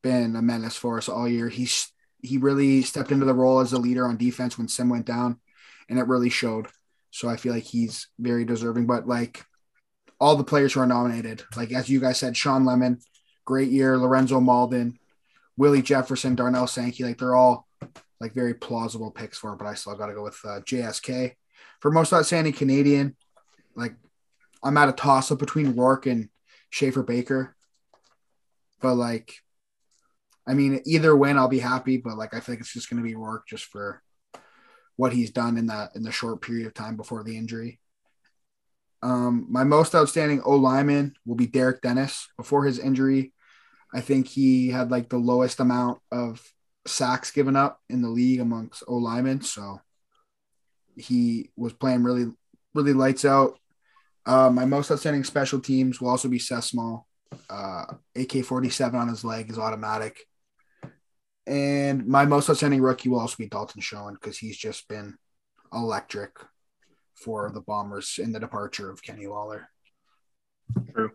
been 0.02 0.36
a 0.36 0.42
menace 0.42 0.76
for 0.76 0.98
us 0.98 1.08
all 1.08 1.28
year. 1.28 1.48
He's 1.48 1.90
he 2.22 2.38
really 2.38 2.82
stepped 2.82 3.12
into 3.12 3.26
the 3.26 3.34
role 3.34 3.60
as 3.60 3.72
a 3.72 3.78
leader 3.78 4.06
on 4.06 4.16
defense 4.16 4.56
when 4.56 4.68
Sim 4.68 4.88
went 4.88 5.06
down, 5.06 5.40
and 5.88 5.98
it 5.98 6.06
really 6.06 6.30
showed. 6.30 6.68
So 7.10 7.28
I 7.28 7.36
feel 7.36 7.52
like 7.52 7.64
he's 7.64 8.08
very 8.18 8.44
deserving. 8.44 8.86
But 8.86 9.06
like 9.06 9.44
all 10.20 10.36
the 10.36 10.44
players 10.44 10.72
who 10.72 10.80
are 10.80 10.86
nominated, 10.86 11.42
like 11.56 11.72
as 11.72 11.88
you 11.88 12.00
guys 12.00 12.18
said, 12.18 12.36
Shawn 12.36 12.64
Lemon, 12.64 12.98
great 13.44 13.70
year, 13.70 13.98
Lorenzo 13.98 14.40
Mauldin, 14.40 14.96
Willie 15.56 15.82
Jefferson, 15.82 16.34
Darnell 16.34 16.66
Sankey, 16.66 17.04
like 17.04 17.18
they're 17.18 17.34
all 17.34 17.66
like 18.20 18.32
very 18.32 18.54
plausible 18.54 19.10
picks 19.10 19.38
for 19.38 19.54
but 19.56 19.66
I 19.66 19.74
still 19.74 19.96
got 19.96 20.06
to 20.06 20.14
go 20.14 20.22
with 20.22 20.38
uh, 20.44 20.60
JSK. 20.60 21.32
For 21.80 21.90
most 21.90 22.12
outstanding 22.12 22.52
Canadian, 22.52 23.16
like 23.76 23.94
I'm 24.62 24.76
at 24.76 24.88
a 24.88 24.92
toss 24.92 25.30
up 25.30 25.38
between 25.38 25.76
Rourke 25.76 26.06
and 26.06 26.28
Schaefer 26.70 27.02
Baker. 27.02 27.54
But 28.80 28.94
like, 28.94 29.34
I 30.46 30.54
mean, 30.54 30.80
either 30.86 31.14
win, 31.14 31.38
I'll 31.38 31.48
be 31.48 31.58
happy. 31.58 31.98
But 31.98 32.16
like, 32.16 32.34
I 32.34 32.40
think 32.40 32.60
it's 32.60 32.72
just 32.72 32.88
going 32.88 33.02
to 33.02 33.08
be 33.08 33.14
Rourke 33.14 33.46
just 33.46 33.64
for 33.64 34.02
what 34.96 35.12
he's 35.12 35.30
done 35.30 35.58
in 35.58 35.66
that 35.66 35.90
in 35.94 36.02
the 36.02 36.12
short 36.12 36.40
period 36.40 36.66
of 36.66 36.74
time 36.74 36.96
before 36.96 37.24
the 37.24 37.36
injury. 37.36 37.80
Um, 39.02 39.46
my 39.50 39.64
most 39.64 39.94
outstanding 39.94 40.40
O 40.44 40.56
lineman 40.56 41.14
will 41.26 41.34
be 41.34 41.46
Derek 41.46 41.82
Dennis. 41.82 42.28
Before 42.38 42.64
his 42.64 42.78
injury, 42.78 43.34
I 43.92 44.00
think 44.00 44.28
he 44.28 44.70
had 44.70 44.90
like 44.90 45.10
the 45.10 45.18
lowest 45.18 45.60
amount 45.60 46.00
of 46.10 46.42
sacks 46.86 47.30
given 47.30 47.56
up 47.56 47.80
in 47.88 48.02
the 48.02 48.08
league 48.08 48.40
amongst 48.40 48.82
O 48.86 48.96
linemen. 48.96 49.40
So 49.42 49.80
he 50.96 51.50
was 51.56 51.72
playing 51.72 52.02
really, 52.02 52.32
really 52.74 52.92
lights 52.92 53.24
out. 53.24 53.58
Uh, 54.26 54.50
my 54.50 54.64
most 54.64 54.90
outstanding 54.90 55.24
special 55.24 55.60
teams 55.60 56.00
will 56.00 56.08
also 56.08 56.28
be 56.28 56.38
Seth 56.38 56.64
Small. 56.64 57.06
Uh, 57.50 57.84
AK 58.16 58.44
47 58.44 58.98
on 58.98 59.08
his 59.08 59.24
leg 59.24 59.50
is 59.50 59.58
automatic. 59.58 60.18
And 61.46 62.06
my 62.06 62.24
most 62.24 62.48
outstanding 62.48 62.80
rookie 62.80 63.08
will 63.08 63.20
also 63.20 63.36
be 63.38 63.48
Dalton 63.48 63.82
Schoen 63.82 64.14
because 64.14 64.38
he's 64.38 64.56
just 64.56 64.88
been 64.88 65.16
electric 65.72 66.30
for 67.14 67.50
the 67.50 67.60
Bombers 67.60 68.18
in 68.18 68.32
the 68.32 68.40
departure 68.40 68.90
of 68.90 69.02
Kenny 69.02 69.26
Lawler. 69.26 69.68
True. 70.92 71.10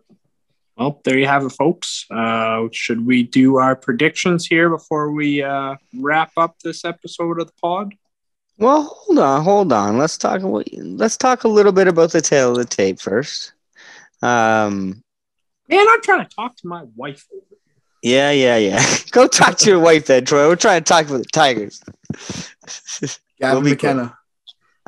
Well, 0.80 0.98
there 1.04 1.18
you 1.18 1.26
have 1.26 1.44
it, 1.44 1.50
folks. 1.50 2.06
Uh, 2.10 2.68
should 2.72 3.04
we 3.04 3.22
do 3.22 3.56
our 3.56 3.76
predictions 3.76 4.46
here 4.46 4.70
before 4.70 5.12
we 5.12 5.42
uh, 5.42 5.76
wrap 5.94 6.32
up 6.38 6.56
this 6.64 6.86
episode 6.86 7.38
of 7.38 7.48
the 7.48 7.52
pod? 7.60 7.94
Well, 8.56 8.84
hold 8.84 9.18
on, 9.18 9.44
hold 9.44 9.72
on. 9.74 9.98
Let's 9.98 10.16
talk. 10.16 10.40
Let's 10.42 11.18
talk 11.18 11.44
a 11.44 11.48
little 11.48 11.72
bit 11.72 11.86
about 11.86 12.12
the 12.12 12.22
tail 12.22 12.52
of 12.52 12.56
the 12.56 12.64
tape 12.64 12.98
first. 12.98 13.52
Um, 14.22 15.02
Man, 15.68 15.86
I'm 15.86 16.00
trying 16.00 16.26
to 16.26 16.34
talk 16.34 16.56
to 16.56 16.66
my 16.66 16.84
wife. 16.96 17.26
Over 17.30 17.44
here. 17.50 17.58
Yeah, 18.02 18.30
yeah, 18.30 18.56
yeah. 18.56 18.96
Go 19.10 19.28
talk 19.28 19.58
to 19.58 19.68
your 19.68 19.80
wife 19.80 20.06
then, 20.06 20.24
Troy. 20.24 20.48
We're 20.48 20.56
trying 20.56 20.82
to 20.82 20.88
talk 20.88 21.06
about 21.06 21.18
the 21.18 21.24
Tigers. 21.24 21.82
Gavin 23.38 23.64
we'll 23.64 23.72
McKenna. 23.72 24.06
Cool. 24.06 24.16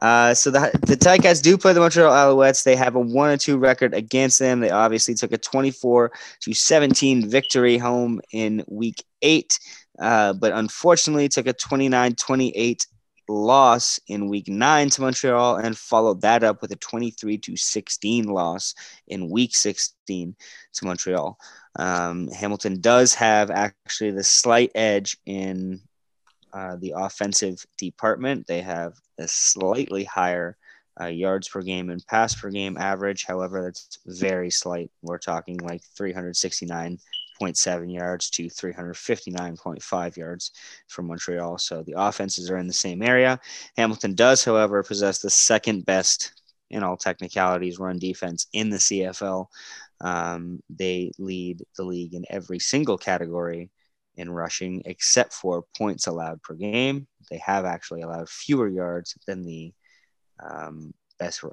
Uh, 0.03 0.35
so 0.35 0.51
the 0.51 0.59
the 0.85 0.97
Ticats 0.97 1.41
do 1.41 1.57
play 1.57 1.73
the 1.73 1.79
Montreal 1.79 2.13
Alouettes. 2.13 2.65
They 2.65 2.75
have 2.75 2.97
a 2.97 3.01
one 3.01 3.31
and 3.31 3.41
two 3.41 3.57
record 3.57 3.95
against 3.95 4.41
them. 4.41 4.59
They 4.59 4.71
obviously 4.71 5.15
took 5.15 5.31
a 5.31 5.39
24 5.39 6.11
to 6.41 6.53
17 6.53 7.31
victory 7.31 7.79
home 7.79 8.21
in 8.33 8.65
week 8.67 9.05
eight, 9.23 9.61
uh, 10.01 10.33
but 10.33 10.53
unfortunately 10.55 11.29
took 11.29 11.47
a 11.47 11.53
29 11.53 12.17
28 12.17 12.87
loss 13.29 14.01
in 14.09 14.29
week 14.29 14.49
nine 14.49 14.91
to 14.91 15.03
Montreal 15.03 15.57
and 15.57 15.79
followed 15.79 16.21
that 16.23 16.43
up 16.43 16.63
with 16.63 16.73
a 16.73 16.77
23 16.77 17.39
to 17.39 17.57
16 17.57 18.25
loss 18.25 18.75
in 19.07 19.31
week 19.31 19.55
16 19.55 20.35
to 20.75 20.85
Montreal. 20.85 21.39
Um, 21.77 22.27
Hamilton 22.29 22.81
does 22.81 23.15
have 23.15 23.53
actually 23.53 24.11
the 24.11 24.25
slight 24.25 24.73
edge 24.75 25.17
in 25.27 25.81
uh, 26.53 26.77
the 26.77 26.95
offensive 26.97 27.65
department. 27.79 28.47
They 28.47 28.61
have 28.61 28.95
a 29.19 29.27
slightly 29.29 30.05
higher 30.05 30.57
uh, 31.01 31.07
yards 31.07 31.49
per 31.49 31.63
game 31.63 31.91
and 31.91 32.07
pass 32.07 32.35
per 32.35 32.51
game 32.51 32.77
average. 32.77 33.25
However, 33.25 33.63
that's 33.63 33.99
very 34.07 34.51
slight. 34.51 34.91
We're 35.03 35.19
talking 35.19 35.57
like 35.59 35.83
369.7 35.99 37.95
yards 37.95 38.31
to 38.31 38.45
359.5 38.45 40.17
yards 40.17 40.53
for 40.89 41.03
Montreal. 41.03 41.59
So 41.59 41.83
the 41.83 41.95
offenses 41.97 42.51
are 42.51 42.59
in 42.59 42.67
the 42.67 42.73
same 42.73 43.03
area. 43.03 43.41
Hamilton 43.77 44.15
does, 44.15 44.45
however, 44.45 44.83
possess 44.83 45.21
the 45.21 45.31
second 45.31 45.87
best 45.87 46.33
in 46.71 46.83
all 46.83 46.97
technicalities 46.97 47.79
run 47.79 47.99
defense 47.99 48.47
in 48.53 48.71
the 48.71 48.79
CFL. 48.79 49.47
Um, 50.01 50.61
they 50.69 51.13
lead 51.19 51.63
the 51.77 51.85
league 51.85 52.15
in 52.15 52.25
every 52.29 52.59
single 52.59 52.99
category 52.99 53.71
in 54.17 54.31
rushing, 54.31 54.83
except 54.85 55.33
for 55.33 55.65
points 55.77 56.07
allowed 56.07 56.43
per 56.43 56.55
game. 56.55 57.07
They 57.31 57.39
have 57.39 57.65
actually 57.65 58.03
allowed 58.03 58.29
fewer 58.29 58.69
yards 58.69 59.17
than 59.27 59.43
the 59.43 59.73
um, 60.43 60.93
best 61.19 61.45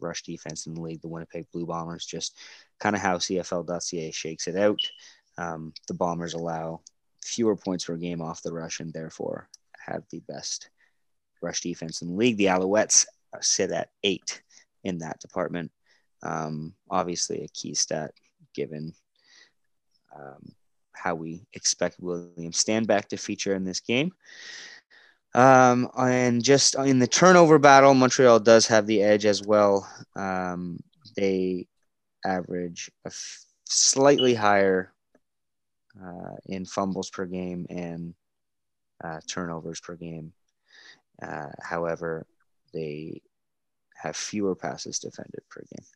rush 0.00 0.22
defense 0.22 0.66
in 0.66 0.74
the 0.74 0.80
league, 0.80 1.00
the 1.00 1.08
Winnipeg 1.08 1.46
Blue 1.52 1.66
Bombers. 1.66 2.04
Just 2.04 2.36
kind 2.80 2.96
of 2.96 3.02
how 3.02 3.18
CFL.ca 3.18 4.10
shakes 4.10 4.48
it 4.48 4.56
out. 4.56 4.80
Um, 5.36 5.72
the 5.86 5.94
Bombers 5.94 6.34
allow 6.34 6.80
fewer 7.22 7.56
points 7.56 7.84
per 7.84 7.96
game 7.96 8.22
off 8.22 8.42
the 8.42 8.52
rush 8.52 8.80
and 8.80 8.92
therefore 8.92 9.48
have 9.78 10.02
the 10.10 10.20
best 10.20 10.70
rush 11.40 11.60
defense 11.60 12.02
in 12.02 12.08
the 12.08 12.14
league. 12.14 12.36
The 12.36 12.46
Alouettes 12.46 13.06
sit 13.40 13.70
at 13.70 13.90
eight 14.02 14.42
in 14.84 14.98
that 14.98 15.20
department. 15.20 15.70
Um, 16.22 16.74
obviously, 16.90 17.44
a 17.44 17.48
key 17.48 17.74
stat 17.74 18.12
given 18.54 18.92
um, 20.16 20.54
how 21.02 21.14
we 21.14 21.46
expect 21.54 22.00
William 22.00 22.52
Stanback 22.52 23.06
to 23.08 23.16
feature 23.16 23.54
in 23.54 23.64
this 23.64 23.80
game. 23.80 24.12
Um, 25.34 25.88
and 25.96 26.42
just 26.42 26.74
in 26.74 26.98
the 26.98 27.06
turnover 27.06 27.58
battle, 27.58 27.94
Montreal 27.94 28.40
does 28.40 28.66
have 28.66 28.86
the 28.86 29.02
edge 29.02 29.26
as 29.26 29.42
well. 29.42 29.88
Um, 30.16 30.78
they 31.16 31.66
average 32.24 32.90
a 33.04 33.08
f- 33.08 33.44
slightly 33.64 34.34
higher 34.34 34.92
uh, 36.02 36.36
in 36.46 36.64
fumbles 36.64 37.10
per 37.10 37.26
game 37.26 37.66
and 37.68 38.14
uh, 39.04 39.20
turnovers 39.28 39.80
per 39.80 39.94
game. 39.94 40.32
Uh, 41.22 41.50
however, 41.60 42.26
they 42.72 43.20
have 43.96 44.16
fewer 44.16 44.54
passes 44.54 44.98
defended 44.98 45.42
per 45.50 45.60
game. 45.60 45.86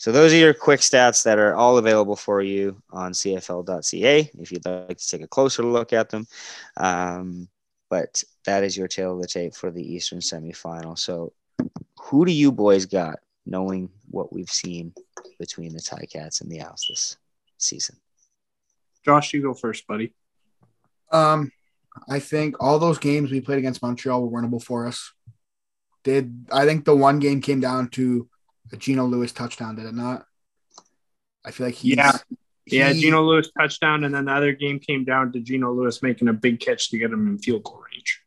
So 0.00 0.12
those 0.12 0.32
are 0.32 0.36
your 0.36 0.54
quick 0.54 0.80
stats 0.80 1.24
that 1.24 1.38
are 1.38 1.54
all 1.54 1.76
available 1.76 2.16
for 2.16 2.40
you 2.40 2.82
on 2.90 3.12
CFL.ca 3.12 4.30
if 4.38 4.50
you'd 4.50 4.64
like 4.64 4.96
to 4.96 5.08
take 5.08 5.20
a 5.20 5.26
closer 5.26 5.62
look 5.62 5.92
at 5.92 6.08
them. 6.08 6.26
Um, 6.78 7.48
but 7.90 8.24
that 8.46 8.64
is 8.64 8.78
your 8.78 8.88
tail 8.88 9.12
of 9.12 9.20
the 9.20 9.28
tape 9.28 9.54
for 9.54 9.70
the 9.70 9.82
Eastern 9.82 10.20
semifinal. 10.20 10.98
So 10.98 11.34
who 11.98 12.24
do 12.24 12.32
you 12.32 12.50
boys 12.50 12.86
got, 12.86 13.18
knowing 13.44 13.90
what 14.10 14.32
we've 14.32 14.48
seen 14.48 14.94
between 15.38 15.74
the 15.74 15.80
Ticats 15.80 16.40
and 16.40 16.50
the 16.50 16.62
Owls 16.62 16.86
this 16.88 17.18
season? 17.58 17.96
Josh, 19.04 19.34
you 19.34 19.42
go 19.42 19.52
first, 19.52 19.86
buddy. 19.86 20.14
Um, 21.12 21.52
I 22.08 22.20
think 22.20 22.56
all 22.58 22.78
those 22.78 22.98
games 22.98 23.30
we 23.30 23.42
played 23.42 23.58
against 23.58 23.82
Montreal 23.82 24.26
were 24.26 24.40
winnable 24.40 24.62
for 24.62 24.86
us. 24.86 25.12
Did 26.04 26.46
I 26.50 26.64
think 26.64 26.86
the 26.86 26.96
one 26.96 27.18
game 27.18 27.42
came 27.42 27.60
down 27.60 27.90
to 27.90 28.30
a 28.72 28.76
Geno 28.76 29.06
Lewis 29.06 29.32
touchdown? 29.32 29.76
Did 29.76 29.86
it 29.86 29.94
not? 29.94 30.26
I 31.44 31.50
feel 31.50 31.66
like 31.66 31.74
he's, 31.74 31.96
yeah, 31.96 32.18
yeah. 32.66 32.92
Geno 32.92 33.22
Lewis 33.22 33.50
touchdown, 33.58 34.04
and 34.04 34.14
then 34.14 34.26
the 34.26 34.32
other 34.32 34.52
game 34.52 34.78
came 34.78 35.04
down 35.04 35.32
to 35.32 35.40
Geno 35.40 35.72
Lewis 35.72 36.02
making 36.02 36.28
a 36.28 36.32
big 36.32 36.60
catch 36.60 36.90
to 36.90 36.98
get 36.98 37.10
him 37.10 37.26
in 37.28 37.38
field 37.38 37.64
goal 37.64 37.82
range. 37.92 38.20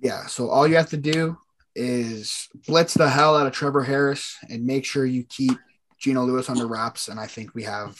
Yeah. 0.00 0.26
So 0.26 0.48
all 0.48 0.66
you 0.66 0.76
have 0.76 0.90
to 0.90 0.96
do 0.96 1.38
is 1.74 2.48
blitz 2.66 2.94
the 2.94 3.08
hell 3.08 3.36
out 3.36 3.46
of 3.46 3.52
Trevor 3.52 3.82
Harris 3.82 4.36
and 4.48 4.66
make 4.66 4.84
sure 4.84 5.04
you 5.04 5.24
keep 5.24 5.58
Geno 5.98 6.24
Lewis 6.24 6.48
under 6.48 6.66
wraps. 6.66 7.08
And 7.08 7.18
I 7.18 7.26
think 7.26 7.54
we 7.54 7.64
have 7.64 7.98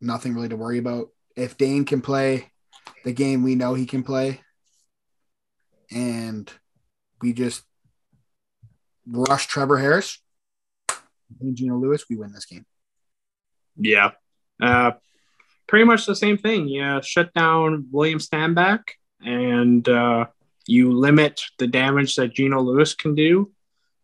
nothing 0.00 0.34
really 0.34 0.48
to 0.48 0.56
worry 0.56 0.78
about. 0.78 1.08
If 1.36 1.56
Dane 1.56 1.84
can 1.84 2.00
play 2.00 2.50
the 3.04 3.12
game 3.12 3.42
we 3.42 3.54
know 3.54 3.74
he 3.74 3.86
can 3.86 4.02
play, 4.02 4.40
and 5.90 6.50
we 7.20 7.32
just 7.32 7.62
rush 9.06 9.46
Trevor 9.46 9.78
Harris 9.78 10.18
and 11.40 11.56
Geno 11.56 11.76
Lewis, 11.76 12.04
we 12.08 12.16
win 12.16 12.32
this 12.32 12.46
game. 12.46 12.64
Yeah. 13.76 14.12
Uh, 14.60 14.92
pretty 15.66 15.84
much 15.84 16.06
the 16.06 16.16
same 16.16 16.38
thing. 16.38 16.68
Yeah. 16.68 17.00
Shut 17.00 17.32
down 17.34 17.86
William 17.90 18.18
Stanback 18.18 18.82
and 19.24 19.88
uh, 19.88 20.26
you 20.66 20.92
limit 20.92 21.42
the 21.58 21.66
damage 21.66 22.16
that 22.16 22.34
Geno 22.34 22.60
Lewis 22.60 22.94
can 22.94 23.14
do. 23.14 23.50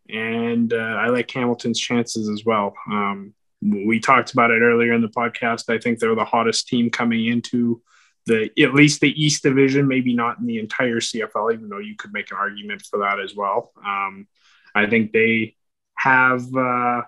And 0.08 0.72
uh, 0.72 0.76
I 0.76 1.08
like 1.08 1.30
Hamilton's 1.30 1.80
chances 1.80 2.28
as 2.28 2.44
well. 2.44 2.74
Um, 2.90 3.34
we 3.60 3.98
talked 3.98 4.32
about 4.32 4.50
it 4.50 4.60
earlier 4.60 4.92
in 4.92 5.02
the 5.02 5.08
podcast. 5.08 5.68
I 5.68 5.78
think 5.78 5.98
they're 5.98 6.14
the 6.14 6.24
hottest 6.24 6.68
team 6.68 6.90
coming 6.90 7.26
into 7.26 7.82
the 8.26 8.50
at 8.62 8.74
least 8.74 9.00
the 9.00 9.20
East 9.20 9.42
Division, 9.42 9.88
maybe 9.88 10.14
not 10.14 10.38
in 10.38 10.46
the 10.46 10.58
entire 10.58 11.00
CFL, 11.00 11.54
even 11.54 11.68
though 11.68 11.78
you 11.78 11.96
could 11.96 12.12
make 12.12 12.30
an 12.30 12.36
argument 12.36 12.82
for 12.82 13.00
that 13.00 13.20
as 13.20 13.34
well. 13.34 13.72
Um, 13.84 14.26
I 14.74 14.86
think 14.86 15.12
they 15.12 15.56
have 15.94 16.42
uh, 16.54 17.02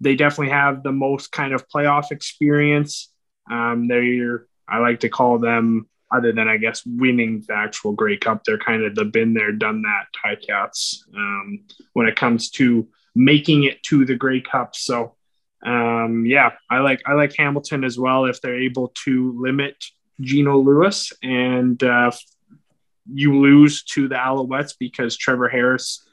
they 0.00 0.14
definitely 0.14 0.52
have 0.52 0.82
the 0.82 0.92
most 0.92 1.32
kind 1.32 1.52
of 1.52 1.68
playoff 1.68 2.10
experience. 2.10 3.12
Um, 3.50 3.88
they're 3.88 4.46
I 4.68 4.78
like 4.78 5.00
to 5.00 5.08
call 5.08 5.38
them 5.38 5.88
other 6.10 6.32
than 6.32 6.48
I 6.48 6.56
guess 6.56 6.84
winning 6.86 7.44
the 7.46 7.54
actual 7.54 7.92
Grey 7.92 8.16
Cup, 8.16 8.44
they're 8.44 8.58
kind 8.58 8.84
of 8.84 8.94
the 8.94 9.04
been 9.04 9.34
there, 9.34 9.52
done 9.52 9.82
that 9.82 10.06
Ticats 10.16 11.02
um, 11.14 11.60
when 11.92 12.06
it 12.06 12.16
comes 12.16 12.50
to 12.52 12.88
making 13.14 13.64
it 13.64 13.82
to 13.84 14.04
the 14.04 14.14
Grey 14.14 14.40
Cup. 14.40 14.74
So 14.74 15.16
um, 15.64 16.24
yeah, 16.24 16.52
I 16.70 16.78
like 16.78 17.02
I 17.06 17.14
like 17.14 17.34
Hamilton 17.36 17.84
as 17.84 17.98
well 17.98 18.26
if 18.26 18.40
they're 18.40 18.62
able 18.62 18.88
to 19.04 19.40
limit 19.40 19.84
Geno 20.20 20.58
Lewis 20.58 21.12
and 21.22 21.82
uh, 21.82 22.10
you 23.12 23.38
lose 23.40 23.82
to 23.84 24.08
the 24.08 24.14
Alouettes 24.14 24.74
because 24.78 25.16
Trevor 25.16 25.48
Harris 25.48 26.07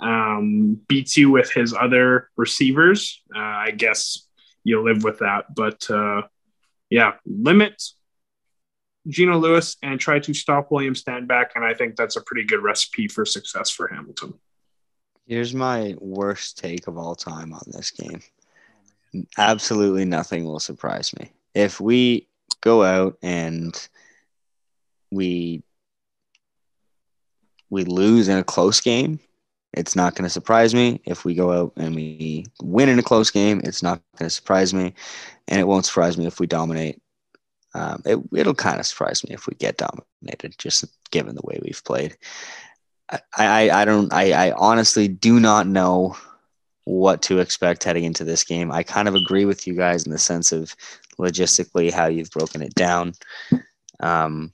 um, 0.00 0.80
beats 0.88 1.16
you 1.16 1.30
with 1.30 1.52
his 1.52 1.74
other 1.74 2.30
receivers. 2.36 3.22
Uh, 3.34 3.38
I 3.38 3.70
guess 3.70 4.26
you 4.64 4.82
live 4.82 5.04
with 5.04 5.18
that, 5.20 5.54
but 5.54 5.90
uh, 5.90 6.22
yeah, 6.90 7.14
limit 7.26 7.82
Geno 9.08 9.38
Lewis 9.38 9.76
and 9.82 9.98
try 9.98 10.18
to 10.20 10.34
stop 10.34 10.70
William 10.70 10.94
Stanback, 10.94 11.50
and 11.54 11.64
I 11.64 11.74
think 11.74 11.96
that's 11.96 12.16
a 12.16 12.22
pretty 12.22 12.44
good 12.44 12.62
recipe 12.62 13.08
for 13.08 13.24
success 13.24 13.70
for 13.70 13.88
Hamilton. 13.88 14.34
Here's 15.26 15.54
my 15.54 15.94
worst 16.00 16.58
take 16.58 16.86
of 16.86 16.98
all 16.98 17.14
time 17.14 17.52
on 17.52 17.62
this 17.68 17.90
game. 17.90 18.20
Absolutely 19.38 20.04
nothing 20.04 20.44
will 20.44 20.60
surprise 20.60 21.14
me. 21.18 21.32
If 21.54 21.80
we 21.80 22.28
go 22.60 22.82
out 22.82 23.16
and 23.22 23.74
we 25.10 25.62
we 27.70 27.84
lose 27.84 28.28
in 28.28 28.38
a 28.38 28.44
close 28.44 28.80
game, 28.80 29.20
it's 29.72 29.94
not 29.94 30.14
going 30.14 30.24
to 30.24 30.30
surprise 30.30 30.74
me. 30.74 31.00
If 31.04 31.24
we 31.24 31.34
go 31.34 31.52
out 31.52 31.72
and 31.76 31.94
we 31.94 32.46
win 32.62 32.88
in 32.88 32.98
a 32.98 33.02
close 33.02 33.30
game, 33.30 33.60
it's 33.64 33.82
not 33.82 34.00
going 34.18 34.28
to 34.28 34.34
surprise 34.34 34.74
me, 34.74 34.94
and 35.48 35.60
it 35.60 35.66
won't 35.66 35.86
surprise 35.86 36.18
me 36.18 36.26
if 36.26 36.40
we 36.40 36.46
dominate 36.46 37.00
um, 37.74 38.02
it, 38.04 38.18
it'll 38.34 38.54
kind 38.54 38.80
of 38.80 38.86
surprise 38.86 39.22
me 39.24 39.34
if 39.34 39.46
we 39.46 39.54
get 39.54 39.76
dominated, 39.78 40.58
just 40.58 40.84
given 41.10 41.34
the 41.34 41.42
way 41.44 41.60
we've 41.62 41.82
played. 41.84 42.16
I, 43.10 43.20
I, 43.36 43.70
I 43.70 43.84
don't, 43.84 44.12
I, 44.12 44.32
I 44.32 44.52
honestly 44.52 45.08
do 45.08 45.38
not 45.38 45.66
know 45.66 46.16
what 46.84 47.22
to 47.22 47.38
expect 47.38 47.84
heading 47.84 48.04
into 48.04 48.24
this 48.24 48.42
game. 48.42 48.72
I 48.72 48.82
kind 48.82 49.06
of 49.06 49.14
agree 49.14 49.44
with 49.44 49.66
you 49.66 49.74
guys 49.74 50.04
in 50.04 50.12
the 50.12 50.18
sense 50.18 50.50
of 50.50 50.74
logistically 51.18 51.92
how 51.92 52.06
you've 52.06 52.30
broken 52.30 52.62
it 52.62 52.74
down. 52.74 53.12
Um, 54.00 54.52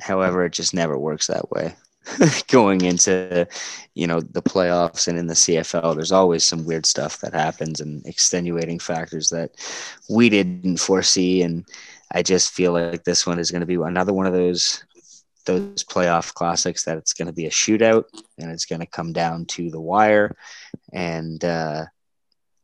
however, 0.00 0.44
it 0.44 0.52
just 0.52 0.74
never 0.74 0.96
works 0.98 1.26
that 1.26 1.50
way. 1.50 1.74
going 2.48 2.82
into 2.82 3.46
you 3.94 4.06
know 4.06 4.20
the 4.20 4.42
playoffs 4.42 5.08
and 5.08 5.18
in 5.18 5.26
the 5.26 5.34
CFL 5.34 5.94
there's 5.94 6.12
always 6.12 6.44
some 6.44 6.64
weird 6.64 6.86
stuff 6.86 7.20
that 7.20 7.32
happens 7.32 7.80
and 7.80 8.04
extenuating 8.06 8.78
factors 8.78 9.30
that 9.30 9.52
we 10.10 10.28
didn't 10.28 10.78
foresee. 10.78 11.42
And 11.42 11.66
I 12.12 12.22
just 12.22 12.52
feel 12.52 12.72
like 12.72 13.04
this 13.04 13.26
one 13.26 13.38
is 13.38 13.50
going 13.50 13.60
to 13.60 13.66
be 13.66 13.76
another 13.76 14.12
one 14.12 14.26
of 14.26 14.32
those 14.32 14.84
those 15.46 15.84
playoff 15.84 16.32
classics 16.32 16.84
that 16.84 16.96
it's 16.96 17.12
going 17.12 17.26
to 17.26 17.32
be 17.32 17.46
a 17.46 17.50
shootout 17.50 18.04
and 18.38 18.50
it's 18.50 18.64
going 18.64 18.80
to 18.80 18.86
come 18.86 19.12
down 19.12 19.44
to 19.46 19.70
the 19.70 19.80
wire. 19.80 20.34
And 20.92 21.42
uh 21.44 21.86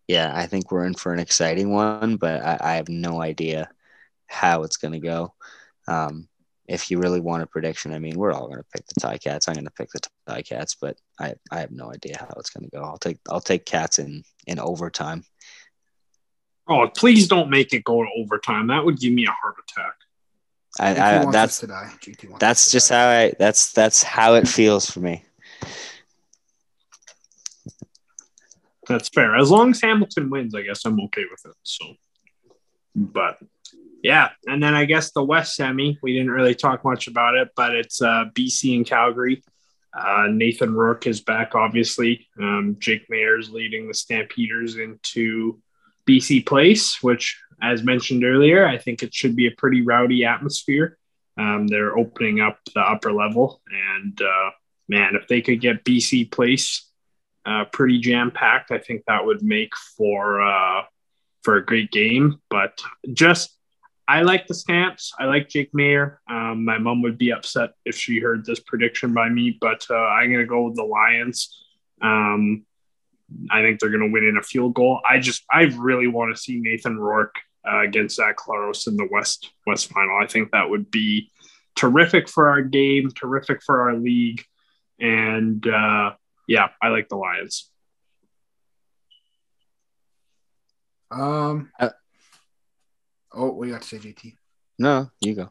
yeah 0.08 0.32
I 0.34 0.46
think 0.46 0.70
we're 0.70 0.86
in 0.86 0.94
for 0.94 1.12
an 1.12 1.20
exciting 1.20 1.72
one 1.72 2.16
but 2.16 2.42
I, 2.42 2.58
I 2.60 2.74
have 2.74 2.88
no 2.88 3.22
idea 3.22 3.70
how 4.26 4.62
it's 4.64 4.76
going 4.76 4.92
to 4.92 4.98
go. 4.98 5.34
Um 5.86 6.28
if 6.70 6.88
you 6.88 6.98
really 6.98 7.20
want 7.20 7.42
a 7.42 7.46
prediction, 7.46 7.92
I 7.92 7.98
mean, 7.98 8.16
we're 8.16 8.32
all 8.32 8.46
going 8.46 8.60
to 8.60 8.66
pick 8.72 8.86
the 8.86 9.00
Ticats. 9.00 9.48
I'm 9.48 9.54
going 9.54 9.64
to 9.64 9.72
pick 9.72 9.88
the 9.90 10.00
Ticats, 10.28 10.76
but 10.80 10.96
I, 11.18 11.34
I 11.50 11.58
have 11.58 11.72
no 11.72 11.90
idea 11.90 12.16
how 12.16 12.32
it's 12.38 12.50
going 12.50 12.64
to 12.64 12.70
go. 12.70 12.82
I'll 12.82 12.96
take 12.96 13.18
I'll 13.28 13.40
take 13.40 13.66
Cats 13.66 13.98
in 13.98 14.22
in 14.46 14.60
overtime. 14.60 15.24
Oh, 16.68 16.88
please 16.88 17.26
don't 17.26 17.50
make 17.50 17.74
it 17.74 17.82
go 17.82 18.04
to 18.04 18.08
overtime. 18.16 18.68
That 18.68 18.84
would 18.84 19.00
give 19.00 19.12
me 19.12 19.26
a 19.26 19.32
heart 19.32 19.56
attack. 19.68 19.94
I, 20.78 20.90
I 20.90 21.30
that's 21.32 21.64
that's 22.38 22.70
just 22.70 22.88
how 22.88 23.08
I 23.08 23.32
that's 23.36 23.72
that's 23.72 24.04
how 24.04 24.34
it 24.34 24.46
feels 24.46 24.88
for 24.88 25.00
me. 25.00 25.24
That's 28.86 29.08
fair. 29.08 29.36
As 29.36 29.50
long 29.50 29.72
as 29.72 29.80
Hamilton 29.80 30.30
wins, 30.30 30.54
I 30.54 30.62
guess 30.62 30.84
I'm 30.84 31.00
okay 31.00 31.24
with 31.28 31.52
it. 31.52 31.56
So, 31.64 31.94
but 32.94 33.38
yeah, 34.02 34.30
and 34.46 34.62
then 34.62 34.74
I 34.74 34.84
guess 34.86 35.12
the 35.12 35.24
West 35.24 35.54
Semi, 35.54 35.98
we 36.02 36.14
didn't 36.14 36.30
really 36.30 36.54
talk 36.54 36.84
much 36.84 37.06
about 37.06 37.34
it, 37.36 37.50
but 37.54 37.74
it's 37.74 38.00
uh, 38.00 38.26
BC 38.34 38.76
and 38.76 38.86
Calgary. 38.86 39.42
Uh, 39.92 40.28
Nathan 40.30 40.74
Rourke 40.74 41.06
is 41.06 41.20
back, 41.20 41.54
obviously. 41.54 42.26
Um, 42.40 42.76
Jake 42.78 43.06
Maier's 43.10 43.50
leading 43.50 43.88
the 43.88 43.94
Stampeders 43.94 44.76
into 44.76 45.60
BC 46.08 46.46
Place, 46.46 47.02
which, 47.02 47.40
as 47.60 47.82
mentioned 47.82 48.24
earlier, 48.24 48.66
I 48.66 48.78
think 48.78 49.02
it 49.02 49.12
should 49.12 49.36
be 49.36 49.46
a 49.46 49.52
pretty 49.52 49.82
rowdy 49.82 50.24
atmosphere. 50.24 50.96
Um, 51.36 51.66
they're 51.66 51.96
opening 51.96 52.40
up 52.40 52.58
the 52.74 52.80
upper 52.80 53.12
level, 53.12 53.60
and 53.94 54.20
uh, 54.20 54.50
man, 54.88 55.14
if 55.14 55.28
they 55.28 55.40
could 55.40 55.60
get 55.60 55.84
BC 55.84 56.30
Place 56.30 56.90
uh, 57.44 57.64
pretty 57.72 57.98
jam 57.98 58.30
packed, 58.30 58.70
I 58.70 58.78
think 58.78 59.04
that 59.06 59.24
would 59.24 59.42
make 59.42 59.74
for 59.96 60.40
uh, 60.40 60.82
for 61.42 61.56
a 61.56 61.64
great 61.64 61.90
game. 61.90 62.40
But 62.50 62.80
just 63.12 63.56
I 64.10 64.22
like 64.22 64.48
the 64.48 64.54
Stamps. 64.54 65.12
I 65.20 65.26
like 65.26 65.48
Jake 65.48 65.72
Maier. 65.72 66.16
Um, 66.28 66.64
my 66.64 66.78
mom 66.78 67.00
would 67.02 67.16
be 67.16 67.32
upset 67.32 67.74
if 67.84 67.94
she 67.94 68.18
heard 68.18 68.44
this 68.44 68.58
prediction 68.58 69.14
by 69.14 69.28
me, 69.28 69.56
but 69.60 69.86
uh, 69.88 69.94
I'm 69.94 70.32
going 70.32 70.40
to 70.40 70.46
go 70.46 70.64
with 70.64 70.74
the 70.74 70.82
Lions. 70.82 71.64
Um, 72.02 72.66
I 73.52 73.62
think 73.62 73.78
they're 73.78 73.90
going 73.90 74.00
to 74.00 74.12
win 74.12 74.26
in 74.26 74.36
a 74.36 74.42
field 74.42 74.74
goal. 74.74 75.00
I 75.08 75.20
just, 75.20 75.44
I 75.48 75.70
really 75.78 76.08
want 76.08 76.34
to 76.34 76.42
see 76.42 76.58
Nathan 76.58 76.98
Rourke 76.98 77.36
uh, 77.64 77.82
against 77.82 78.16
Zach 78.16 78.38
Collaros 78.38 78.88
in 78.88 78.96
the 78.96 79.08
West 79.12 79.52
West 79.64 79.92
Final. 79.92 80.18
I 80.20 80.26
think 80.26 80.50
that 80.50 80.68
would 80.68 80.90
be 80.90 81.30
terrific 81.76 82.28
for 82.28 82.48
our 82.48 82.62
game, 82.62 83.12
terrific 83.12 83.62
for 83.62 83.82
our 83.82 83.96
league, 83.96 84.42
and 84.98 85.64
uh, 85.68 86.14
yeah, 86.48 86.70
I 86.82 86.88
like 86.88 87.08
the 87.08 87.16
Lions. 87.16 87.70
Um, 91.12 91.70
uh, 91.78 91.90
Oh, 93.32 93.50
what 93.50 93.66
you 93.66 93.72
got 93.72 93.82
to 93.82 93.88
say, 93.88 93.98
JT? 93.98 94.34
No, 94.78 95.10
you 95.20 95.34
go. 95.34 95.50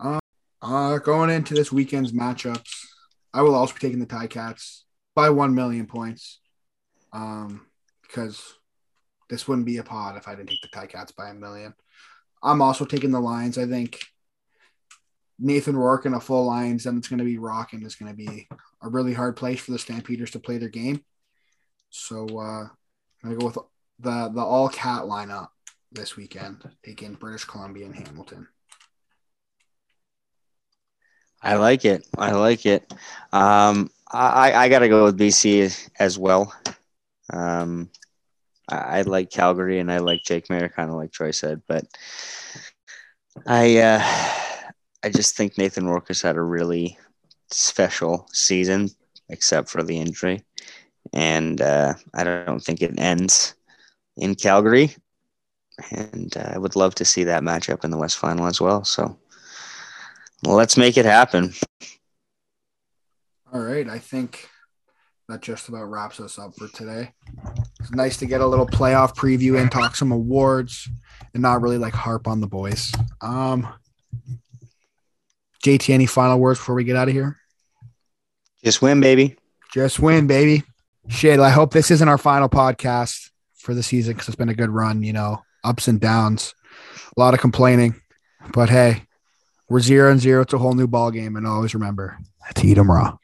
Uh, 0.00 0.18
uh, 0.62 0.98
going 0.98 1.30
into 1.30 1.54
this 1.54 1.70
weekend's 1.70 2.12
matchups, 2.12 2.86
I 3.32 3.42
will 3.42 3.54
also 3.54 3.74
be 3.74 3.80
taking 3.80 4.00
the 4.00 4.06
Ticats 4.06 4.82
by 5.14 5.30
one 5.30 5.54
million 5.54 5.86
points. 5.86 6.40
Um, 7.12 7.66
because 8.02 8.54
this 9.28 9.48
wouldn't 9.48 9.66
be 9.66 9.78
a 9.78 9.82
pod 9.82 10.16
if 10.16 10.28
I 10.28 10.34
didn't 10.34 10.50
take 10.50 10.62
the 10.62 10.68
Ticats 10.68 11.14
by 11.14 11.30
a 11.30 11.34
million. 11.34 11.74
I'm 12.42 12.62
also 12.62 12.84
taking 12.84 13.10
the 13.10 13.20
Lions. 13.20 13.58
I 13.58 13.66
think 13.66 14.00
Nathan 15.38 15.76
Rourke 15.76 16.06
and 16.06 16.14
a 16.14 16.20
full 16.20 16.44
Lions, 16.46 16.86
and 16.86 16.98
it's 16.98 17.08
going 17.08 17.18
to 17.18 17.24
be 17.24 17.38
rocking. 17.38 17.82
It's 17.82 17.96
going 17.96 18.10
to 18.10 18.16
be 18.16 18.48
a 18.82 18.88
really 18.88 19.14
hard 19.14 19.36
place 19.36 19.60
for 19.60 19.72
the 19.72 19.78
Stampeders 19.78 20.30
to 20.32 20.38
play 20.38 20.58
their 20.58 20.68
game. 20.68 21.02
So 21.90 22.26
uh, 22.38 22.68
I'm 22.68 22.70
going 23.22 23.34
to 23.34 23.40
go 23.40 23.46
with 23.46 23.58
the 24.00 24.28
the 24.28 24.42
all 24.42 24.68
cat 24.68 25.02
lineup 25.02 25.48
this 25.94 26.16
weekend, 26.16 26.68
taking 26.82 27.14
British 27.14 27.44
Columbia 27.44 27.86
and 27.86 27.94
Hamilton. 27.94 28.48
I 31.42 31.56
like 31.56 31.84
it. 31.84 32.06
I 32.16 32.32
like 32.32 32.64
it. 32.64 32.90
Um, 33.32 33.90
I, 34.10 34.52
I 34.54 34.68
got 34.68 34.78
to 34.78 34.88
go 34.88 35.04
with 35.04 35.18
BC 35.18 35.90
as 35.98 36.18
well. 36.18 36.52
Um, 37.32 37.90
I, 38.70 38.76
I, 38.76 39.02
like 39.02 39.30
Calgary 39.30 39.78
and 39.78 39.90
I 39.92 39.98
like 39.98 40.22
Jake 40.24 40.48
Maier, 40.48 40.72
kind 40.72 40.88
of 40.88 40.96
like 40.96 41.12
Troy 41.12 41.32
said, 41.32 41.62
but 41.68 41.84
I 43.46 43.78
uh, 43.78 44.02
I 45.02 45.10
just 45.10 45.36
think 45.36 45.58
Nathan 45.58 45.86
Rourke 45.86 46.08
has 46.08 46.22
had 46.22 46.36
a 46.36 46.42
really 46.42 46.98
special 47.50 48.26
season, 48.32 48.88
except 49.28 49.68
for 49.68 49.82
the 49.82 49.98
injury, 49.98 50.44
and 51.12 51.60
uh, 51.60 51.94
I 52.14 52.24
don't 52.24 52.62
think 52.62 52.80
it 52.80 52.98
ends 52.98 53.54
in 54.16 54.34
Calgary. 54.34 54.94
And 55.90 56.36
uh, 56.36 56.52
I 56.54 56.58
would 56.58 56.76
love 56.76 56.94
to 56.96 57.04
see 57.04 57.24
that 57.24 57.42
matchup 57.42 57.84
in 57.84 57.90
the 57.90 57.96
West 57.96 58.18
Final 58.18 58.46
as 58.46 58.60
well. 58.60 58.84
So 58.84 59.18
let's 60.42 60.76
make 60.76 60.96
it 60.96 61.04
happen. 61.04 61.52
All 63.52 63.60
right, 63.60 63.88
I 63.88 63.98
think 63.98 64.48
that 65.28 65.40
just 65.40 65.68
about 65.68 65.84
wraps 65.84 66.20
us 66.20 66.38
up 66.38 66.54
for 66.56 66.68
today. 66.68 67.12
It's 67.80 67.92
nice 67.92 68.16
to 68.18 68.26
get 68.26 68.40
a 68.40 68.46
little 68.46 68.66
playoff 68.66 69.16
preview 69.16 69.60
and 69.60 69.70
talk 69.70 69.96
some 69.96 70.12
awards 70.12 70.88
and 71.32 71.42
not 71.42 71.62
really 71.62 71.78
like 71.78 71.94
harp 71.94 72.28
on 72.28 72.40
the 72.40 72.46
boys. 72.46 72.92
Um 73.20 73.68
JT, 75.64 75.94
any 75.94 76.04
final 76.06 76.38
words 76.38 76.58
before 76.58 76.74
we 76.74 76.84
get 76.84 76.96
out 76.96 77.08
of 77.08 77.14
here? 77.14 77.38
Just 78.62 78.82
win, 78.82 79.00
baby. 79.00 79.36
Just 79.72 79.98
win, 79.98 80.26
baby. 80.26 80.62
Shit, 81.08 81.40
I 81.40 81.50
hope 81.50 81.72
this 81.72 81.90
isn't 81.90 82.08
our 82.08 82.18
final 82.18 82.48
podcast 82.50 83.30
for 83.54 83.72
the 83.72 83.82
season 83.82 84.12
because 84.12 84.28
it's 84.28 84.36
been 84.36 84.50
a 84.50 84.54
good 84.54 84.70
run, 84.70 85.02
you 85.02 85.14
know, 85.14 85.42
ups 85.64 85.88
and 85.88 86.00
downs, 86.00 86.54
a 87.16 87.20
lot 87.20 87.34
of 87.34 87.40
complaining. 87.40 87.94
But 88.52 88.68
hey, 88.68 89.04
we're 89.68 89.80
zero 89.80 90.10
and 90.10 90.20
zero. 90.20 90.42
It's 90.42 90.52
a 90.52 90.58
whole 90.58 90.74
new 90.74 90.86
ball 90.86 91.10
game. 91.10 91.36
And 91.36 91.46
always 91.46 91.74
remember 91.74 92.18
to 92.54 92.66
eat 92.66 92.74
them 92.74 92.90
raw. 92.90 93.16